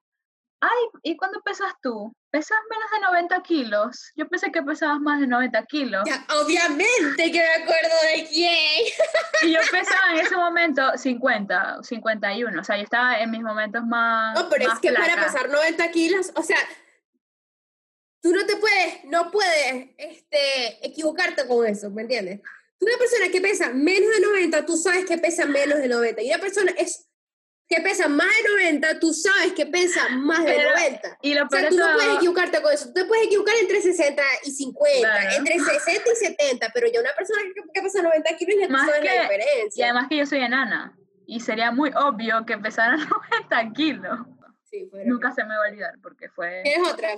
ay, 0.64 1.00
¿y 1.02 1.16
cuándo 1.16 1.40
pesas 1.42 1.72
tú? 1.82 2.14
¿Pesas 2.30 2.58
menos 2.70 2.90
de 2.90 3.00
90 3.00 3.42
kilos? 3.42 4.12
Yo 4.16 4.28
pensé 4.28 4.50
que 4.50 4.62
pesabas 4.62 5.00
más 5.00 5.20
de 5.20 5.26
90 5.26 5.64
kilos. 5.66 6.02
Ya, 6.06 6.26
obviamente 6.40 7.30
que 7.30 7.38
me 7.38 7.62
acuerdo 7.62 7.94
de 8.14 8.26
quién. 8.28 8.84
Y 9.42 9.52
yo 9.52 9.60
pesaba 9.70 10.12
en 10.12 10.26
ese 10.26 10.36
momento 10.36 10.96
50, 10.96 11.82
51, 11.82 12.60
o 12.60 12.64
sea, 12.64 12.76
yo 12.76 12.82
estaba 12.82 13.20
en 13.20 13.30
mis 13.30 13.42
momentos 13.42 13.84
más. 13.84 14.34
No, 14.38 14.48
pero 14.48 14.66
más 14.66 14.74
es 14.74 14.80
que 14.80 14.92
para 14.92 15.04
flaca. 15.04 15.26
pesar 15.26 15.50
90 15.50 15.90
kilos, 15.90 16.32
o 16.34 16.42
sea, 16.42 16.58
tú 18.22 18.32
no 18.32 18.46
te 18.46 18.56
puedes, 18.56 19.04
no 19.04 19.30
puedes 19.30 19.90
este, 19.98 20.86
equivocarte 20.86 21.46
con 21.46 21.66
eso, 21.66 21.90
¿me 21.90 22.02
entiendes? 22.02 22.40
Tú 22.78 22.86
una 22.86 22.96
persona 22.96 23.28
que 23.30 23.40
pesa 23.40 23.70
menos 23.70 24.10
de 24.14 24.20
90, 24.20 24.66
tú 24.66 24.76
sabes 24.76 25.04
que 25.04 25.18
pesa 25.18 25.46
menos 25.46 25.78
de 25.78 25.88
90. 25.88 26.22
Y 26.22 26.30
una 26.30 26.38
persona 26.38 26.72
es, 26.76 27.06
que 27.66 27.80
pesa 27.80 28.08
más 28.08 28.26
de 28.28 28.48
90, 28.72 28.98
tú 29.00 29.12
sabes 29.14 29.52
que 29.54 29.66
pesa 29.66 30.08
más 30.10 30.44
de 30.44 30.52
Pero- 30.54 30.70
90. 30.70 31.18
Y 31.22 31.34
lo 31.34 31.44
O 31.46 31.48
sea, 31.48 31.68
tú 31.68 31.76
no 31.76 31.86
puedes 31.94 32.16
equivocarte 32.16 32.60
con 32.62 32.72
eso. 32.72 32.86
Tú 32.88 32.92
te 32.94 33.04
puedes 33.06 33.26
equivocar 33.26 33.54
entre 33.60 33.80
60 33.80 34.22
y 34.44 34.50
50, 34.50 35.00
Claro. 35.00 35.30
entre 35.38 35.58
60 35.58 36.10
y 36.12 36.16
70, 36.16 36.70
pero 36.74 36.86
ya 36.92 37.00
una 37.00 37.14
persona 37.16 37.40
que, 37.42 37.62
que 37.72 37.82
pesa 37.82 38.02
90 38.02 38.36
kilos 38.36 38.56
ya 38.60 38.68
tú 38.68 38.74
sabes 38.74 38.94
que- 39.00 39.04
la 39.06 39.14
Y 39.14 39.20
diferencia. 39.22 39.84
además 39.86 40.06
que 40.08 40.16
yo 40.18 40.26
soy 40.26 40.40
enana. 40.40 40.96
Y 41.26 41.40
sería 41.40 41.70
muy 41.72 41.90
obvio 41.96 42.44
que 42.44 42.58
pesara 42.58 42.96
90 43.50 43.72
kilos. 43.72 44.18
Sí, 44.64 44.86
fue 44.90 45.04
Nunca 45.06 45.32
se 45.32 45.42
me 45.44 45.56
va 45.56 45.64
a 45.64 45.68
olvidar 45.70 45.94
porque 46.02 46.28
fue. 46.28 46.60
¿Tienes 46.64 46.86
otra? 46.92 47.08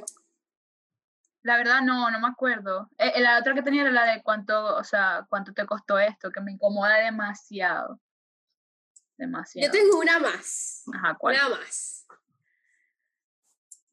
La 1.43 1.57
verdad 1.57 1.81
no, 1.83 2.11
no 2.11 2.21
me 2.21 2.27
acuerdo. 2.29 2.89
Eh, 2.99 3.13
eh, 3.17 3.21
la 3.21 3.39
otra 3.39 3.55
que 3.55 3.63
tenía 3.63 3.83
era 3.83 3.91
la 3.93 4.05
de 4.05 4.23
cuánto, 4.23 4.77
o 4.77 4.85
sea, 4.85 5.27
cuánto 5.29 5.53
te 5.53 5.65
costó 5.65 5.99
esto, 5.99 6.31
que 6.31 6.41
me 6.41 6.53
incomoda 6.53 6.97
demasiado. 6.97 8.01
Demasiado. 9.17 9.67
Yo 9.67 9.73
tengo 9.73 9.99
una 9.99 10.19
más. 10.19 10.83
Ajá, 10.95 11.17
¿cuál? 11.19 11.37
Una 11.37 11.49
más. 11.51 12.07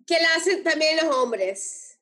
Que 0.06 0.20
la 0.20 0.36
hacen 0.36 0.64
también 0.64 0.98
los 0.98 1.16
hombres. 1.16 2.00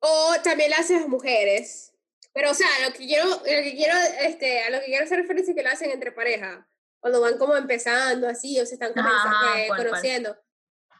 O 0.00 0.34
también 0.42 0.70
la 0.70 0.76
hacen 0.76 1.00
las 1.00 1.08
mujeres. 1.08 1.92
Pero, 2.32 2.50
o 2.50 2.54
sea, 2.54 2.68
lo 2.84 2.92
que 2.92 3.06
quiero, 3.06 3.28
lo 3.28 3.42
que 3.42 3.74
quiero, 3.76 3.96
este, 4.20 4.64
a 4.64 4.70
lo 4.70 4.80
que 4.80 4.86
quiero 4.86 5.04
hacer 5.04 5.20
referencia 5.20 5.52
es 5.52 5.56
que 5.56 5.62
lo 5.62 5.70
hacen 5.70 5.90
entre 5.90 6.12
pareja. 6.12 6.68
Cuando 7.00 7.20
van 7.20 7.38
como 7.38 7.56
empezando 7.56 8.28
así, 8.28 8.60
o 8.60 8.66
se 8.66 8.74
están 8.74 8.92
Ajá, 8.98 9.60
eh, 9.60 9.66
¿cuál, 9.68 9.78
cuál? 9.78 9.86
conociendo. 9.86 10.36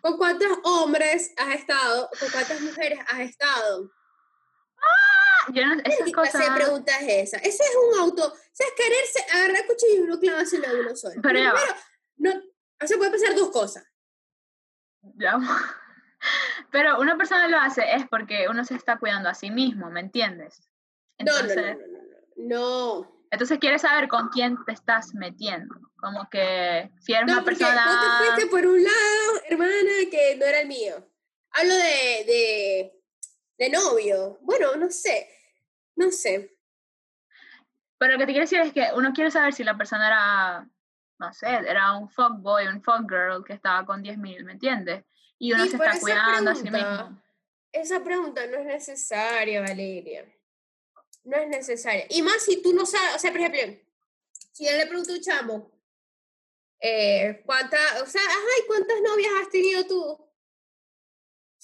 ¿Con 0.01 0.17
cuántos 0.17 0.49
hombres 0.65 1.33
has 1.37 1.57
estado? 1.57 2.09
¿Con 2.21 2.31
cuántas 2.31 2.61
mujeres 2.61 2.99
has 3.09 3.21
estado? 3.21 3.91
Yo 5.53 5.67
no, 5.67 5.75
esas 5.75 6.07
¿Qué 6.07 6.13
clase 6.13 6.39
de 6.39 6.45
cosas. 6.45 6.57
pregunta 6.57 6.93
es 7.01 7.29
esa? 7.29 7.37
Ese 7.39 7.63
es 7.65 7.77
un 7.93 7.99
auto, 8.01 8.27
o 8.27 8.37
sea, 8.53 8.67
es 8.67 8.73
quererse 8.75 9.25
agarrar 9.37 9.67
cuchillo 9.67 9.95
y 9.97 10.01
uno 10.01 10.19
clavárselo 10.19 10.69
a 10.69 10.73
uno 10.73 10.97
solo. 10.97 11.15
Pero. 11.23 11.23
Primero, 11.23 11.57
no, 12.17 12.31
o 12.83 12.87
sea, 12.87 12.97
puede 12.97 13.11
pasar 13.11 13.35
dos 13.35 13.51
cosas. 13.51 13.85
Ya. 15.17 15.39
Pero 16.71 17.01
una 17.01 17.17
persona 17.17 17.49
lo 17.49 17.59
hace 17.59 17.83
es 17.95 18.09
porque 18.09 18.47
uno 18.49 18.65
se 18.65 18.75
está 18.75 18.99
cuidando 18.99 19.29
a 19.29 19.35
sí 19.35 19.51
mismo, 19.51 19.91
¿me 19.91 20.01
entiendes? 20.01 20.69
Entonces, 21.19 21.77
no, 22.37 22.49
no, 22.49 23.01
no, 23.03 23.27
entonces 23.31 23.59
quieres 23.59 23.83
saber 23.83 24.09
con 24.09 24.29
quién 24.29 24.57
te 24.65 24.73
estás 24.73 25.15
metiendo. 25.15 25.75
Como 25.97 26.29
que 26.31 26.91
si 27.01 27.13
eres 27.13 27.27
No, 27.27 27.35
una 27.35 27.45
persona. 27.45 27.85
vos 27.87 28.01
te 28.01 28.25
fuiste 28.25 28.47
por 28.51 28.67
un 28.67 28.83
lado, 28.83 29.43
hermana, 29.49 29.91
que 30.11 30.37
no 30.37 30.45
era 30.47 30.61
el 30.61 30.69
mío. 30.69 30.95
Hablo 31.51 31.75
de, 31.75 32.93
de, 33.59 33.71
novio. 33.71 34.38
Bueno, 34.43 34.75
no 34.77 34.90
sé. 34.90 35.29
No 35.97 36.11
sé. 36.11 36.57
Pero 37.99 38.12
lo 38.14 38.19
que 38.19 38.27
te 38.27 38.33
quiero 38.33 38.45
decir 38.45 38.61
es 38.61 38.73
que 38.73 38.88
uno 38.97 39.12
quiere 39.12 39.31
saber 39.31 39.53
si 39.55 39.62
la 39.64 39.77
persona 39.77 40.07
era, 40.07 40.69
no 41.19 41.33
sé, 41.33 41.47
era 41.49 41.97
un 41.97 42.09
fuckboy, 42.09 42.67
un 42.67 42.83
fuckgirl 42.83 43.45
que 43.45 43.53
estaba 43.53 43.87
con 43.87 44.03
10.000, 44.03 44.45
¿me 44.45 44.53
entiendes? 44.53 45.05
Y 45.38 45.53
uno 45.53 45.64
Sí, 45.64 45.71
se 45.71 45.77
está 45.77 45.99
cuidando 46.01 46.51
a 46.51 46.55
sí 46.55 46.62
pregunta- 46.62 47.05
mismo. 47.05 47.23
Esa 47.73 48.05
pregunta 48.05 48.47
no 48.47 48.59
es 48.59 48.67
necesaria, 48.67 49.61
Valeria. 49.61 50.25
No 51.25 51.37
es 51.37 51.49
necesaria. 51.49 52.07
Y 52.11 52.23
más 52.23 52.43
si 52.45 52.62
tú 52.62 52.73
no 52.73 52.85
sabes, 52.87 53.17
o 53.17 53.19
sea, 53.19 53.31
por 53.33 53.40
ejemplo, 53.40 53.81
si 54.53 54.64
yo 54.67 54.73
le 54.73 54.87
pregunto 54.87 55.12
a 55.12 55.17
un 55.17 55.21
chamo, 55.23 55.73
eh, 56.81 57.43
¿cuántas, 57.47 58.03
o 58.03 58.07
sea, 58.07 58.21
ay, 58.23 58.62
¿cuántas 58.67 59.01
novias 59.01 59.33
has 59.40 59.49
tenido 59.51 59.85
tú? 59.87 60.25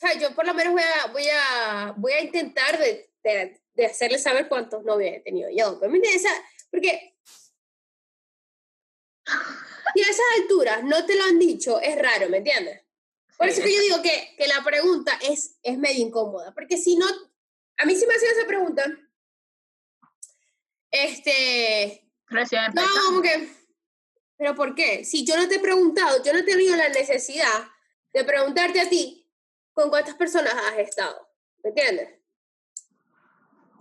Sea, 0.00 0.14
yo 0.14 0.34
por 0.34 0.46
lo 0.46 0.54
menos 0.54 0.72
voy 0.72 0.82
a, 0.82 1.06
voy 1.12 1.28
a, 1.28 1.94
voy 1.98 2.12
a 2.12 2.22
intentar 2.22 2.78
de, 2.78 3.12
de, 3.22 3.60
de 3.74 3.84
hacerle 3.84 4.18
saber 4.18 4.48
cuántos 4.48 4.82
novios 4.82 5.14
he 5.14 5.20
tenido 5.20 5.50
yo. 5.50 5.78
Pero 5.78 5.92
me 5.92 5.98
interesa, 5.98 6.30
porque 6.70 7.18
si 9.94 10.00
a 10.00 10.08
esas 10.08 10.26
alturas 10.38 10.84
no 10.84 11.04
te 11.04 11.16
lo 11.16 11.24
han 11.24 11.38
dicho, 11.38 11.78
es 11.82 12.00
raro, 12.00 12.30
¿me 12.30 12.38
entiendes? 12.38 12.80
Por 13.36 13.46
eso 13.46 13.62
que 13.62 13.74
yo 13.74 13.80
digo 13.82 14.00
que, 14.00 14.34
que 14.38 14.48
la 14.48 14.64
pregunta 14.64 15.18
es, 15.20 15.58
es 15.62 15.76
medio 15.76 16.06
incómoda, 16.06 16.54
porque 16.54 16.78
si 16.78 16.96
no, 16.96 17.06
a 17.76 17.84
mí 17.84 17.94
sí 17.94 18.06
me 18.06 18.14
hacen 18.14 18.30
esa 18.30 18.46
pregunta, 18.46 18.86
este, 20.90 22.10
Recién 22.26 22.62
no, 22.72 22.82
como 23.04 23.20
que, 23.20 23.52
pero 24.38 24.54
¿por 24.54 24.74
qué? 24.74 25.04
Si 25.04 25.26
yo 25.26 25.36
no 25.36 25.46
te 25.46 25.56
he 25.56 25.60
preguntado, 25.60 26.22
yo 26.24 26.32
no 26.32 26.38
he 26.38 26.44
tenido 26.44 26.74
la 26.74 26.88
necesidad 26.88 27.68
de 28.14 28.24
preguntarte 28.24 28.80
a 28.80 28.88
ti 28.88 29.19
con 29.80 29.90
cuántas 29.90 30.14
personas 30.14 30.54
has 30.54 30.78
estado, 30.78 31.28
¿me 31.64 31.70
entiendes? 31.70 32.08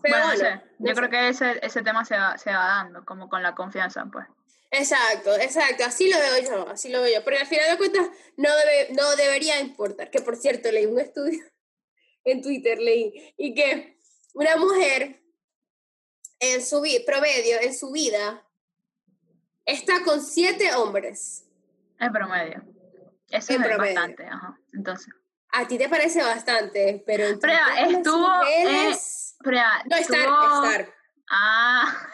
Pero 0.02 0.16
bueno, 0.16 0.32
no 0.32 0.40
bueno, 0.40 0.40
sé, 0.62 0.66
no 0.80 0.88
yo 0.90 0.96
creo 0.96 1.06
sé. 1.06 1.12
que 1.12 1.30
ese, 1.30 1.66
ese 1.66 1.82
tema 1.82 2.06
se 2.06 2.16
va, 2.18 2.38
se 2.38 2.52
va 2.52 2.66
dando, 2.68 3.04
como 3.06 3.28
con 3.30 3.44
la 3.44 3.54
confianza, 3.56 4.06
pues. 4.12 4.26
Exacto, 4.72 5.36
exacto, 5.36 5.84
así 5.84 6.10
lo 6.12 6.18
veo 6.20 6.44
yo, 6.44 6.70
así 6.70 6.90
lo 6.90 7.02
veo 7.02 7.16
yo, 7.16 7.24
porque 7.24 7.40
al 7.40 7.48
final 7.48 7.72
de 7.72 7.78
cuentas 7.78 8.08
no, 8.38 8.50
debe, 8.56 8.94
no 8.94 9.16
debería 9.16 9.60
importar, 9.60 10.10
que 10.12 10.22
por 10.22 10.36
cierto 10.38 10.72
leí 10.72 10.86
un 10.86 11.00
estudio 11.00 11.44
en 12.24 12.42
Twitter, 12.42 12.78
leí, 12.80 13.34
y 13.38 13.54
que 13.54 13.98
una 14.34 14.56
mujer 14.58 15.22
en 16.40 16.64
su 16.66 16.80
vi- 16.82 17.00
promedio, 17.06 17.60
en 17.60 17.76
su 17.76 17.92
vida, 17.92 18.46
está 19.66 20.04
con 20.06 20.22
siete 20.24 20.74
hombres. 20.76 21.46
En 22.00 22.14
promedio. 22.14 22.64
Eso 23.28 23.54
En 23.54 23.62
es 23.62 23.68
promedio. 23.68 23.96
bastante, 23.96 24.26
ajá. 24.26 24.58
Entonces. 24.74 25.14
A 25.52 25.68
ti 25.68 25.78
te 25.78 25.90
parece 25.90 26.22
bastante, 26.22 27.04
pero 27.06 27.28
las 27.80 27.92
estuvo, 27.92 28.28
eh, 28.48 28.64
mujeres- 28.64 29.36
no, 29.88 29.96
estar, 29.96 30.20
estuvo- 30.20 30.64
estar, 30.64 30.94
Ah, 31.32 32.08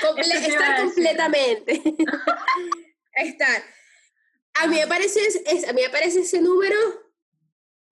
comple- 0.00 0.22
estar 0.22 0.70
decir. 0.70 0.84
completamente. 0.84 1.82
estar. 3.14 3.62
A 4.54 4.66
mí 4.68 4.76
me 4.76 4.86
parece, 4.86 5.20
es- 5.46 5.68
a 5.68 5.72
mí 5.72 5.82
me 5.82 5.90
parece 5.90 6.20
ese 6.20 6.40
número 6.40 6.76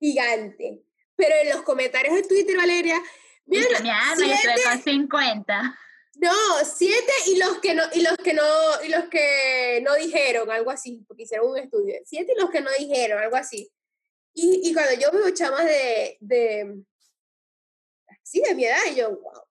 gigante. 0.00 0.82
Pero 1.16 1.34
en 1.42 1.50
los 1.50 1.62
comentarios 1.62 2.14
de 2.14 2.22
Twitter, 2.24 2.56
Valeria, 2.56 3.00
mira, 3.46 3.78
mi 3.80 3.90
alma, 3.90 4.16
yo 4.26 4.32
estoy 4.32 4.62
con 4.64 4.82
50. 4.82 5.78
no, 6.16 6.32
siete 6.64 7.12
y 7.26 7.36
los 7.38 7.58
que 7.58 7.74
no, 7.74 7.82
y 7.92 8.00
los 8.02 8.16
que 8.16 8.34
no, 8.34 8.42
y 8.84 8.88
los 8.88 9.04
que 9.08 9.80
no 9.84 9.94
dijeron, 9.94 10.50
algo 10.50 10.70
así, 10.70 11.04
porque 11.06 11.24
hicieron 11.24 11.48
un 11.50 11.58
estudio. 11.58 11.94
Siete 12.04 12.32
y 12.36 12.40
los 12.40 12.50
que 12.50 12.60
no 12.60 12.70
dijeron, 12.78 13.20
algo 13.22 13.36
así. 13.36 13.70
Y, 14.34 14.68
y 14.68 14.74
cuando 14.74 14.92
yo 15.00 15.10
veo 15.12 15.30
chamas 15.30 15.64
de, 15.64 16.18
de, 16.20 16.84
sí, 18.22 18.42
de 18.42 18.54
mi 18.54 18.64
edad, 18.64 18.78
y 18.90 18.96
yo, 18.96 19.10
wow. 19.10 19.44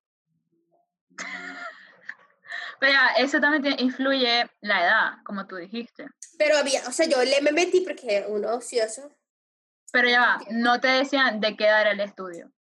Pero 2.79 2.91
ya, 2.91 3.07
eso 3.17 3.39
también 3.39 3.79
influye 3.79 4.45
la 4.59 4.83
edad, 4.83 5.11
como 5.23 5.47
tú 5.47 5.55
dijiste. 5.55 6.05
Pero 6.37 6.57
había, 6.57 6.85
o 6.85 6.91
sea, 6.91 7.05
yo 7.05 7.23
le 7.23 7.41
me 7.41 7.53
metí 7.53 7.79
porque 7.79 8.25
uno 8.27 8.55
ocioso. 8.55 9.09
Pero 9.93 10.09
ya 10.09 10.19
va, 10.19 10.41
no 10.49 10.81
te 10.81 10.89
decían 10.89 11.39
de 11.39 11.55
qué 11.55 11.65
edad 11.65 11.81
era 11.81 11.91
el 11.91 12.01
estudio. 12.01 12.51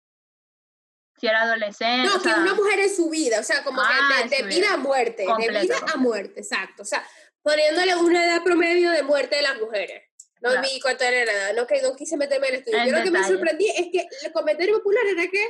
Si 1.19 1.27
era 1.27 1.41
adolescente. 1.41 2.07
No, 2.07 2.15
o 2.15 2.21
que 2.21 2.29
una 2.29 2.53
mujer 2.53 2.79
en 2.79 2.95
su 2.95 3.09
vida, 3.09 3.39
o 3.39 3.43
sea, 3.43 3.63
como 3.63 3.81
Ah, 3.81 4.23
que 4.27 4.35
en 4.35 4.47
de, 4.47 4.55
vida 4.55 4.73
a 4.73 4.77
muerte, 4.77 5.23
de 5.23 5.27
Completo, 5.27 5.61
vida 5.61 5.93
a 5.93 5.97
muerte, 5.97 6.39
exacto. 6.39 6.83
O 6.83 6.85
sea, 6.85 7.05
poniéndole 7.41 7.95
una 7.95 8.25
edad 8.25 8.43
promedio 8.43 8.91
de 8.91 9.03
muerte 9.03 9.35
de 9.35 9.41
las 9.41 9.59
mujeres. 9.59 10.09
No 10.43 10.49
Claro. 10.49 10.61
vi 10.71 10.79
cuánto 10.81 11.03
era 11.05 11.25
la 11.25 11.31
edad, 11.31 11.53
no, 11.55 11.65
que 11.65 11.81
no 11.81 11.95
quise 11.95 12.17
meterme 12.17 12.47
en 12.49 12.53
el 12.55 12.59
estudio. 12.59 12.83
Yo 12.85 12.91
lo 12.91 13.03
que 13.03 13.11
me 13.11 13.17
detalle. 13.19 13.33
sorprendí 13.33 13.67
es 13.69 13.87
que 13.91 14.07
el 14.25 14.31
comentario 14.33 14.75
popular 14.77 15.03
era 15.07 15.27
que 15.29 15.43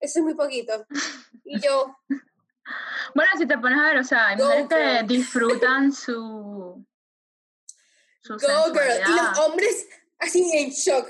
eso 0.00 0.18
es 0.20 0.24
muy 0.24 0.34
poquito. 0.34 0.86
Y 1.44 1.60
yo, 1.60 1.96
Bueno, 3.14 3.30
si 3.38 3.46
te 3.46 3.58
pones 3.58 3.78
a 3.78 3.82
ver, 3.82 3.98
o 3.98 4.04
sea, 4.04 4.28
hay 4.28 4.36
Go 4.36 4.44
mujeres 4.44 4.68
que 4.68 4.76
girl. 4.98 5.06
disfrutan 5.06 5.92
su. 5.92 6.84
su 8.20 8.32
go 8.34 8.38
girl. 8.38 8.76
Y 8.76 8.92
sensualidad. 8.92 9.08
los 9.30 9.38
hombres 9.38 9.88
así 10.18 10.50
en 10.56 10.70
shock. 10.70 11.08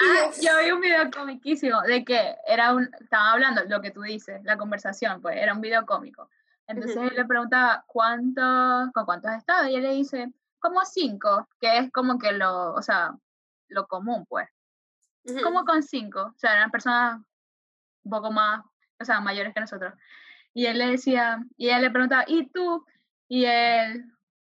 Ah, 0.00 0.30
yo, 0.40 0.42
yo 0.42 0.58
vi 0.64 0.70
un 0.72 0.80
video 0.80 1.10
comiquísimo 1.10 1.80
de 1.82 2.04
que 2.04 2.36
era 2.46 2.74
un, 2.74 2.90
estaban 3.00 3.32
hablando, 3.32 3.64
lo 3.64 3.80
que 3.80 3.90
tú 3.92 4.02
dices, 4.02 4.40
la 4.44 4.56
conversación, 4.58 5.22
pues 5.22 5.36
era 5.38 5.54
un 5.54 5.60
video 5.60 5.86
cómico. 5.86 6.28
Entonces 6.66 6.96
Ujú. 6.96 7.06
él 7.06 7.14
le 7.16 7.24
preguntaba, 7.24 7.84
¿cuántos, 7.86 8.90
con 8.92 9.04
cuántos 9.06 9.30
has 9.30 9.38
estado? 9.38 9.68
Y 9.68 9.76
él 9.76 9.82
le 9.82 9.92
dice, 9.92 10.28
como 10.66 10.84
cinco, 10.84 11.48
que 11.60 11.78
es 11.78 11.92
como 11.92 12.18
que 12.18 12.32
lo, 12.32 12.74
o 12.74 12.82
sea, 12.82 13.14
lo 13.68 13.86
común, 13.86 14.26
pues. 14.28 14.48
ujú. 15.24 15.40
Como 15.42 15.64
con 15.64 15.82
cinco, 15.82 16.32
o 16.34 16.38
sea, 16.38 16.54
eran 16.54 16.70
personas 16.70 17.22
un 18.04 18.10
poco 18.10 18.32
más, 18.32 18.64
o 19.00 19.04
sea, 19.04 19.20
mayores 19.20 19.54
que 19.54 19.60
nosotros. 19.60 19.94
Y 20.54 20.66
él 20.66 20.78
le 20.78 20.86
decía, 20.88 21.38
y 21.56 21.68
él 21.68 21.82
le 21.82 21.90
preguntaba, 21.90 22.24
¿y 22.26 22.48
tú? 22.50 22.84
Y 23.28 23.44
él, 23.44 24.04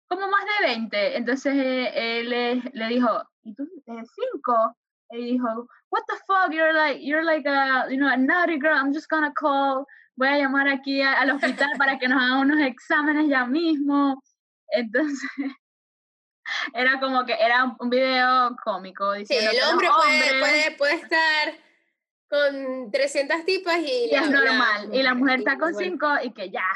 como 0.08 0.28
más 0.28 0.46
de 0.46 0.68
20. 0.68 1.18
Entonces 1.18 1.54
eh, 1.56 2.20
él 2.20 2.30
le, 2.30 2.56
le 2.74 2.88
dijo, 2.88 3.10
¿y 3.44 3.54
tú? 3.56 3.68
¿Cinco? 3.86 4.78
Y 5.12 5.34
dijo, 5.34 5.68
what 5.90 6.04
the 6.08 6.16
fuck, 6.28 6.52
you're 6.52 6.74
like, 6.74 7.02
you're 7.02 7.24
like 7.24 7.48
a, 7.48 7.90
you 7.90 7.98
know, 7.98 8.08
a 8.08 8.18
naughty 8.18 8.58
girl, 8.58 8.78
I'm 8.78 8.94
just 8.94 9.10
gonna 9.10 9.34
call, 9.34 9.86
voy 10.16 10.28
a 10.28 10.38
llamar 10.38 10.68
aquí 10.68 11.02
al 11.02 11.32
hospital 11.32 11.72
para 11.78 11.98
que 12.00 12.08
nos 12.08 12.22
hagan 12.22 12.50
unos 12.50 12.62
exámenes 12.62 13.28
ya 13.28 13.46
mismo. 13.46 14.22
Entonces, 14.70 15.30
era 16.74 17.00
como 17.00 17.26
que 17.26 17.34
era 17.34 17.76
un- 17.80 17.90
video 17.90 18.56
cómico 18.64 19.14
Sí, 19.14 19.20
diciendo 19.20 19.52
el 19.52 19.56
que 19.58 19.62
los 19.62 19.72
hombre 19.72 19.88
puede, 19.96 20.22
hombres- 20.32 20.40
puede, 20.40 20.72
puede 20.78 20.94
estar 20.96 21.54
con 22.30 22.92
300 22.92 23.46
tipas 23.46 23.78
y, 23.80 23.86
y 24.12 24.16
es 24.16 24.22
la- 24.22 24.28
normal. 24.30 24.90
y 24.94 25.04
la 25.04 25.14
mujer 25.14 25.40
está 25.40 25.58
con 25.58 25.70
igual. 25.70 25.84
cinco 25.86 26.08
y 26.24 26.34
que 26.34 26.50
ya. 26.50 26.68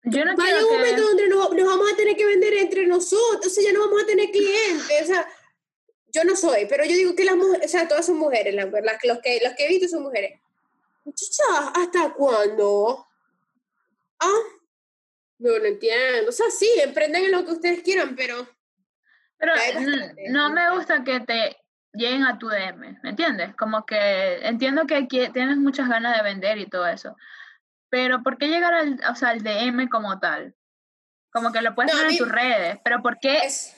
Yo 0.04 0.24
no 0.26 0.36
va 0.38 0.44
a 0.44 0.46
quiero 0.46 0.60
llegar 0.60 0.64
un 0.64 0.70
que. 0.70 0.78
momento 0.78 1.02
donde 1.08 1.28
nos, 1.30 1.54
nos 1.56 1.66
vamos 1.66 1.92
a 1.92 1.96
tener 1.96 2.16
que 2.16 2.26
vender 2.26 2.54
entre 2.54 2.86
nosotros. 2.86 3.48
O 3.48 3.50
sea, 3.50 3.64
ya 3.64 3.74
no 3.74 3.80
vamos 3.80 4.04
a 4.04 4.06
tener 4.06 4.30
clientes. 4.30 5.02
O 5.02 5.06
sea, 5.08 5.28
yo 6.14 6.24
no 6.24 6.36
soy, 6.36 6.68
pero 6.68 6.84
yo 6.86 6.92
digo 6.92 7.16
que 7.16 7.26
las 7.26 7.36
mujeres, 7.36 7.66
o 7.66 7.70
sea, 7.70 7.88
todas 7.88 8.06
son 8.06 8.18
mujeres. 8.18 8.54
Las, 8.54 8.72
las- 8.72 9.04
los, 9.04 9.20
que, 9.24 9.40
los 9.44 9.54
que 9.56 9.66
he 9.66 9.70
visto 9.70 9.88
son 9.88 10.04
mujeres. 10.04 10.40
Muchacha, 11.04 11.70
¿hasta 11.74 12.14
cuándo? 12.14 13.08
Ah, 14.20 14.40
no 15.40 15.58
lo 15.58 15.66
entiendo. 15.66 16.30
O 16.30 16.32
sea, 16.32 16.50
sí, 16.50 16.70
emprendan 16.84 17.24
en 17.24 17.32
lo 17.32 17.46
que 17.46 17.52
ustedes 17.52 17.84
quieran, 17.84 18.16
pero 18.16 18.48
Pero 19.38 19.54
bastante, 19.54 20.30
no 20.30 20.50
me 20.52 20.72
gusta 20.72 21.04
que 21.04 21.20
te 21.22 21.58
lleguen 21.94 22.24
a 22.24 22.38
tu 22.38 22.48
DM, 22.48 23.00
¿me 23.04 23.10
entiendes? 23.10 23.56
Como 23.56 23.86
que 23.86 24.46
entiendo 24.46 24.86
que 24.86 25.04
tienes 25.04 25.58
muchas 25.58 25.88
ganas 25.90 26.18
de 26.18 26.24
vender 26.24 26.58
y 26.58 26.70
todo 26.70 26.88
eso, 26.88 27.16
pero 27.90 28.22
¿por 28.24 28.38
qué 28.38 28.48
llegar 28.48 28.74
al, 28.74 29.00
o 29.10 29.16
sea, 29.16 29.30
al 29.30 29.42
DM 29.42 29.88
como 29.90 30.20
tal? 30.20 30.54
Como 31.32 31.52
que 31.52 31.62
lo 31.62 31.76
puedes 31.76 31.94
No, 31.94 32.00
poner 32.00 32.12
en 32.12 32.18
tus 32.18 32.30
redes, 32.30 32.80
pero 32.84 33.02
¿por 33.02 33.20
qué 33.20 33.38
es, 33.40 33.76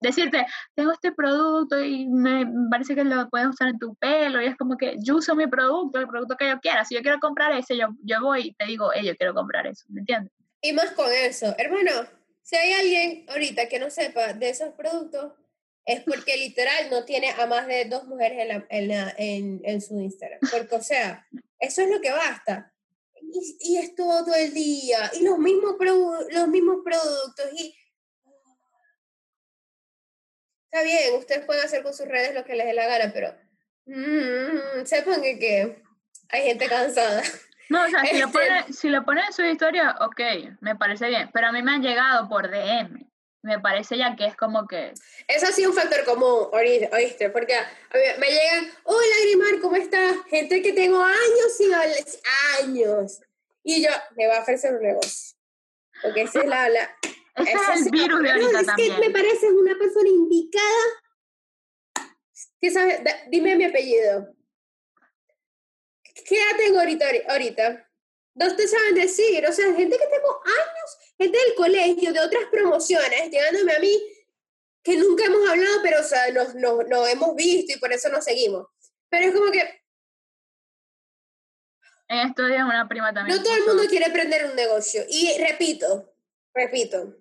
decirte, 0.00 0.46
tengo 0.74 0.92
este 0.92 1.12
producto 1.12 1.80
y 1.80 2.06
me 2.08 2.46
parece 2.70 2.94
que 2.94 3.04
lo 3.04 3.28
puedes 3.30 3.48
usar 3.48 3.68
en 3.68 3.78
tu 3.78 3.94
pelo 3.96 4.40
y 4.40 4.46
es 4.46 4.56
como 4.56 4.76
que 4.76 4.96
yo 4.98 5.16
uso 5.16 5.34
mi 5.34 5.46
producto, 5.46 5.98
el 5.98 6.08
producto 6.08 6.36
que 6.36 6.48
yo 6.48 6.60
quiera, 6.60 6.84
si 6.84 6.94
yo 6.94 7.02
quiero 7.02 7.18
comprar 7.18 7.52
ese, 7.52 7.76
yo, 7.76 7.88
yo 8.02 8.20
voy 8.20 8.48
y 8.48 8.54
te 8.54 8.66
digo, 8.66 8.90
hey, 8.94 9.06
yo 9.06 9.16
quiero 9.16 9.34
comprar 9.34 9.66
eso, 9.66 9.84
¿me 9.88 10.00
entiendes? 10.00 10.32
Y 10.66 10.72
más 10.72 10.92
con 10.92 11.12
eso, 11.12 11.54
hermano, 11.58 12.08
si 12.42 12.56
hay 12.56 12.72
alguien 12.72 13.26
ahorita 13.28 13.68
que 13.68 13.78
no 13.78 13.90
sepa 13.90 14.32
de 14.32 14.48
esos 14.48 14.72
productos, 14.72 15.34
es 15.84 16.00
porque 16.04 16.36
literal 16.38 16.88
no 16.90 17.04
tiene 17.04 17.30
a 17.32 17.44
más 17.46 17.66
de 17.66 17.84
dos 17.84 18.04
mujeres 18.06 18.38
en, 18.40 18.48
la- 18.48 18.66
en, 18.70 18.88
la- 18.88 19.14
en, 19.18 19.60
en 19.64 19.80
su 19.82 20.00
Instagram. 20.00 20.40
Porque, 20.50 20.74
o 20.74 20.82
sea, 20.82 21.26
eso 21.58 21.82
es 21.82 21.90
lo 21.90 22.00
que 22.00 22.10
basta. 22.10 22.72
Y, 23.20 23.56
y 23.60 23.76
es 23.76 23.94
todo 23.94 24.34
el 24.34 24.54
día, 24.54 25.10
y 25.18 25.22
los 25.22 25.38
mismos, 25.38 25.74
produ- 25.74 26.30
los 26.30 26.48
mismos 26.48 26.78
productos, 26.82 27.46
y... 27.52 27.76
Está 30.70 30.82
bien, 30.82 31.14
ustedes 31.18 31.44
pueden 31.44 31.64
hacer 31.64 31.82
con 31.82 31.92
sus 31.94 32.06
redes 32.08 32.34
lo 32.34 32.44
que 32.44 32.54
les 32.56 32.66
dé 32.66 32.72
la 32.72 32.86
gana, 32.86 33.12
pero 33.12 33.34
mm, 33.86 34.84
sepan 34.86 35.20
que, 35.22 35.38
que 35.38 35.82
hay 36.30 36.42
gente 36.46 36.66
cansada. 36.68 37.22
No, 37.70 37.84
o 37.84 37.88
sea, 37.88 38.04
si 38.04 38.18
lo 38.18 38.26
Este- 38.26 38.38
pone, 38.38 38.72
si 38.72 38.88
lo 38.88 39.04
pone 39.04 39.22
en 39.26 39.32
su 39.32 39.42
historia, 39.42 39.96
ok, 40.00 40.20
me 40.60 40.76
parece 40.76 41.08
bien, 41.08 41.30
pero 41.32 41.48
a 41.48 41.52
mí 41.52 41.62
me 41.62 41.72
han 41.72 41.82
llegado 41.82 42.28
por 42.28 42.50
DM, 42.50 43.06
me 43.42 43.58
parece 43.58 43.96
ya 43.96 44.16
que 44.16 44.26
es 44.26 44.36
como 44.36 44.66
que, 44.66 44.92
Eso 45.28 45.46
sí 45.52 45.62
es 45.62 45.68
un 45.68 45.74
factor 45.74 46.04
común, 46.04 46.48
oíste, 46.52 47.30
porque 47.30 47.56
me 48.18 48.26
llegan, 48.26 48.70
hola 48.84 49.14
Grimar, 49.24 49.60
¿cómo 49.60 49.76
estás? 49.76 50.16
Gente 50.28 50.62
que 50.62 50.72
tengo 50.72 51.02
años 51.02 51.56
sin 51.56 51.72
hablar, 51.74 51.96
años. 52.62 53.20
Y 53.62 53.82
yo, 53.82 53.90
me 54.16 54.26
va 54.26 54.36
a 54.38 54.42
ofrecer 54.42 54.74
un 54.74 54.82
negocio. 54.82 55.36
Porque 56.02 56.22
esa 56.22 56.40
es 56.40 56.46
la... 56.46 56.68
la 56.68 56.90
ese 57.36 57.52
esa 57.52 57.74
es 57.74 57.86
el 57.86 57.92
virus 57.92 58.22
de 58.22 58.30
ahorita 58.30 58.60
es 58.60 58.66
también. 58.66 58.94
que 58.94 59.00
me 59.08 59.10
pareces 59.10 59.50
una 59.50 59.74
persona 59.78 60.08
indicada. 60.08 60.84
¿Qué 62.60 62.70
sabes? 62.70 63.02
Da- 63.04 63.16
dime 63.28 63.56
mi 63.56 63.64
apellido. 63.64 64.34
¿Qué 66.24 66.36
edad 66.36 66.56
tengo 66.56 66.78
ahorita? 66.80 67.06
ahorita? 67.28 67.90
No 68.34 68.56
te 68.56 68.66
saben 68.66 68.94
decir, 68.96 69.46
o 69.46 69.52
sea, 69.52 69.72
gente 69.74 69.96
que 69.96 70.06
tengo 70.06 70.42
años, 70.44 71.14
gente 71.16 71.38
del 71.38 71.54
colegio, 71.54 72.12
de 72.12 72.20
otras 72.20 72.44
promociones, 72.50 73.30
llegándome 73.30 73.74
a 73.74 73.78
mí, 73.78 74.02
que 74.82 74.96
nunca 74.96 75.24
hemos 75.24 75.48
hablado, 75.48 75.80
pero 75.82 76.00
o 76.00 76.02
sea, 76.02 76.30
nos, 76.32 76.54
nos, 76.54 76.86
nos 76.88 77.08
hemos 77.08 77.36
visto 77.36 77.74
y 77.74 77.78
por 77.78 77.92
eso 77.92 78.08
nos 78.08 78.24
seguimos. 78.24 78.66
Pero 79.08 79.28
es 79.28 79.34
como 79.34 79.52
que 79.52 79.84
estos 82.08 82.48
días 82.48 82.64
una 82.64 82.88
prima 82.88 83.12
también. 83.12 83.36
no 83.36 83.42
todo 83.42 83.54
el 83.54 83.64
mundo 83.64 83.84
quiere 83.88 84.06
emprender 84.06 84.44
un 84.46 84.54
negocio. 84.54 85.02
Y 85.08 85.38
repito, 85.38 86.14
repito, 86.54 87.16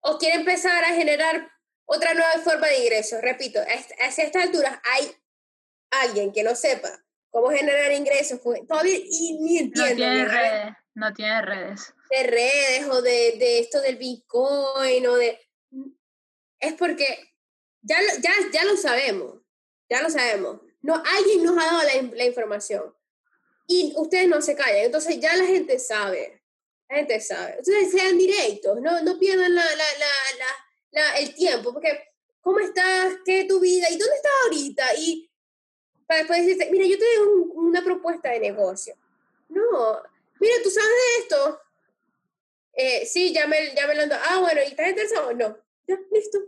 o 0.00 0.18
quiere 0.18 0.36
empezar 0.36 0.84
a 0.84 0.94
generar 0.94 1.50
otra 1.84 2.14
nueva 2.14 2.38
forma 2.42 2.66
de 2.66 2.78
ingresos. 2.78 3.20
Repito, 3.20 3.60
a 3.60 4.06
hacia 4.06 4.24
estas 4.24 4.44
alturas 4.44 4.80
hay 4.92 5.14
alguien 5.90 6.32
que 6.32 6.42
no 6.42 6.54
sepa 6.54 7.05
cómo 7.30 7.50
generar 7.50 7.92
ingresos, 7.92 8.40
todavía 8.68 8.96
y 8.98 9.38
ni 9.40 9.54
No 9.54 9.60
entiende 9.60 9.94
tiene 9.96 10.24
redes. 10.24 10.74
No 10.94 11.12
tiene 11.12 11.42
redes. 11.42 11.92
de 12.10 12.22
redes 12.22 12.86
o 12.90 13.02
de, 13.02 13.36
de 13.38 13.58
esto 13.58 13.80
del 13.80 13.96
Bitcoin 13.96 15.06
o 15.06 15.14
de... 15.16 15.38
Es 16.58 16.72
porque 16.74 17.34
ya 17.82 18.00
lo, 18.00 18.08
ya, 18.20 18.32
ya 18.52 18.64
lo 18.64 18.76
sabemos, 18.76 19.42
ya 19.90 20.00
lo 20.02 20.08
sabemos. 20.10 20.60
No, 20.80 21.02
alguien 21.18 21.42
nos 21.44 21.56
ha 21.58 21.66
dado 21.66 21.82
la, 21.82 22.16
la 22.16 22.24
información 22.24 22.94
y 23.66 23.92
ustedes 23.96 24.28
no 24.28 24.40
se 24.40 24.54
callan, 24.54 24.84
entonces 24.84 25.18
ya 25.20 25.34
la 25.36 25.44
gente 25.44 25.78
sabe, 25.78 26.42
la 26.88 26.96
gente 26.96 27.20
sabe. 27.20 27.50
Entonces 27.58 27.90
sean 27.90 28.16
directos, 28.16 28.80
no, 28.80 29.02
no 29.02 29.18
pierdan 29.18 29.54
la, 29.54 29.64
la, 29.64 29.70
la, 29.74 30.38
la, 30.38 30.46
la- 30.92 31.16
el 31.18 31.34
tiempo, 31.34 31.72
porque 31.74 32.08
¿cómo 32.40 32.60
estás? 32.60 33.14
¿Qué 33.24 33.40
es 33.40 33.48
tu 33.48 33.60
vida? 33.60 33.88
¿Y 33.90 33.98
dónde 33.98 34.14
estás 34.16 34.32
ahorita? 34.44 34.94
Y 34.96 35.25
para 36.06 36.18
después 36.20 36.40
decirte, 36.46 36.68
mira, 36.70 36.86
yo 36.86 36.98
te 36.98 37.04
doy 37.04 37.26
un- 37.28 37.52
una 37.68 37.82
propuesta 37.82 38.30
de 38.30 38.40
negocio. 38.40 38.94
No, 39.48 40.02
mira, 40.40 40.54
tú 40.62 40.70
sabes 40.70 40.88
de 40.90 41.22
esto, 41.22 41.60
eh, 42.74 43.06
sí, 43.06 43.32
ya 43.32 43.46
me, 43.46 43.74
ya 43.74 43.86
me 43.86 43.94
lo 43.94 44.02
han 44.02 44.08
dado. 44.08 44.22
Ah, 44.28 44.38
bueno, 44.40 44.60
¿y 44.62 44.70
estás 44.70 44.88
interesado? 44.88 45.32
No. 45.34 45.56
Ya, 45.88 45.98
listo. 46.12 46.38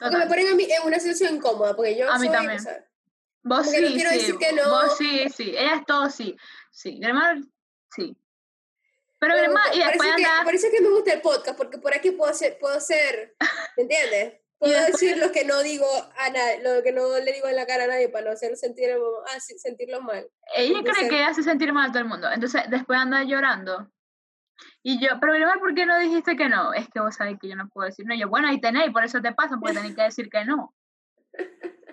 Porque 0.00 0.16
me 0.16 0.26
ponen 0.26 0.48
a 0.48 0.54
mí 0.54 0.64
en 0.70 0.86
una 0.86 0.98
situación 1.00 1.36
incómoda, 1.36 1.74
porque 1.74 1.96
yo 1.96 2.10
A 2.10 2.18
mí 2.18 2.26
soy, 2.26 2.34
también. 2.34 2.58
o 2.58 2.62
sea, 2.62 2.84
Vos 3.42 3.64
Porque 3.66 3.80
no 3.80 3.88
sí, 3.88 3.94
quiero 3.94 4.10
sí. 4.10 4.18
decir 4.18 4.36
que 4.38 4.52
no. 4.52 4.68
Vos 4.68 4.96
sí, 4.98 5.26
sí. 5.34 5.50
Ella 5.56 5.76
es 5.76 5.86
todo 5.86 6.10
sí. 6.10 6.36
Sí. 6.70 6.98
Gremar, 7.00 7.38
sí. 7.94 8.14
Pero 9.20 9.34
Gremar, 9.36 9.62
gusta- 9.70 9.76
y 9.76 9.84
después 9.86 10.14
que, 10.16 10.24
anda. 10.24 10.44
por 10.44 10.54
eso 10.54 10.66
es 10.66 10.72
que 10.72 10.80
me 10.80 10.90
gusta 10.90 11.12
el 11.14 11.20
podcast, 11.22 11.56
porque 11.56 11.78
por 11.78 11.94
aquí 11.94 12.10
puedo 12.10 12.32
ser, 12.34 12.58
puedo 12.58 12.78
ser, 12.80 13.34
¿me 13.76 13.84
entiendes? 13.84 14.34
Puedo 14.58 14.86
decir 14.86 15.16
lo 15.18 15.30
que 15.30 15.44
no 15.44 15.62
digo 15.62 15.86
a 16.16 16.30
nadie, 16.30 16.62
lo 16.62 16.82
que 16.82 16.92
no 16.92 17.16
le 17.18 17.32
digo 17.32 17.46
en 17.46 17.54
la 17.54 17.66
cara 17.66 17.84
a 17.84 17.86
nadie 17.86 18.08
para 18.08 18.26
no 18.26 18.32
hacer 18.32 18.56
sentir, 18.56 18.90
ah, 18.90 19.40
sentirlo 19.40 20.02
mal. 20.02 20.28
Ella 20.56 20.80
cree 20.82 21.08
que 21.08 21.22
hace 21.22 21.44
sentir 21.44 21.72
mal 21.72 21.90
a 21.90 21.92
todo 21.92 22.02
el 22.02 22.08
mundo. 22.08 22.28
Entonces, 22.30 22.62
después 22.68 22.98
anda 22.98 23.22
llorando. 23.22 23.88
Y 24.82 25.00
yo, 25.00 25.20
pero 25.20 25.34
Gremar, 25.34 25.60
¿por 25.60 25.74
qué 25.74 25.86
no 25.86 25.96
dijiste 25.98 26.36
que 26.36 26.48
no? 26.48 26.72
Es 26.72 26.88
que 26.88 26.98
vos 26.98 27.14
sabés 27.14 27.38
que 27.40 27.48
yo 27.48 27.54
no 27.54 27.68
puedo 27.68 27.86
decir 27.86 28.04
no. 28.06 28.14
Y 28.14 28.20
yo, 28.20 28.28
bueno, 28.28 28.48
ahí 28.48 28.60
tenéis, 28.60 28.90
por 28.90 29.04
eso 29.04 29.20
te 29.20 29.32
pasa, 29.32 29.56
porque 29.60 29.76
tenéis 29.76 29.94
que 29.94 30.02
decir 30.02 30.28
que 30.28 30.44
no. 30.44 30.74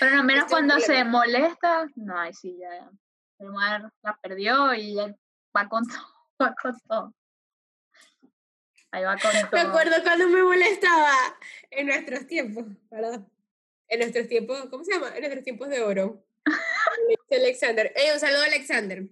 Pero 0.00 0.16
no, 0.16 0.24
menos 0.24 0.44
Este 0.44 0.54
cuando 0.54 0.78
se 0.80 1.04
molesta, 1.04 1.86
no, 1.94 2.18
ahí 2.18 2.34
sí, 2.34 2.56
ya. 2.58 2.90
Gremar 3.38 3.92
la 4.02 4.18
perdió 4.20 4.74
y 4.74 4.94
ya 4.94 5.14
va 5.56 5.68
con 5.68 5.84
todo. 5.86 6.18
Va 6.40 6.54
con 6.60 6.78
todo. 6.88 7.14
Ahí 8.90 9.04
va 9.04 9.16
con 9.18 9.30
todo. 9.30 9.50
Me 9.52 9.60
acuerdo 9.60 10.02
cuando 10.02 10.28
me 10.28 10.42
molestaba 10.42 11.12
en 11.70 11.86
nuestros 11.86 12.26
tiempos, 12.26 12.64
¿verdad? 12.90 13.20
En 13.88 14.00
nuestros 14.00 14.28
tiempos, 14.28 14.66
¿cómo 14.70 14.84
se 14.84 14.92
llama? 14.92 15.08
En 15.14 15.20
nuestros 15.20 15.44
tiempos 15.44 15.68
de 15.68 15.82
oro. 15.82 16.24
Alexander. 17.30 17.92
Ey, 17.94 18.10
un 18.12 18.20
saludo 18.20 18.42
a 18.42 18.46
Alexander. 18.46 19.04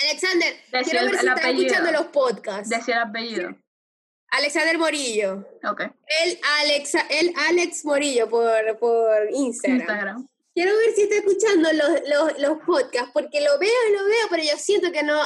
Alexander, 0.00 0.54
Decía 0.72 0.82
quiero 0.82 1.06
ver 1.06 1.18
si 1.18 1.26
estás 1.26 1.44
escuchando 1.46 1.92
los 1.92 2.06
podcasts. 2.06 2.68
Decía 2.68 2.96
el 2.96 3.02
apellido. 3.02 3.56
Alexander 4.30 4.78
Morillo. 4.78 5.46
Ok. 5.64 5.82
El 6.22 6.38
Alex, 6.60 6.94
el 7.10 7.32
Alex 7.48 7.84
Morillo 7.84 8.28
por, 8.28 8.78
por 8.78 9.30
Instagram. 9.30 9.80
Instagram. 9.80 10.28
Quiero 10.54 10.76
ver 10.76 10.94
si 10.94 11.02
está 11.02 11.16
escuchando 11.16 11.72
los, 11.72 12.08
los, 12.08 12.38
los 12.38 12.58
podcasts, 12.64 13.10
porque 13.12 13.40
lo 13.40 13.58
veo 13.58 13.88
y 13.88 13.92
lo 13.92 14.04
veo, 14.04 14.26
pero 14.30 14.42
yo 14.42 14.56
siento 14.56 14.92
que 14.92 15.02
no. 15.02 15.20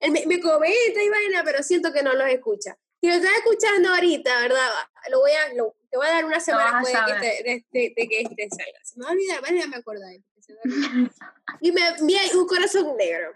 Me, 0.00 0.26
me 0.26 0.40
comenta 0.40 1.02
y 1.02 1.08
vaina, 1.08 1.42
pero 1.44 1.62
siento 1.62 1.92
que 1.92 2.02
no 2.02 2.12
los 2.14 2.28
escucha. 2.28 2.76
Si 3.02 3.08
lo 3.08 3.14
estás 3.14 3.32
escuchando 3.38 3.88
ahorita, 3.94 4.40
¿verdad? 4.42 4.70
Lo 5.10 5.18
voy 5.18 5.32
a, 5.32 5.52
lo, 5.54 5.74
te 5.90 5.96
voy 5.96 6.06
a 6.06 6.10
dar 6.10 6.24
una 6.24 6.38
semana 6.38 6.80
después 6.80 7.20
de 7.20 7.42
de, 7.42 7.66
de- 7.72 7.92
de 7.96 8.08
que 8.08 8.20
este 8.20 8.48
salga. 8.48 8.78
Se 8.84 8.96
me 8.98 9.04
va 9.04 9.10
a 9.10 9.12
olvidar, 9.12 9.42
vale, 9.42 9.58
ya 9.58 9.66
me 9.66 9.76
acordé. 9.76 10.22
se 10.40 10.52
me 10.54 10.58
va 10.58 10.62
a 10.62 10.90
olvidar. 10.92 11.12
Y 11.60 11.72
me 11.72 11.88
envía 11.88 12.20
un 12.34 12.46
corazón 12.46 12.96
negro. 12.96 13.32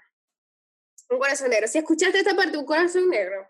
Un 1.10 1.18
corazón 1.18 1.50
negro. 1.50 1.66
Si 1.66 1.78
escuchaste 1.78 2.18
esta 2.18 2.34
parte, 2.36 2.56
un 2.56 2.64
corazón 2.64 3.10
negro. 3.10 3.48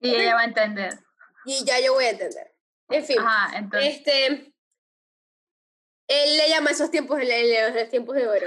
Y 0.00 0.14
ella 0.16 0.34
va 0.34 0.40
a 0.42 0.44
entender. 0.44 0.98
Y 1.46 1.64
ya 1.64 1.80
yo 1.80 1.94
voy 1.94 2.04
a 2.04 2.10
entender. 2.10 2.54
En 2.90 3.04
fin. 3.04 3.18
Ajá, 3.18 3.56
entonces. 3.56 3.96
Este, 3.96 4.26
él 6.08 6.36
le 6.36 6.48
llama 6.50 6.70
esos 6.72 6.90
tiempos 6.90 7.18
el- 7.20 7.74
los 7.74 7.88
tiempos 7.88 8.16
de 8.16 8.28
oro. 8.28 8.46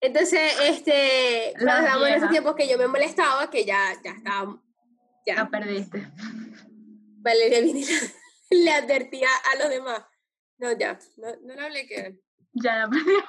Entonces, 0.00 0.52
este, 0.62 1.54
cuando 1.58 1.80
estábamos 1.82 2.08
en 2.08 2.14
esos 2.14 2.30
tiempos 2.30 2.54
que 2.54 2.68
yo 2.68 2.78
me 2.78 2.86
molestaba, 2.86 3.50
que 3.50 3.64
ya, 3.64 3.94
ya 4.04 4.12
estaba, 4.12 4.62
ya, 5.28 5.34
La 5.36 5.50
perdiste. 5.50 6.06
Valeria 7.20 7.60
le, 7.60 7.84
le 8.50 8.70
advertía 8.70 9.28
a 9.52 9.56
los 9.62 9.68
demás. 9.70 10.02
No, 10.58 10.76
ya, 10.76 10.98
no, 11.18 11.28
no 11.42 11.54
le 11.54 11.60
hablé 11.62 11.86
que, 11.86 12.18
Ya 12.52 12.76
la 12.78 12.88
perdió. 12.88 13.24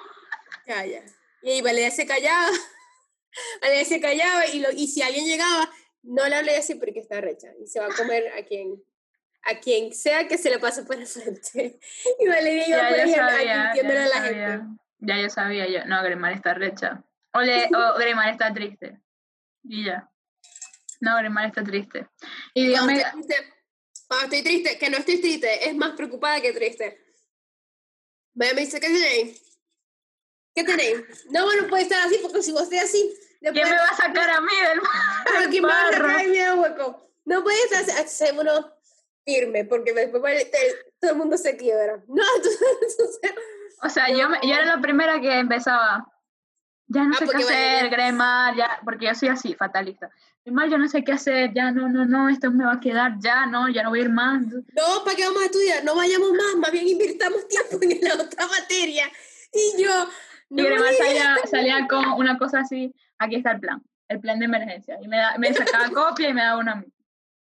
ya, 0.66 0.86
ya. 0.86 1.04
Y 1.41 1.52
ahí 1.52 1.62
Valeria 1.62 1.91
se 1.91 2.06
callaba, 2.08 2.47
Valeria 3.62 3.86
se 3.86 4.00
callaba, 4.02 4.47
y, 4.47 4.60
lo, 4.60 4.72
y 4.72 4.88
si 4.88 5.02
alguien 5.02 5.26
llegaba, 5.26 5.70
no 6.04 6.28
le 6.28 6.36
hablé 6.36 6.58
así 6.58 6.76
porque 6.76 7.00
está 7.00 7.22
recha, 7.22 7.50
y 7.62 7.68
se 7.68 7.80
va 7.80 7.88
a 7.88 7.95
comer 7.95 8.32
a 8.38 8.43
quien, 8.43 8.82
a 9.43 9.60
quien 9.60 9.93
sea 9.93 10.28
que 10.28 10.38
se 10.38 10.50
le 10.50 10.60
pase 10.60 10.84
por 10.84 10.95
el 10.95 11.06
frente. 11.08 11.80
Y 12.20 12.28
Valeria 12.28 12.68
iba 12.68 12.78
Ya 12.78 12.89
por 12.89 13.00
ahí 13.00 13.14
sabía. 13.14 13.74
Ya 13.76 13.89
a 13.89 13.93
la 13.93 14.08
sabía. 14.10 14.50
gente. 14.52 14.80
Ya 15.00 15.18
yo 15.22 15.30
sabía. 15.30 15.68
Yo, 15.68 15.86
no, 15.86 16.04
Grimar 16.04 16.34
está 16.34 16.54
recha. 16.54 17.04
O, 17.34 17.41
le, 17.41 17.66
o 17.68 17.97
Grimar 18.00 18.30
está 18.30 18.54
triste. 18.54 19.00
Y 19.64 19.86
ya. 19.86 20.10
No, 21.00 21.18
Grimar 21.18 21.45
está 21.47 21.64
triste. 21.64 22.08
Y 22.54 22.72
Cuando 22.72 22.93
dígame. 22.93 23.22
estoy, 23.22 23.22
triste, 23.24 23.54
cuando 24.08 24.26
estoy 24.26 24.43
triste, 24.43 24.78
que 24.78 24.89
no 24.89 24.97
estoy 24.97 25.22
triste, 25.22 25.70
es 25.70 25.76
más 25.76 25.91
preocupada 25.95 26.41
que 26.41 26.52
triste. 26.54 27.06
Vaya, 28.34 28.54
me 28.54 28.62
dice, 28.62 28.80
¿qué 28.80 28.88
tenéis? 28.88 29.60
¿Qué 30.56 30.64
tenéis? 30.64 31.26
No, 31.30 31.45
bueno, 31.45 31.68
puede 31.68 31.84
estar 31.84 32.06
así, 32.06 32.20
porque 32.22 32.41
si 32.41 32.52
vos 32.52 32.64
estés 32.64 32.84
así, 32.84 33.14
después... 33.41 33.64
¿Quién 33.66 33.70
me 33.70 33.78
va 33.82 33.88
a 33.89 33.95
sacar 33.95 34.30
a 34.30 34.41
mí 34.41 34.52
del 34.68 34.80
¿quién 35.50 35.64
me 35.64 35.70
va 35.70 35.88
a 35.88 35.91
sacar 35.91 36.58
hueco? 36.60 37.12
No 37.26 37.43
puede 37.43 37.58
estar 37.64 37.82
así, 37.84 37.91
hacémonos 37.91 38.66
firme, 39.26 39.66
porque 39.66 39.93
después 39.93 40.24
todo 41.00 41.12
el 41.12 41.18
mundo 41.18 41.38
se 41.38 41.56
quiebra. 41.56 42.02
No, 42.08 42.24
entonces... 42.36 42.62
entonces- 42.82 43.32
O 43.84 43.89
sea, 43.89 44.10
yo, 44.10 44.28
me- 44.30 44.39
yo 44.43 44.54
era 44.54 44.66
la 44.66 44.82
primera 44.82 45.20
que 45.22 45.32
empezaba. 45.39 46.06
Ya 46.92 47.04
no 47.04 47.14
Ah, 47.14 47.20
sé 47.20 47.28
qué 47.28 47.38
hacer, 47.38 47.90
Gremar, 47.90 48.56
ya, 48.56 48.80
porque 48.84 49.06
yo 49.06 49.16
soy 49.16 49.30
así, 49.30 49.54
fatalista. 49.54 50.10
Gremar, 50.44 50.70
yo 50.70 50.78
no 50.80 50.88
sé 50.88 51.04
qué 51.04 51.12
hacer, 51.12 51.54
ya 51.54 51.72
no, 51.72 51.88
no, 51.88 52.06
no, 52.06 52.30
esto 52.30 52.52
me 52.52 52.66
va 52.66 52.74
a 52.74 52.80
quedar, 52.80 53.14
ya 53.20 53.46
no, 53.46 53.70
ya 53.70 53.84
no 53.84 53.90
voy 53.92 54.00
a 54.00 54.04
ir 54.04 54.10
más. 54.10 54.42
no, 54.42 55.04
¿para 55.06 55.16
qué 55.16 55.26
vamos 55.26 55.44
a 55.44 55.46
estudiar? 55.46 55.84
No 55.84 55.96
vayamos 55.96 56.32
más, 56.32 56.56
más 56.58 56.72
bien 56.72 56.88
invirtamos 56.88 57.48
tiempo 57.48 57.78
en 57.82 58.00
la 58.02 58.16
otra 58.16 58.48
materia. 58.48 59.06
Y 59.54 59.84
yo... 59.84 60.10
Y 60.50 60.56
No 60.56 60.64
Gremar 60.64 60.90
me 60.90 60.94
salía, 60.94 61.36
salía 61.46 61.88
con 61.88 62.14
una 62.14 62.40
cosa 62.40 62.62
así, 62.62 62.92
aquí 63.20 63.36
está 63.36 63.52
el 63.52 63.60
plan, 63.60 63.84
el 64.08 64.20
plan 64.20 64.40
de 64.40 64.46
emergencia. 64.46 64.98
Y 65.00 65.08
me, 65.08 65.18
da, 65.18 65.38
me 65.38 65.54
sacaba 65.54 65.90
copia 65.94 66.30
y 66.30 66.34
me 66.34 66.42
daba 66.42 66.60
una 66.60 66.72
a 66.72 66.76
mí. 66.78 66.88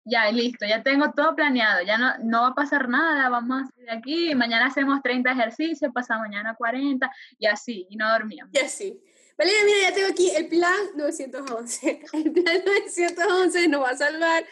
Ya, 0.04 0.30
y 0.30 0.34
listo, 0.34 0.66
ya 0.66 0.82
tengo 0.82 1.12
todo 1.12 1.36
planeado, 1.36 1.84
ya 1.84 1.98
no, 1.98 2.18
no 2.24 2.42
va 2.44 2.48
a 2.48 2.56
pasar 2.56 2.88
nada, 2.88 3.28
vamos 3.30 3.62
a 3.62 3.66
salir 3.66 3.86
de 3.88 3.92
aquí, 3.92 4.36
mañana 4.36 4.68
hacemos 4.68 5.02
30 5.04 5.32
ejercicios, 5.32 5.92
pasa 5.94 6.18
mañana 6.18 6.56
40, 6.56 7.12
y 7.38 7.46
así, 7.46 7.86
y 7.90 7.98
no 7.98 8.10
dormíamos. 8.10 8.52
Y 8.56 8.60
así. 8.60 9.04
Valeria, 9.38 9.64
mira, 9.66 9.90
ya 9.90 9.94
tengo 9.94 10.10
aquí 10.10 10.32
el 10.36 10.48
plan 10.48 10.80
911. 10.96 12.02
El 12.14 12.32
plan 12.32 12.64
911 12.66 13.68
nos 13.68 13.84
va 13.84 13.90
a 13.92 13.98
salvar. 13.98 14.46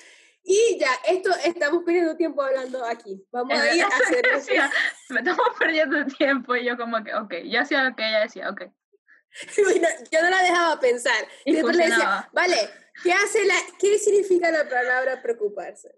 Y 0.43 0.77
ya, 0.79 0.91
esto 1.07 1.31
estamos 1.43 1.83
perdiendo 1.83 2.15
tiempo 2.15 2.43
hablando 2.43 2.85
aquí. 2.85 3.25
Vamos 3.31 3.59
a 3.59 3.75
ir 3.75 3.83
a 3.83 3.87
hacer 4.03 4.23
Decía, 4.31 4.71
estamos 5.09 5.47
perdiendo 5.57 6.05
tiempo 6.05 6.55
y 6.55 6.65
yo 6.65 6.77
como 6.77 7.03
que, 7.03 7.15
ok, 7.15 7.33
yo 7.45 7.61
hacía 7.61 7.83
lo 7.83 7.95
que 7.95 8.07
ella 8.07 8.19
decía, 8.19 8.49
ok. 8.51 8.61
Bueno, 9.63 9.87
yo 10.11 10.21
no 10.21 10.29
la 10.29 10.43
dejaba 10.43 10.79
pensar. 10.79 11.27
Y 11.45 11.53
después 11.53 11.75
le 11.75 11.87
decía, 11.87 12.29
vale, 12.31 12.55
¿qué, 13.03 13.11
hace 13.11 13.43
la, 13.45 13.55
¿qué 13.79 13.97
significa 13.97 14.51
la 14.51 14.69
palabra 14.69 15.21
preocuparse? 15.21 15.95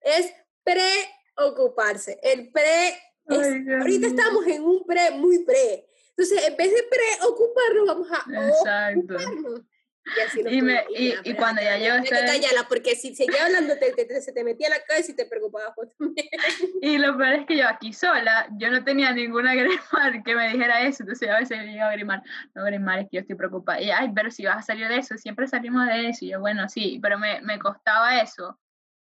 Es 0.00 0.32
preocuparse. 0.64 2.18
El 2.22 2.50
pre 2.50 2.88
es, 2.88 3.68
ahorita 3.80 4.06
estamos 4.06 4.46
en 4.46 4.62
un 4.64 4.84
pre 4.86 5.10
muy 5.10 5.44
pre. 5.44 5.88
Entonces, 6.16 6.46
en 6.48 6.56
vez 6.56 6.70
de 6.72 6.82
preocuparnos, 7.18 7.86
vamos 7.86 8.08
a 8.12 8.48
Exacto. 8.92 9.14
ocuparnos. 9.16 9.60
Y, 10.06 10.20
así 10.20 10.40
Y 10.50 10.60
me- 10.60 10.84
y- 10.90 11.34
cuando 11.34 11.62
ya 11.62 11.78
yo 11.78 11.94
estaba- 11.94 12.26
callarla, 12.26 12.68
porque 12.68 12.94
si 12.94 13.14
seguía 13.16 13.46
hablando, 13.46 13.78
te, 13.78 13.90
te- 13.92 14.04
te- 14.04 14.20
se 14.20 14.32
te 14.32 14.44
metía 14.44 14.68
la 14.68 14.78
cabeza 14.84 15.12
y 15.12 15.16
te 15.16 15.24
preocupabas 15.24 15.74
también. 15.98 16.28
Y 16.82 16.98
lo 16.98 17.16
peor 17.16 17.32
es 17.32 17.46
que 17.46 17.56
yo 17.56 17.66
aquí 17.66 17.94
sola, 17.94 18.46
yo 18.58 18.70
no 18.70 18.84
tenía 18.84 19.12
ninguna 19.12 19.54
Grimar 19.54 20.22
que 20.22 20.34
me 20.36 20.50
dijera 20.50 20.82
eso, 20.82 21.04
entonces 21.04 21.30
a 21.30 21.38
veces 21.38 21.62
digo 21.64 21.84
a 21.84 21.92
Grimar, 21.92 22.22
no 22.54 22.64
Grimar, 22.64 22.98
es 22.98 23.04
que 23.06 23.16
yo 23.16 23.20
estoy 23.22 23.34
preocupada. 23.36 23.80
Y 23.80 23.90
ay, 23.90 24.12
pero 24.14 24.30
si 24.30 24.44
vas 24.44 24.58
a 24.58 24.62
salir 24.62 24.88
de 24.88 24.98
eso, 24.98 25.16
siempre 25.16 25.48
salimos 25.48 25.86
de 25.86 26.10
eso. 26.10 26.26
Y 26.26 26.32
yo, 26.32 26.40
bueno, 26.40 26.68
sí, 26.68 26.98
pero 27.02 27.18
me, 27.18 27.40
me 27.40 27.58
costaba 27.58 28.20
eso. 28.20 28.60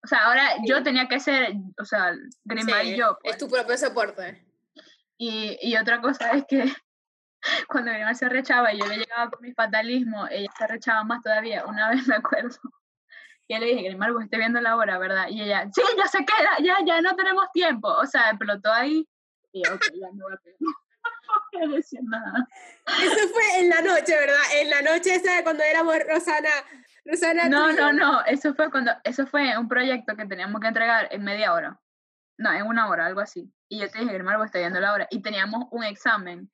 O 0.04 0.08
sea, 0.08 0.26
ahora 0.28 0.48
yo 0.68 0.84
tenía 0.84 1.08
que 1.08 1.20
ser, 1.20 1.52
o 1.80 1.84
sea, 1.86 2.14
Grimar 2.44 2.84
Sí, 2.84 2.92
y 2.92 2.98
yo. 2.98 3.18
pues. 3.24 3.34
Es 3.34 3.40
tu 3.40 3.50
propio 3.50 3.76
soporte. 3.76 4.46
Y, 5.18 5.58
y 5.64 5.76
otra 5.78 6.00
cosa 6.00 6.30
es 6.34 6.44
que 6.48 6.64
cuando 7.68 7.92
mi 7.92 8.00
mamá 8.00 8.14
se 8.14 8.26
arrechaba 8.26 8.74
y 8.74 8.80
yo 8.80 8.88
le 8.88 8.98
llegaba 8.98 9.30
con 9.30 9.42
mi 9.42 9.54
fatalismo, 9.54 10.28
ella 10.30 10.50
se 10.58 10.64
arrechaba 10.64 11.04
más 11.04 11.22
todavía. 11.22 11.66
Una 11.66 11.90
vez 11.92 12.08
me 12.08 12.16
acuerdo. 12.16 12.58
Y 13.48 13.58
le 13.60 13.66
dije, 13.68 13.84
Grimar, 13.84 14.12
vos 14.12 14.24
esté 14.24 14.38
viendo 14.38 14.60
la 14.60 14.76
hora, 14.76 14.98
¿verdad? 14.98 15.28
Y 15.30 15.42
ella, 15.42 15.70
sí, 15.72 15.82
ya 15.98 16.08
se 16.08 16.26
queda, 16.26 16.58
ya, 16.64 16.78
ya 16.84 17.02
no 17.02 17.16
tenemos 17.16 17.46
tiempo. 17.54 17.88
O 17.90 18.06
sea, 18.08 18.30
explotó 18.30 18.72
ahí. 18.72 19.08
Y 19.52 19.64
yo, 19.64 19.76
ok, 19.76 19.84
ya 19.94 20.08
no 20.14 20.24
voy 20.24 20.34
a 20.34 20.38
pedir. 20.38 20.58
No 21.54 21.60
voy 21.60 21.74
a 21.74 21.76
decir 21.78 22.00
nada. 22.04 22.48
Eso 23.02 23.28
fue 23.30 23.60
en 23.60 23.70
la 23.70 23.82
noche, 23.82 24.16
¿verdad? 24.16 24.42
En 24.60 24.70
la 24.70 24.82
noche 24.82 25.16
esa 25.16 25.36
de 25.36 25.44
cuando 25.44 25.64
éramos 25.64 25.96
Rosana. 26.08 26.50
Rosana 27.06 27.48
No, 27.48 27.72
no, 27.72 27.94
no, 27.94 28.26
eso 28.26 28.54
fue 28.56 28.72
cuando, 28.72 28.92
eso 29.04 29.28
fue 29.28 29.56
un 29.58 29.68
proyecto 29.68 30.16
que 30.16 30.26
teníamos 30.26 30.60
que 30.62 30.68
entregar 30.68 31.08
en 31.12 31.24
media 31.24 31.54
hora. 31.54 31.80
No, 32.38 32.52
en 32.52 32.66
una 32.66 32.90
hora, 32.90 33.06
algo 33.06 33.22
así. 33.22 33.54
Y 33.70 33.80
yo 33.80 33.90
te 33.90 34.00
dije, 34.00 34.16
hermano, 34.16 34.40
vos 34.40 34.48
está 34.48 34.60
viendo 34.60 34.80
la 34.80 34.94
hora. 34.94 35.08
Y 35.10 35.22
teníamos 35.22 35.66
un 35.72 35.84
examen 35.84 36.52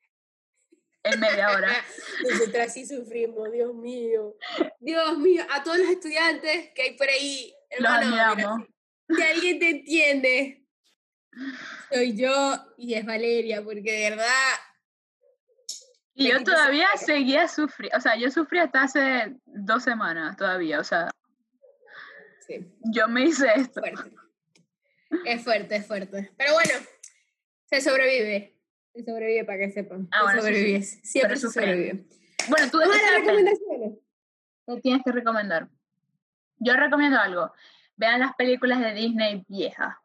en 1.04 1.20
media 1.20 1.50
hora. 1.50 1.72
Nosotras 2.30 2.72
sí 2.72 2.86
sufrimos, 2.86 3.50
Dios 3.52 3.74
mío. 3.74 4.36
Dios 4.80 5.18
mío, 5.18 5.44
a 5.50 5.62
todos 5.62 5.78
los 5.78 5.88
estudiantes 5.88 6.70
que 6.74 6.82
hay 6.82 6.96
por 6.96 7.08
ahí, 7.08 7.54
hermano, 7.70 8.66
si 9.08 9.22
alguien 9.22 9.58
te 9.58 9.70
entiende, 9.70 10.66
soy 11.90 12.16
yo 12.16 12.54
y 12.76 12.94
es 12.94 13.04
Valeria, 13.04 13.62
porque 13.62 13.92
de 13.92 14.10
verdad, 14.10 14.26
Y 16.14 16.30
yo 16.30 16.42
todavía 16.44 16.88
seguía 16.96 17.48
sufriendo, 17.48 17.96
o 17.96 18.00
sea, 18.00 18.16
yo 18.16 18.30
sufrí 18.30 18.58
hasta 18.58 18.82
hace 18.82 19.36
dos 19.44 19.82
semanas 19.82 20.36
todavía, 20.36 20.80
o 20.80 20.84
sea, 20.84 21.10
sí, 22.46 22.72
yo 22.92 23.08
me 23.08 23.24
hice 23.24 23.48
esto. 23.56 23.80
fuerte. 23.80 24.16
Es 25.26 25.44
fuerte, 25.44 25.76
es 25.76 25.86
fuerte. 25.86 26.32
Pero 26.38 26.54
bueno, 26.54 26.72
se 27.66 27.80
sobrevive. 27.80 28.56
Se 28.94 29.04
sobrevive 29.04 29.44
para 29.44 29.58
que 29.58 29.70
sepan. 29.70 30.08
Ah, 30.12 30.24
bueno, 30.24 30.42
sí. 30.42 30.82
Siempre 30.82 31.36
sobrevive. 31.36 32.04
Bueno, 32.48 32.70
tú 32.70 32.78
Vamos 32.78 32.96
a 32.96 33.12
las 33.12 33.20
recomendaciones. 33.20 33.98
¿qué 34.66 34.80
tienes 34.80 35.02
que 35.04 35.12
recomendar? 35.12 35.68
Yo 36.58 36.74
recomiendo 36.74 37.18
algo. 37.18 37.52
Vean 37.96 38.20
las 38.20 38.34
películas 38.34 38.80
de 38.80 38.94
Disney 38.94 39.44
viejas. 39.48 39.96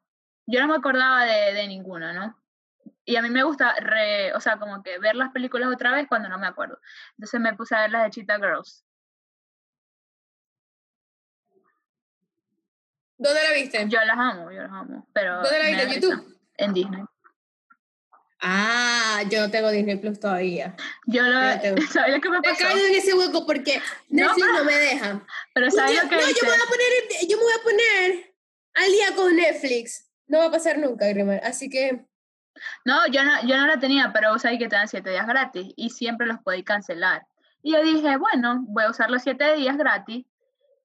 Yo 0.45 0.61
no 0.61 0.67
me 0.67 0.75
acordaba 0.75 1.25
de, 1.25 1.53
de 1.53 1.67
ninguna, 1.67 2.13
¿no? 2.13 2.37
Y 3.03 3.15
a 3.15 3.21
mí 3.21 3.29
me 3.29 3.43
gusta, 3.43 3.73
re, 3.79 4.33
o 4.33 4.39
sea, 4.39 4.57
como 4.57 4.83
que 4.83 4.99
ver 4.99 5.15
las 5.15 5.31
películas 5.31 5.69
otra 5.73 5.91
vez 5.91 6.07
cuando 6.07 6.29
no 6.29 6.37
me 6.37 6.47
acuerdo. 6.47 6.79
Entonces 7.17 7.39
me 7.39 7.53
puse 7.53 7.75
a 7.75 7.81
ver 7.81 7.91
las 7.91 8.03
de 8.03 8.09
Cheetah 8.11 8.37
Girls. 8.37 8.85
¿Dónde 13.17 13.41
la 13.43 13.53
viste? 13.53 13.85
Yo 13.87 13.99
las 14.05 14.17
amo, 14.17 14.51
yo 14.51 14.61
las 14.61 14.71
amo. 14.71 15.07
Pero 15.13 15.41
¿Dónde 15.41 15.59
la 15.59 15.69
viste? 15.69 15.83
¿En. 15.83 16.01
YouTube? 16.01 16.39
En 16.57 16.73
Disney. 16.73 17.03
Ah, 18.39 19.23
yo 19.29 19.41
no 19.41 19.49
tengo 19.51 19.71
Disney 19.71 19.95
Plus 19.97 20.19
todavía. 20.19 20.75
Yo 21.07 21.23
lo, 21.23 21.41
Yo 21.41 21.59
tengo. 21.61 21.77
¿sabes 21.91 22.13
lo 22.15 22.21
que 22.21 22.29
me 22.29 22.39
Me 22.39 22.47
he 22.47 22.51
pasó? 22.51 22.63
caído 22.65 22.85
en 22.87 22.95
ese 22.95 23.13
hueco 23.13 23.45
porque 23.45 23.81
No, 24.09 24.25
Netflix 24.27 24.47
no 24.53 24.63
me 24.63 24.73
deja. 24.75 25.25
Pero 25.53 25.71
¿sabes 25.71 25.95
yo- 25.95 26.03
lo 26.03 26.09
que 26.09 26.15
no, 26.15 26.21
yo 26.21 26.27
me 26.43 26.47
voy 26.49 26.57
a 26.57 26.69
poner, 26.69 27.27
yo 27.29 27.37
me 27.37 27.43
voy 27.43 27.53
a 27.59 27.63
poner 27.63 28.35
al 28.75 28.91
día 28.91 29.15
con 29.15 29.35
Netflix. 29.35 30.09
No 30.27 30.39
va 30.39 30.45
a 30.45 30.51
pasar 30.51 30.77
nunca, 30.77 31.07
Grimar. 31.07 31.41
Así 31.43 31.69
que, 31.69 32.05
No, 32.85 33.07
yo 33.07 33.23
no, 33.23 33.41
yo 33.47 33.57
no 33.57 33.65
la 33.67 33.79
tenía, 33.79 34.11
pero 34.13 34.31
vos 34.33 34.41
sabés 34.43 34.59
que 34.59 34.67
te 34.67 34.75
dan 34.75 34.87
siete 34.87 35.09
días 35.09 35.25
gratis 35.27 35.73
y 35.75 35.89
siempre 35.89 36.27
los 36.27 36.39
podéis 36.39 36.65
cancelar. 36.65 37.25
Y 37.63 37.71
yo 37.73 37.81
dije, 37.83 38.17
bueno, 38.17 38.63
voy 38.67 38.83
a 38.83 38.89
usar 38.91 39.09
los 39.09 39.23
siete 39.23 39.55
días 39.55 39.77
gratis 39.77 40.25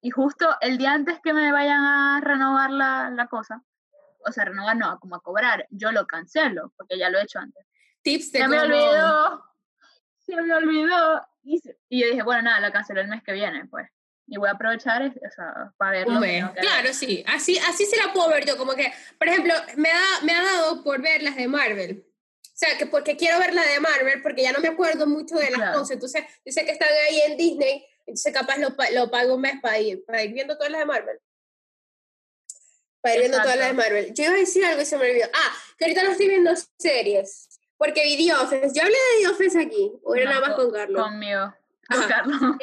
y 0.00 0.10
justo 0.10 0.56
el 0.62 0.78
día 0.78 0.92
antes 0.92 1.20
que 1.22 1.32
me 1.32 1.52
vayan 1.52 1.80
a 1.84 2.20
renovar 2.22 2.70
la, 2.70 3.10
la 3.10 3.26
cosa, 3.26 3.62
o 4.26 4.32
sea, 4.32 4.44
renovar 4.44 4.76
no, 4.76 4.98
como 5.00 5.16
a 5.16 5.20
cobrar, 5.20 5.66
yo 5.70 5.92
lo 5.92 6.06
cancelo, 6.06 6.72
porque 6.76 6.98
ya 6.98 7.10
lo 7.10 7.18
he 7.18 7.22
hecho 7.22 7.38
antes. 7.38 7.64
tips 8.02 8.32
de 8.32 8.38
Se 8.40 8.48
me 8.48 8.56
cómo- 8.58 8.66
olvidó, 8.68 9.44
se 10.26 10.36
me 10.42 10.54
olvidó. 10.54 11.26
Y, 11.44 11.58
se- 11.58 11.78
y 11.88 12.00
yo 12.02 12.08
dije, 12.08 12.22
bueno, 12.22 12.42
nada, 12.42 12.60
la 12.60 12.72
cancelé 12.72 13.00
el 13.02 13.08
mes 13.08 13.22
que 13.22 13.32
viene, 13.32 13.64
pues. 13.66 13.88
Y 14.26 14.36
voy 14.38 14.48
a 14.48 14.52
aprovechar, 14.52 15.02
o 15.02 15.30
sea, 15.34 15.72
para 15.76 15.90
verlo. 15.92 16.20
Ver. 16.20 16.44
Claro, 16.60 16.92
sí. 16.94 17.24
Así, 17.26 17.58
así 17.58 17.84
se 17.86 17.96
la 17.96 18.12
puedo 18.12 18.28
ver 18.30 18.46
yo. 18.46 18.56
Como 18.56 18.74
que, 18.74 18.92
por 19.18 19.28
ejemplo, 19.28 19.52
me 19.76 19.90
ha, 19.90 20.20
me 20.24 20.32
ha 20.32 20.42
dado 20.42 20.82
por 20.84 21.02
ver 21.02 21.22
las 21.22 21.36
de 21.36 21.48
Marvel. 21.48 22.06
O 22.44 22.50
sea, 22.54 22.78
que 22.78 22.86
porque 22.86 23.16
quiero 23.16 23.38
ver 23.40 23.52
la 23.54 23.62
de 23.64 23.80
Marvel, 23.80 24.22
porque 24.22 24.42
ya 24.42 24.52
no 24.52 24.60
me 24.60 24.68
acuerdo 24.68 25.06
mucho 25.06 25.34
de 25.36 25.50
las 25.50 25.58
Claro. 25.60 25.78
cosas. 25.80 25.90
Entonces, 25.92 26.24
yo 26.44 26.52
sé 26.52 26.64
que 26.64 26.70
están 26.72 26.88
ahí 27.08 27.20
en 27.26 27.36
Disney. 27.36 27.84
Entonces, 28.06 28.32
capaz 28.32 28.56
lo, 28.58 28.68
lo 28.94 29.10
pago 29.10 29.34
un 29.34 29.40
mes 29.42 29.60
para 29.60 29.78
ir, 29.80 30.04
para 30.06 30.22
ir 30.22 30.32
viendo 30.32 30.56
todas 30.56 30.70
las 30.70 30.80
de 30.80 30.86
Marvel. 30.86 31.18
Para 33.02 33.14
ir 33.16 33.20
viendo 33.22 33.38
todas 33.42 33.56
las 33.56 33.68
de. 33.68 33.74
Marvel. 33.74 34.14
Yo 34.14 34.24
iba 34.24 34.32
a 34.34 34.36
decir 34.36 34.64
algo 34.64 34.80
y 34.80 34.84
se 34.86 34.96
me 34.96 35.10
olvidó. 35.10 35.26
Ah, 35.34 35.52
que 35.76 35.84
ahorita 35.84 36.02
no 36.04 36.10
estoy 36.12 36.28
viendo 36.28 36.52
series. 36.78 37.48
Porque 37.76 38.04
vi 38.04 38.26
The 38.28 38.34
Office. 38.34 38.70
Yo 38.74 38.82
hablé 38.82 38.94
de 38.96 39.22
The 39.22 39.28
Office 39.28 39.58
aquí. 39.58 39.92
O 40.04 40.14
era 40.14 40.26
No, 40.26 40.30
nada 40.30 40.46
más 40.48 40.56
con- 40.56 40.70
Carlos. 40.72 41.02
Conmigo, 41.02 41.54
con 41.88 41.98
Ajá. 41.98 42.08
Carlos. 42.08 42.40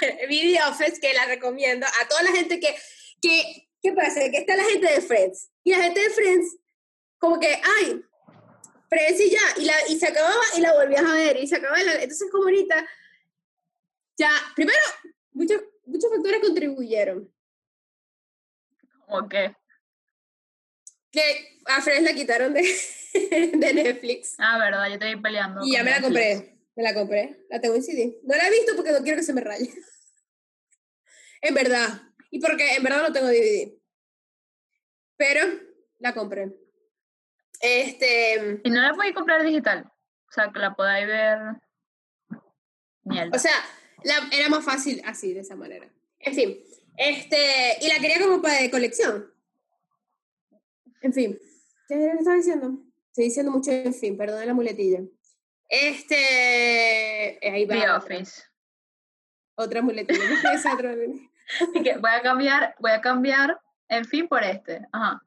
Eh, 0.00 0.26
vi 0.28 0.52
The 0.54 0.62
Office 0.64 1.00
que 1.00 1.14
la 1.14 1.24
recomiendo 1.26 1.86
a 1.86 2.08
toda 2.08 2.22
la 2.24 2.32
gente 2.32 2.60
que, 2.60 2.74
que, 3.22 3.68
¿qué 3.82 3.92
pasa? 3.92 4.20
Que 4.30 4.38
está 4.38 4.54
la 4.54 4.64
gente 4.64 4.86
de 4.92 5.00
Friends. 5.00 5.48
Y 5.64 5.70
la 5.70 5.82
gente 5.82 6.00
de 6.00 6.10
Friends, 6.10 6.56
como 7.18 7.40
que, 7.40 7.58
ay, 7.80 8.02
Friends 8.90 9.20
y 9.20 9.30
ya, 9.30 9.40
y, 9.56 9.64
la, 9.64 9.74
y 9.88 9.98
se 9.98 10.06
acababa 10.08 10.42
y 10.56 10.60
la 10.60 10.74
volvías 10.74 11.02
a 11.04 11.14
ver, 11.14 11.38
y 11.38 11.46
se 11.46 11.56
acababa, 11.56 11.82
la- 11.82 11.94
entonces 11.94 12.28
como 12.30 12.44
ahorita, 12.44 12.86
ya, 14.18 14.30
primero, 14.54 14.78
muchos, 15.32 15.60
muchos 15.86 16.10
factores 16.10 16.40
contribuyeron. 16.40 17.32
Como 19.06 19.28
que, 19.28 19.54
Que 21.10 21.58
a 21.66 21.80
Friends 21.80 22.04
la 22.04 22.14
quitaron 22.14 22.52
de, 22.54 22.62
de 23.54 23.72
Netflix. 23.74 24.34
ah, 24.38 24.58
verdad, 24.58 24.86
yo 24.88 24.94
estoy 24.94 25.16
peleando. 25.20 25.60
Y 25.64 25.72
ya 25.72 25.82
me 25.84 25.90
la 25.90 26.00
Netflix. 26.00 26.34
compré, 26.36 26.58
me 26.76 26.82
la 26.82 26.94
compré, 26.94 27.46
la 27.48 27.60
tengo 27.60 27.74
en 27.76 27.82
CD. 27.82 28.18
No 28.24 28.36
la 28.36 28.46
he 28.48 28.50
visto 28.50 28.74
porque 28.76 28.92
no 28.92 29.02
quiero 29.02 29.16
que 29.16 29.22
se 29.22 29.32
me 29.32 29.40
raye. 29.40 29.72
en 31.42 31.54
verdad. 31.54 32.02
Y 32.30 32.40
porque 32.40 32.74
en 32.74 32.82
verdad 32.82 33.02
no 33.02 33.12
tengo 33.12 33.28
DVD. 33.28 33.72
Pero 35.16 35.40
la 36.00 36.12
compré. 36.12 36.52
Este, 37.60 38.60
Y 38.64 38.70
no 38.70 38.80
la 38.82 38.92
podéis 38.92 39.14
comprar 39.14 39.42
digital. 39.42 39.90
O 40.28 40.32
sea, 40.32 40.50
que 40.52 40.58
la 40.58 40.74
podáis 40.74 41.06
ver. 41.06 41.38
Mierda. 43.04 43.34
o 43.34 43.38
sea, 43.38 43.52
la- 44.02 44.28
era 44.32 44.48
más 44.48 44.64
fácil 44.64 45.00
así, 45.06 45.32
de 45.32 45.40
esa 45.40 45.54
manera. 45.54 45.88
En 46.18 46.34
fin, 46.34 46.58
este, 46.96 47.78
y 47.80 47.88
la 47.88 47.98
quería 48.00 48.20
como 48.20 48.40
para 48.40 48.60
de 48.60 48.70
colección. 48.70 49.32
En 51.02 51.12
fin, 51.12 51.38
¿qué 51.88 52.12
estaba 52.18 52.36
diciendo? 52.36 52.78
Estoy 53.08 53.24
diciendo 53.24 53.52
mucho 53.52 53.70
en 53.70 53.94
fin, 53.94 54.16
perdón 54.16 54.46
la 54.46 54.54
muletilla. 54.54 55.00
Este, 55.68 57.38
ahí 57.42 57.64
va. 57.64 57.74
The 57.74 57.80
otra. 57.80 57.96
Office. 57.96 58.42
Otra 59.56 59.82
muletilla. 59.82 60.20
Voy 62.00 62.10
a 62.10 62.22
cambiar, 62.22 62.74
voy 62.80 62.90
a 62.90 63.00
cambiar, 63.00 63.60
en 63.88 64.04
fin, 64.04 64.26
por 64.26 64.42
este. 64.42 64.84
Ajá. 64.92 65.22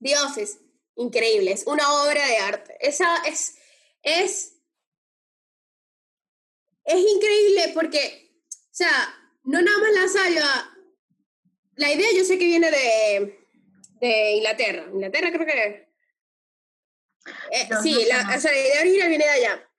The 0.00 0.16
Office, 0.18 0.58
increíble, 0.96 1.52
es 1.52 1.66
una 1.66 1.90
obra 2.02 2.26
de 2.26 2.36
arte. 2.36 2.76
Esa 2.80 3.16
es, 3.26 3.56
es, 4.02 4.58
es 6.84 6.98
increíble 6.98 7.72
porque, 7.74 8.30
o 8.46 8.74
sea, 8.74 8.90
no 9.50 9.62
nada 9.62 9.78
más 9.78 9.92
la 9.92 10.08
salva. 10.08 10.76
La 11.74 11.92
idea 11.92 12.06
yo 12.14 12.24
sé 12.24 12.38
que 12.38 12.46
viene 12.46 12.70
de, 12.70 13.48
de 14.00 14.32
Inglaterra. 14.36 14.86
Inglaterra 14.92 15.32
creo 15.32 15.46
que 15.46 15.64
es. 15.66 15.90
Eh, 17.50 17.68
sí, 17.82 17.94
no 17.94 18.00
sé, 18.00 18.06
la, 18.06 18.36
o 18.36 18.40
sea, 18.40 18.52
la 18.52 18.58
idea 18.58 18.80
original 18.80 19.08
viene 19.08 19.24
de 19.24 19.30
allá. 19.30 19.70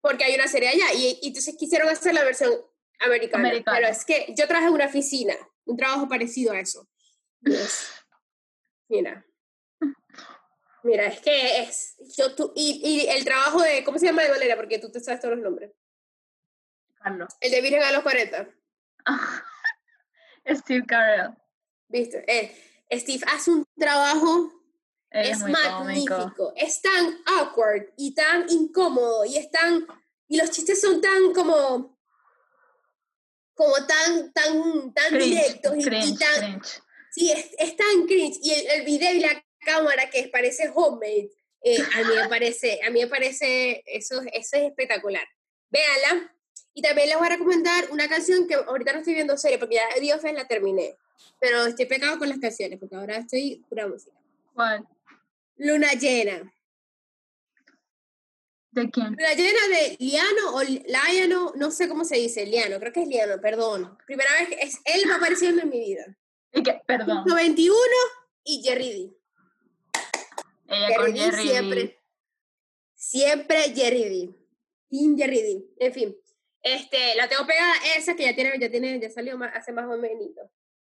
Porque 0.00 0.24
hay 0.24 0.34
una 0.34 0.48
serie 0.48 0.70
allá. 0.70 0.94
Y, 0.94 1.18
y 1.20 1.28
entonces 1.28 1.54
quisieron 1.58 1.88
hacer 1.88 2.14
la 2.14 2.24
versión 2.24 2.50
americana. 2.98 3.48
Americana. 3.48 3.76
Pero 3.78 3.92
es 3.92 4.04
que 4.06 4.32
yo 4.36 4.46
trabajé 4.46 4.68
en 4.68 4.74
una 4.74 4.86
oficina, 4.86 5.34
un 5.64 5.76
trabajo 5.76 6.08
parecido 6.08 6.52
a 6.52 6.60
eso. 6.60 6.88
Mira. 8.88 9.26
Mira, 10.82 11.06
es 11.06 11.20
que 11.20 11.58
es. 11.60 11.96
Yo, 12.16 12.34
tú, 12.34 12.54
y, 12.56 12.80
y 12.82 13.08
el 13.08 13.22
trabajo 13.24 13.60
de. 13.60 13.84
¿Cómo 13.84 13.98
se 13.98 14.06
llama 14.06 14.22
de 14.22 14.30
Valera? 14.30 14.56
Porque 14.56 14.78
tú 14.78 14.90
te 14.90 15.00
sabes 15.00 15.20
todos 15.20 15.34
los 15.34 15.44
nombres. 15.44 15.72
Carlos. 17.02 17.34
El 17.40 17.50
de 17.50 17.60
Virgen 17.60 17.82
a 17.82 17.92
los 17.92 18.02
40. 18.02 18.59
Steve 20.54 20.84
Carell. 20.86 21.30
¿Viste? 21.88 22.24
Eh, 22.26 22.98
Steve 22.98 23.24
hace 23.28 23.50
un 23.50 23.64
trabajo. 23.78 24.52
Él 25.10 25.26
Es, 25.26 25.38
es, 25.38 25.42
muy 25.42 25.52
cómico. 25.54 26.14
magnífico. 26.16 26.52
Es 26.56 26.80
tan 26.82 27.18
awkward 27.38 27.92
y 27.96 28.14
tan 28.14 28.46
incómodo 28.48 29.24
y 29.24 29.36
es 29.38 29.50
tan. 29.50 29.86
Y 30.28 30.36
los 30.36 30.50
chistes 30.50 30.80
son 30.80 31.00
tan 31.00 31.32
como. 31.32 31.98
Como 33.54 33.74
tan, 33.86 34.32
tan, 34.32 34.94
tan 34.94 35.10
Cringe, 35.10 35.24
directos 35.24 35.74
y, 35.76 36.16
tan. 36.16 36.40
cringe. 36.40 36.82
Sí, 37.10 37.30
es, 37.30 37.50
es 37.58 37.76
tan 37.76 38.06
cringe. 38.06 38.38
Y 38.42 38.52
el, 38.52 38.66
el 38.70 38.84
video 38.86 39.12
y 39.14 39.20
la 39.20 39.44
cámara 39.60 40.08
que 40.08 40.28
parece 40.28 40.70
homemade, 40.74 41.30
eh, 41.62 41.78
a 41.94 41.98
mí 42.04 42.14
me 42.14 42.28
parece, 42.28 42.80
a 42.86 42.90
mí 42.90 43.00
me 43.00 43.06
parece, 43.08 43.82
eso, 43.86 44.22
eso 44.32 44.56
es 44.56 44.62
espectacular. 44.62 45.26
Véanla. 45.68 46.34
Y 46.74 46.82
también 46.82 47.08
les 47.08 47.18
voy 47.18 47.26
a 47.26 47.30
recomendar 47.30 47.90
una 47.90 48.08
canción 48.08 48.46
que 48.46 48.54
ahorita 48.54 48.92
no 48.92 48.98
estoy 49.00 49.14
viendo 49.14 49.36
serie, 49.36 49.58
porque 49.58 49.76
ya 49.76 50.14
Office 50.14 50.32
la 50.32 50.46
terminé. 50.46 50.96
Pero 51.38 51.66
estoy 51.66 51.86
pegado 51.86 52.18
con 52.18 52.28
las 52.28 52.38
canciones, 52.38 52.78
porque 52.78 52.96
ahora 52.96 53.16
estoy 53.16 53.64
pura 53.68 53.88
música. 53.88 54.16
¿Cuál? 54.54 54.86
Luna 55.56 55.92
llena. 55.92 56.52
¿De 58.70 58.88
quién? 58.90 59.08
Luna 59.08 59.34
llena 59.34 59.68
de 59.68 59.96
Liano 59.98 60.54
o 60.54 60.62
Liano, 60.62 61.52
no 61.56 61.70
sé 61.70 61.88
cómo 61.88 62.04
se 62.04 62.16
dice, 62.16 62.46
Liano, 62.46 62.78
creo 62.78 62.92
que 62.92 63.02
es 63.02 63.08
Liano, 63.08 63.40
perdón. 63.40 63.98
Primera 64.06 64.30
vez 64.38 64.48
que 64.48 64.54
es 64.60 64.78
él 64.84 65.10
va 65.10 65.16
apareciendo 65.16 65.62
en 65.62 65.70
mi 65.70 65.80
vida. 65.80 66.16
¿Y 66.52 66.62
qué? 66.62 66.80
Perdón. 66.86 67.24
91 67.26 67.76
y 68.44 68.62
Jerry 68.62 68.92
D. 68.92 69.20
Ella 70.68 70.96
con 70.96 71.06
Jerry 71.06 71.18
D 71.18 71.30
Jerry. 71.30 71.48
siempre. 71.48 71.98
Siempre 72.94 73.56
Jerry 73.74 74.04
D. 74.04 74.34
Team 74.88 75.16
Jerry 75.16 75.42
D. 75.42 75.64
En 75.78 75.92
fin. 75.92 76.16
Este, 76.62 77.14
la 77.16 77.28
tengo 77.28 77.46
pegada 77.46 77.72
esa 77.96 78.14
que 78.14 78.24
ya 78.24 78.34
tiene, 78.34 78.58
ya 78.58 78.70
tiene, 78.70 79.00
ya 79.00 79.10
salió 79.10 79.36
más, 79.38 79.54
hace 79.56 79.72
más 79.72 79.86
o 79.86 79.96
menos. 79.96 80.28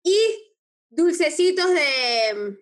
Y 0.04 0.56
dulcecitos 0.90 1.70
de. 1.72 2.58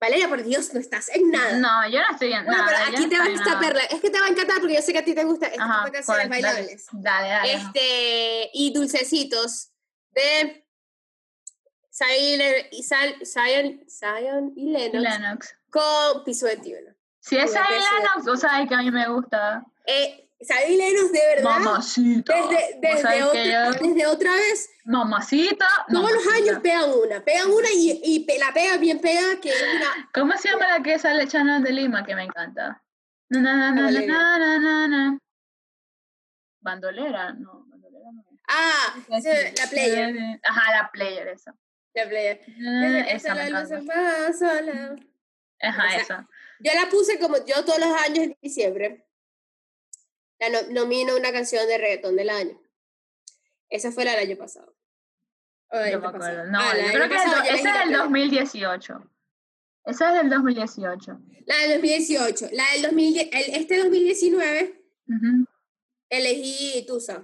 Valeria, 0.00 0.28
por 0.30 0.42
Dios, 0.42 0.72
no 0.72 0.80
estás 0.80 1.10
en 1.10 1.30
nada. 1.30 1.58
No, 1.58 1.90
yo 1.90 2.00
no 2.00 2.10
estoy 2.12 2.32
en 2.32 2.46
Bueno, 2.46 2.64
nada. 2.64 2.84
pero 2.86 2.96
aquí 2.96 3.02
no 3.02 3.08
te 3.10 3.18
va 3.18 3.24
a 3.24 3.28
nada. 3.28 3.40
encantar, 3.42 3.76
es 3.90 4.00
que 4.00 4.08
te 4.10 4.18
va 4.18 4.26
a 4.26 4.28
encantar 4.30 4.60
porque 4.60 4.74
yo 4.76 4.80
sé 4.82 4.92
que 4.94 4.98
a 4.98 5.04
ti 5.04 5.14
te 5.14 5.24
gustan 5.24 5.50
este 5.50 5.62
Ajá, 5.62 5.90
canciones 5.92 6.04
pues, 6.06 6.28
bailables. 6.30 6.86
Dale, 6.92 7.28
dale. 7.28 7.52
ajá. 7.52 7.66
Este, 7.68 8.50
y 8.54 8.72
dulcecitos 8.72 9.70
de 10.12 10.66
Zion 11.92 12.40
y, 12.70 12.82
Zion, 12.82 13.84
Zion 13.86 14.52
y 14.56 14.70
Lennox 14.72 15.02
Lennox. 15.02 15.54
con 15.68 16.24
piso 16.24 16.46
21. 16.46 16.94
Si 17.20 17.36
es 17.36 17.50
sí. 17.52 17.58
Lennox, 17.58 18.24
vos 18.24 18.40
sabés 18.40 18.66
que 18.70 18.74
a 18.74 18.78
mí 18.78 18.90
me 18.90 19.06
gusta. 19.10 19.62
Eh, 19.84 20.29
Lennox, 20.40 21.12
de 21.12 21.20
verdad, 21.34 21.42
Mamacita. 21.60 22.34
desde, 22.34 22.78
desde, 22.80 23.22
otra, 23.24 23.44
yo- 23.44 23.72
desde 23.72 24.06
otra 24.06 24.32
vez, 24.34 24.70
Mamacita. 24.84 25.66
todos 25.88 26.10
los 26.12 26.24
mamacita. 26.24 26.50
años 26.50 26.60
pegan 26.62 26.90
una, 26.92 27.22
pegan 27.24 27.50
una 27.50 27.68
y, 27.74 28.00
y 28.02 28.38
la 28.38 28.52
pega 28.52 28.76
bien 28.78 29.00
pegada, 29.00 29.38
que 29.40 29.50
es 29.50 29.62
una... 29.76 30.08
¿Cómo 30.14 30.36
se 30.38 30.48
llama 30.48 30.66
la 30.78 30.82
que 30.82 30.98
sale 30.98 31.28
Chanel 31.28 31.62
de 31.62 31.72
Lima 31.72 32.04
que 32.06 32.14
me 32.14 32.24
encanta? 32.24 32.82
Na, 33.28 33.40
na, 33.40 33.70
na, 33.72 33.90
na, 33.90 34.38
na, 34.38 34.58
na, 34.58 34.88
na. 34.88 35.18
Bandolera, 36.62 37.32
no, 37.32 37.64
bandolera 37.68 38.10
no. 38.12 38.24
Ah, 38.48 38.94
la 39.08 39.66
player, 39.70 40.40
Ajá, 40.42 40.72
la 40.72 40.90
player, 40.90 41.28
esa. 41.28 41.54
la 41.94 42.08
player. 42.08 42.40
Ah, 42.66 43.00
Esa 43.10 43.34
me 43.34 43.46
encanta. 43.48 44.96
Ajá, 45.62 45.96
esa. 45.96 46.28
Yo 46.60 46.72
la 46.74 46.88
puse 46.90 47.18
como 47.18 47.36
yo 47.44 47.64
todos 47.64 47.78
los 47.78 47.92
años 48.02 48.18
en 48.24 48.36
diciembre. 48.42 49.06
La 50.40 50.48
no- 50.48 50.62
nomino 50.70 51.16
una 51.16 51.32
canción 51.32 51.66
de 51.68 51.78
reggaetón 51.78 52.16
del 52.16 52.30
año. 52.30 52.60
Esa 53.68 53.92
fue 53.92 54.04
la 54.04 54.12
del 54.16 54.28
año 54.28 54.36
pasado. 54.36 54.74
Del 55.70 55.92
Yo 55.92 56.00
me 56.00 56.06
acuerdo. 56.08 56.46
No, 56.50 56.58
Ah, 56.58 56.72
yo 56.76 56.82
del 56.82 56.92
creo 56.92 57.08
que 57.08 57.14
el 57.14 57.22
pasado 57.22 57.42
esa 57.44 57.54
es 57.54 57.62
del 57.84 57.92
la 57.92 57.98
2018. 57.98 59.10
Esa 59.84 60.08
es 60.08 60.14
del 60.22 60.30
2018. 60.30 61.18
La 61.46 61.56
del 61.58 61.70
2018. 61.74 62.48
La 62.52 62.64
del 62.72 62.82
2010, 62.82 63.28
el- 63.32 63.54
este 63.54 63.78
2019 63.78 64.82
Ujú. 65.08 65.46
elegí 66.08 66.84
Tusa. 66.86 67.22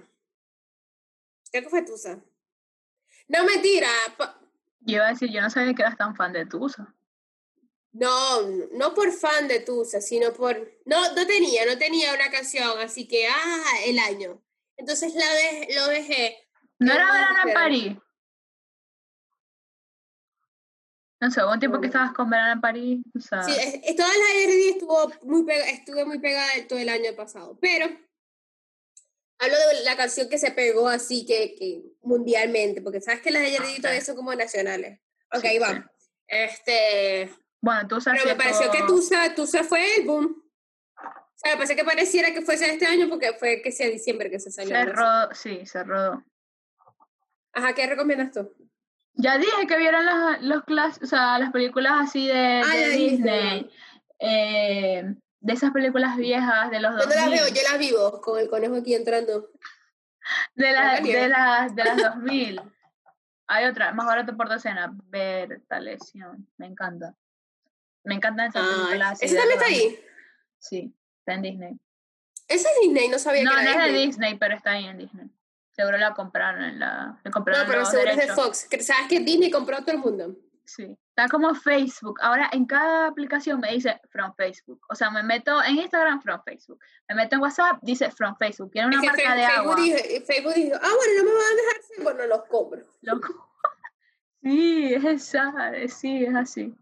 Creo 1.51 1.63
que 1.63 1.69
fue 1.69 1.81
Tusa. 1.83 2.19
No, 3.27 3.43
mentira. 3.43 3.89
Yo 4.81 4.95
iba 4.97 5.07
a 5.07 5.09
decir, 5.11 5.29
yo 5.29 5.41
no 5.41 5.49
sabía 5.49 5.73
que 5.73 5.81
eras 5.81 5.97
tan 5.97 6.15
fan 6.15 6.31
de 6.31 6.45
Tusa. 6.45 6.93
No, 7.99 8.41
no 8.73 8.93
por 8.93 9.11
fan 9.11 9.47
de 9.47 9.59
Tusa, 9.61 10.01
sino 10.01 10.31
por... 10.33 10.55
No, 10.85 11.13
no 11.15 11.25
tenía, 11.25 11.65
no 11.65 11.77
tenía 11.79 12.13
una 12.13 12.29
canción, 12.29 12.79
así 12.79 13.07
que, 13.07 13.27
ah, 13.27 13.63
el 13.85 13.97
año. 13.97 14.43
Entonces 14.75 15.15
la 15.15 15.33
de- 15.33 15.67
lo 15.73 15.87
dejé. 15.87 16.37
¿No 16.79 16.93
era 16.93 17.11
verano 17.11 17.39
en. 17.47 17.53
París? 17.55 17.97
No 21.19 21.31
sé, 21.31 21.43
hubo 21.43 21.53
un 21.53 21.59
tiempo 21.59 21.77
que 21.81 21.87
No. 21.87 21.93
estabas 21.93 22.13
con 22.13 22.29
verano 22.29 22.51
en 22.53 22.61
París. 22.61 22.99
O 23.15 23.19
sea, 23.19 23.41
Sí, 23.43 23.51
es, 23.59 23.79
es- 23.83 23.95
toda 23.95 24.09
la 24.09 24.43
RD 24.45 24.69
estuvo 24.69 25.11
muy 25.23 25.43
pega- 25.43 25.69
estuve 25.71 26.05
muy 26.05 26.19
pegada 26.19 26.51
todo 26.67 26.77
el 26.77 26.89
año 26.89 27.15
pasado, 27.15 27.57
pero 27.59 27.87
hablo 29.39 29.55
de 29.73 29.83
la 29.83 29.97
canción 29.97 30.29
que 30.29 30.37
se 30.37 30.51
pegó 30.51 30.87
así 30.87 31.25
que, 31.25 31.55
que 31.55 31.81
mundialmente, 32.03 32.81
porque 32.83 33.01
sabes 33.01 33.21
que 33.21 33.31
las 33.31 33.41
de 33.41 33.55
RD 33.57 33.69
Ok. 33.77 33.81
todavía 33.81 34.01
son 34.05 34.15
como 34.15 34.35
nacionales. 34.35 34.99
Ok, 35.33 35.43
Sí, 35.49 35.57
va. 35.57 35.73
sí. 35.73 36.05
Este, 36.27 37.33
bueno, 37.61 37.87
Tusa 37.87 38.11
pero 38.13 38.25
me 38.25 38.35
pareció 38.35 38.71
que 38.71 38.77
estuvo- 38.79 38.97
Tusa, 38.97 39.35
Tusa 39.35 39.63
fue 39.63 39.95
el 39.97 40.05
boom. 40.05 40.43
O 40.99 41.39
sea, 41.39 41.51
me 41.51 41.57
parece 41.57 41.75
que 41.75 41.83
pareciera 41.83 42.33
que 42.33 42.41
fuese 42.41 42.69
este 42.71 42.85
año 42.87 43.07
porque 43.09 43.33
fue 43.33 43.61
que 43.61 43.71
sea 43.71 43.87
diciembre 43.87 44.29
que 44.31 44.39
se 44.39 44.51
salió. 44.51 44.75
se 44.75 44.85
rodó, 44.85 45.33
sí, 45.35 45.65
se 45.65 45.83
rodó. 45.83 46.23
Ajá, 47.53 47.73
¿qué 47.73 47.85
recomiendas 47.87 48.31
tú? 48.31 48.51
Ya 49.13 49.37
dije 49.37 49.67
que 49.67 49.77
vieran 49.77 50.05
las, 50.05 50.41
los 50.43 50.63
clas- 50.63 51.01
o 51.01 51.05
sea, 51.05 51.37
las 51.39 51.51
películas 51.51 51.93
así 51.97 52.27
de, 52.27 52.61
Ah, 52.65 52.75
de. 52.75 52.89
Disney. 52.89 53.71
eh, 54.19 55.03
de 55.39 55.53
esas 55.53 55.71
películas 55.71 56.17
viejas 56.17 56.71
de 56.71 56.79
los 56.79 56.91
Yo 56.91 56.97
no 57.07 57.15
las 57.15 57.25
2000. 57.25 57.39
veo, 57.39 57.47
yo 57.49 57.61
las 57.69 57.79
vivo 57.79 58.21
con 58.21 58.39
el 58.39 58.49
conejo 58.49 58.75
aquí 58.75 58.93
entrando. 58.95 59.49
De, 60.55 60.71
la- 60.71 60.93
Natalia. 60.93 61.21
de, 61.21 61.29
las 61.29 61.75
de 61.75 61.83
las 61.83 61.97
2000. 62.15 62.61
Hay 63.47 63.65
otra, 63.65 63.91
más 63.93 64.05
barato 64.07 64.35
por 64.35 64.49
docena. 64.49 64.91
Bertalesión. 65.05 66.47
Me 66.57 66.65
encanta. 66.67 67.15
Me 68.07 68.15
encantan 68.15 68.47
esas 68.47 68.65
películas 68.67 69.11
así. 69.13 69.25
¿Ese 69.25 69.35
de 69.35 69.39
también 69.41 69.59
los 69.59 69.67
está 69.67 69.75
2000. 69.77 69.89
ahí? 69.99 70.05
Sí, 70.59 70.95
está 71.19 71.33
en 71.33 71.41
Disney. 71.41 71.79
Ese 72.47 72.67
es 72.69 72.75
Disney, 72.81 73.07
no 73.09 73.19
sabía 73.19 73.43
No, 73.43 73.51
que 73.51 73.55
no 73.57 73.61
era 73.69 73.87
es 73.87 73.93
de 73.93 73.99
Disney. 73.99 74.35
Pero 74.37 74.55
está 74.55 74.71
ahí 74.71 74.85
en 74.85 74.97
Disney. 74.97 75.27
Seguro 75.71 75.97
la 75.97 76.13
compraron 76.13 76.63
en 76.63 76.79
la. 76.79 77.19
Compraron 77.31 77.63
No, 77.63 77.67
pero 77.67 77.79
los 77.81 77.89
seguro 77.91 78.09
es 78.09 78.15
de 78.15 78.21
derechos. 78.23 78.43
Fox. 78.45 78.67
¿Sabes 78.85 79.07
que 79.09 79.19
Disney 79.19 79.51
compró 79.51 79.77
a 79.77 79.81
todo 79.81 79.91
el 79.91 79.99
mundo? 79.99 80.35
Sí. 80.65 80.97
Está 81.09 81.29
como 81.29 81.53
Facebook. 81.55 82.19
Ahora 82.21 82.49
en 82.51 82.65
cada 82.65 83.07
aplicación 83.07 83.59
me 83.59 83.71
dice 83.71 83.99
from 84.09 84.33
Facebook. 84.35 84.81
O 84.89 84.95
sea, 84.95 85.09
me 85.11 85.23
meto 85.23 85.63
en 85.63 85.77
Instagram 85.77 86.21
from 86.21 86.41
Facebook. 86.43 86.79
Me 87.09 87.15
meto 87.15 87.35
en 87.35 87.41
WhatsApp, 87.41 87.77
dice 87.81 88.11
from 88.11 88.35
Facebook. 88.37 88.71
Tiene 88.71 88.87
una 88.87 88.97
Es 88.97 89.03
marca 89.03 89.35
de 89.35 89.45
Facebook, 89.47 89.71
agua. 89.71 89.75
dijo, 89.83 89.97
Facebook 90.25 90.53
dijo, 90.53 90.75
ah, 90.75 90.91
bueno, 90.95 91.13
no 91.17 91.23
me 91.23 91.31
van 91.31 91.41
a 91.41 91.55
dejar 91.55 92.03
bueno, 92.03 92.25
los 92.27 92.45
compro. 92.45 92.81
Loco. 93.01 93.43
Sí, 94.43 94.93
es 94.93 95.03
esa, 95.03 95.71
eh, 95.75 95.89
sí, 95.89 96.23
es 96.23 96.33
así. 96.35 96.73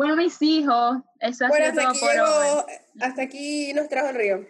Bueno, 0.00 0.16
mis 0.16 0.40
hijos, 0.40 0.96
eso 1.18 1.44
ha 1.44 1.48
Bueno, 1.48 1.66
sido 1.72 1.80
hasta 1.82 1.82
todo 1.82 1.90
aquí 1.90 2.16
llegó, 2.16 2.66
hasta 3.04 3.22
aquí 3.22 3.72
nos 3.74 3.86
trajo 3.90 4.08
el 4.08 4.14
río. 4.14 4.46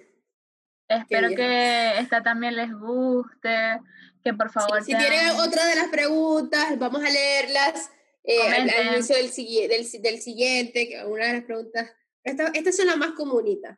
Espero 0.87 1.29
que 1.31 1.99
esta 1.99 2.23
también 2.23 2.55
les 2.55 2.73
guste, 2.73 3.81
que 4.23 4.33
por 4.33 4.49
favor 4.53 4.81
Si 4.85 4.95
tienen 4.95 5.31
otra 5.41 5.67
de 5.67 5.75
las 5.75 5.89
preguntas, 5.89 6.79
vamos 6.79 7.03
a 7.03 7.11
leerlas 7.11 7.91
eh, 8.23 8.43
al, 8.49 8.71
al 8.71 8.95
inicio 8.95 9.17
del, 9.17 9.29
del, 9.69 10.03
del 10.03 10.21
siguiente, 10.21 11.05
una 11.05 11.27
de 11.27 11.33
las 11.33 11.43
preguntas. 11.43 11.91
esta- 12.23 12.53
estas 12.55 12.77
son 12.77 12.87
las 12.87 12.97
más 12.97 13.11
comunitas. 13.13 13.77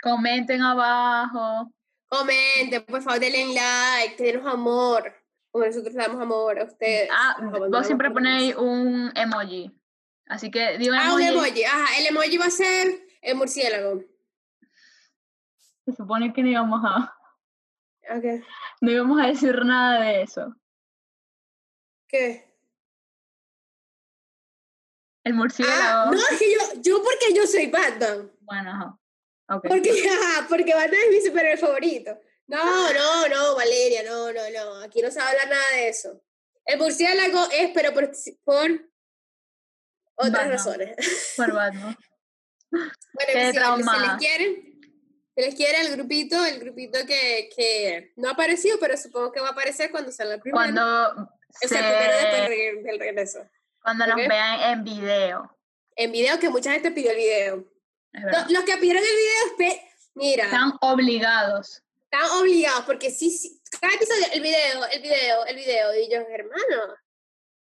comenten 0.00 0.62
abajo. 0.62 1.72
Comenten, 2.08 2.84
por 2.86 3.02
favor, 3.02 3.18
denle 3.18 3.54
like, 3.54 4.22
denos 4.22 4.46
amor. 4.46 5.12
Como 5.50 5.64
nosotros 5.66 5.94
damos 5.94 6.22
amor 6.22 6.60
a 6.60 6.64
ustedes. 6.64 7.08
Ah, 7.12 7.36
vos 7.70 7.86
siempre 7.86 8.08
ponéis 8.12 8.54
un 8.54 9.10
emoji. 9.16 9.74
Así 10.28 10.50
que 10.50 10.78
digo 10.78 10.94
Ah, 10.98 11.14
un 11.14 11.22
emoji. 11.22 11.48
emoji. 11.60 11.64
Ajá, 11.64 11.98
el 11.98 12.06
emoji 12.06 12.36
va 12.38 12.46
a 12.46 12.50
ser 12.50 13.00
el 13.22 13.34
murciélago. 13.36 14.02
Se 15.84 15.92
supone 15.94 16.32
que 16.32 16.42
no 16.42 16.48
íbamos 16.50 16.80
a, 16.84 17.14
Ok. 18.14 18.44
no 18.82 18.90
íbamos 18.90 19.20
a 19.22 19.26
decir 19.28 19.54
nada 19.64 20.00
de 20.02 20.22
eso. 20.22 20.54
¿Qué? 22.08 22.44
El 25.24 25.32
Ah, 25.32 25.36
murciélago. 25.36 26.10
no, 26.12 26.18
es 26.18 26.38
que 26.38 26.52
yo, 26.52 26.58
yo 26.82 27.02
porque 27.02 27.34
yo 27.34 27.46
soy 27.46 27.66
Batman. 27.66 28.30
Bueno, 28.40 28.70
ajá. 28.70 28.98
Porque, 29.62 29.90
ajá, 30.10 30.46
porque 30.48 30.74
Batman 30.74 31.00
es 31.06 31.10
mi 31.10 31.20
superhéroe 31.26 31.56
favorito. 31.58 32.18
No, 32.46 32.92
no, 32.92 33.28
no, 33.28 33.56
Valeria, 33.56 34.02
no, 34.04 34.32
no, 34.32 34.40
no. 34.50 34.82
Aquí 34.82 35.02
no 35.02 35.10
se 35.10 35.18
va 35.20 35.26
a 35.26 35.30
hablar 35.30 35.48
nada 35.48 35.70
de 35.74 35.88
eso. 35.88 36.22
El 36.64 36.78
murciélago 36.78 37.46
es, 37.52 37.70
pero 37.74 37.92
por, 37.92 38.10
por 38.44 38.90
otras 40.18 40.32
Batman. 40.32 40.50
razones. 40.50 41.34
Por 41.36 41.52
Batman. 41.54 41.96
Bueno, 42.70 42.92
si, 43.16 43.52
se 43.90 44.00
les 44.00 44.16
quiere, 44.18 44.62
se 45.34 45.42
les 45.42 45.54
quiere 45.54 45.80
el 45.80 45.92
grupito, 45.96 46.44
el 46.44 46.58
grupito 46.60 46.98
que, 47.06 47.48
que 47.56 48.12
no 48.16 48.28
ha 48.28 48.32
aparecido, 48.32 48.78
pero 48.78 48.96
supongo 48.96 49.32
que 49.32 49.40
va 49.40 49.48
a 49.48 49.52
aparecer 49.52 49.90
cuando 49.90 50.12
salga 50.12 50.34
el 50.34 50.40
primero. 50.40 50.56
Cuando, 50.58 50.82
o 51.08 51.28
se, 51.60 51.68
sea, 51.68 51.78
primero 51.80 52.12
después 52.16 52.32
del 52.42 52.50
regre- 52.50 52.82
del 52.82 52.98
regreso. 52.98 53.48
cuando 53.82 54.06
nos 54.06 54.16
Ok. 54.16 54.28
vean 54.28 54.60
en 54.72 54.84
video. 54.84 55.56
En 55.96 56.12
video, 56.12 56.38
que 56.38 56.48
mucha 56.50 56.72
gente 56.72 56.90
pidió 56.90 57.10
el 57.12 57.16
video. 57.16 57.72
Verdad. 58.12 58.46
los 58.50 58.64
que 58.64 58.76
pidieron 58.78 59.02
el 59.02 59.08
video, 59.58 59.76
mira, 60.14 60.44
Están 60.44 60.72
obligados. 60.80 61.82
están 62.04 62.30
obligados, 62.38 62.84
porque 62.84 63.10
sí, 63.10 63.30
sí, 63.30 63.60
cada 63.80 63.94
episodio, 63.94 64.26
el 64.32 64.40
video, 64.40 64.84
el 64.86 65.02
video, 65.02 65.44
el 65.46 65.56
video, 65.56 65.94
y 65.94 66.10
yo, 66.10 66.20
hermano, 66.20 66.96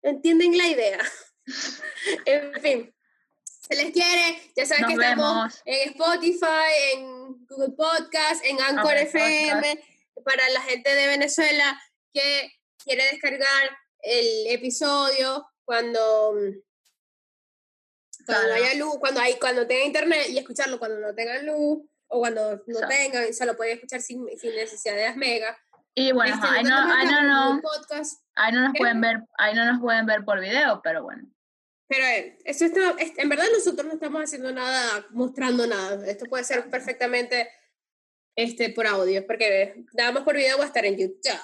no 0.04 0.10
entienden 0.10 0.58
la 0.58 0.68
idea. 0.68 1.00
en 2.26 2.62
fin, 2.62 2.96
se 3.44 3.76
les 3.76 3.92
quiere, 3.92 4.52
ya 4.56 4.66
saben 4.66 4.84
Nos 4.84 4.90
que 4.92 4.96
estamos 5.04 5.36
vemos. 5.36 5.62
en 5.66 5.90
Spotify, 5.90 6.72
en 6.94 7.46
Google 7.48 7.74
Podcast, 7.76 8.44
en 8.46 8.62
Anchor 8.62 8.96
FM, 8.96 9.84
para 10.24 10.50
la 10.50 10.62
gente 10.62 10.94
de 10.94 11.08
Venezuela 11.08 11.82
que 12.14 12.52
quiere 12.84 13.04
descargar 13.12 13.78
el 14.02 14.48
episodio 14.48 15.48
cuando 15.66 16.34
Cuando 18.26 18.48
Claro. 18.48 18.54
haya 18.56 18.74
luz, 18.76 18.96
cuando 19.00 19.22
hay, 19.22 19.36
cuando 19.40 19.66
tenga 19.68 19.86
internet 19.86 20.28
y 20.30 20.38
escucharlo 20.38 20.80
cuando 20.80 21.00
no 21.00 21.14
tenga 21.16 21.42
luz 21.44 21.80
o 22.08 22.20
cuando 22.20 22.58
no 22.68 22.80
Exacto. 22.80 22.88
tengan, 22.90 23.34
se 23.34 23.46
lo 23.46 23.56
pueden 23.56 23.76
escuchar 23.76 24.02
sin, 24.02 24.26
sin 24.38 24.54
necesidad 24.56 24.96
de 24.96 25.04
las 25.04 25.16
mega. 25.16 25.58
Y 25.96 26.12
bueno, 26.12 26.36
Este, 26.36 26.48
ahí 26.48 26.64
no, 26.64 26.86
no, 27.06 27.54
no, 27.56 27.62
podcast, 27.62 28.22
ahí 28.36 28.52
no 28.54 28.62
nos 28.62 28.74
¿Qué? 28.74 28.80
pueden 28.80 29.02
ver, 29.02 29.18
ahí 29.38 29.54
no 29.56 29.66
nos 29.72 29.82
pueden 29.82 30.06
ver 30.06 30.24
por 30.26 30.40
video, 30.40 30.82
pero 30.84 31.04
bueno. 31.04 31.24
Pero 31.88 32.06
eh, 32.06 32.38
esto 32.46 32.66
está, 32.66 32.92
es- 33.00 33.18
en 33.18 33.30
verdad 33.30 33.46
nosotros 33.54 33.86
no 33.88 33.94
estamos 33.94 34.22
haciendo 34.24 34.52
nada, 34.52 35.06
mostrando 35.12 35.66
nada. 35.68 36.06
Esto 36.08 36.26
puede 36.26 36.44
ser 36.44 36.70
perfectamente 36.70 37.50
este, 38.36 38.70
por 38.70 38.86
audio, 38.88 39.26
porque 39.26 39.86
nada 39.94 40.12
más 40.12 40.24
por 40.24 40.36
video 40.36 40.58
va 40.58 40.66
a 40.66 40.68
estar 40.68 40.86
en 40.86 40.98
YouTube. 40.98 41.40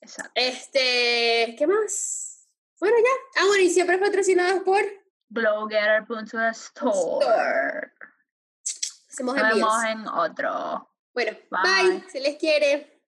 Exacto. 0.00 0.32
Este, 0.34 1.54
¿qué 1.58 1.66
más? 1.66 2.46
Bueno, 2.78 2.96
ya. 2.98 3.40
Ah, 3.42 3.46
bueno, 3.46 3.62
y 3.62 3.70
siempre 3.70 3.98
patrocinados 3.98 4.62
por 4.62 4.80
Glowgetter.store. 5.28 7.92
Hacemos 9.10 9.34
Nos 9.36 9.54
vemos 9.54 9.84
en 9.84 10.06
otro. 10.08 10.88
Bueno, 11.12 11.36
Bye. 11.50 11.90
bye. 12.00 12.10
Se 12.10 12.20
les 12.20 12.36
quiere. 12.36 12.99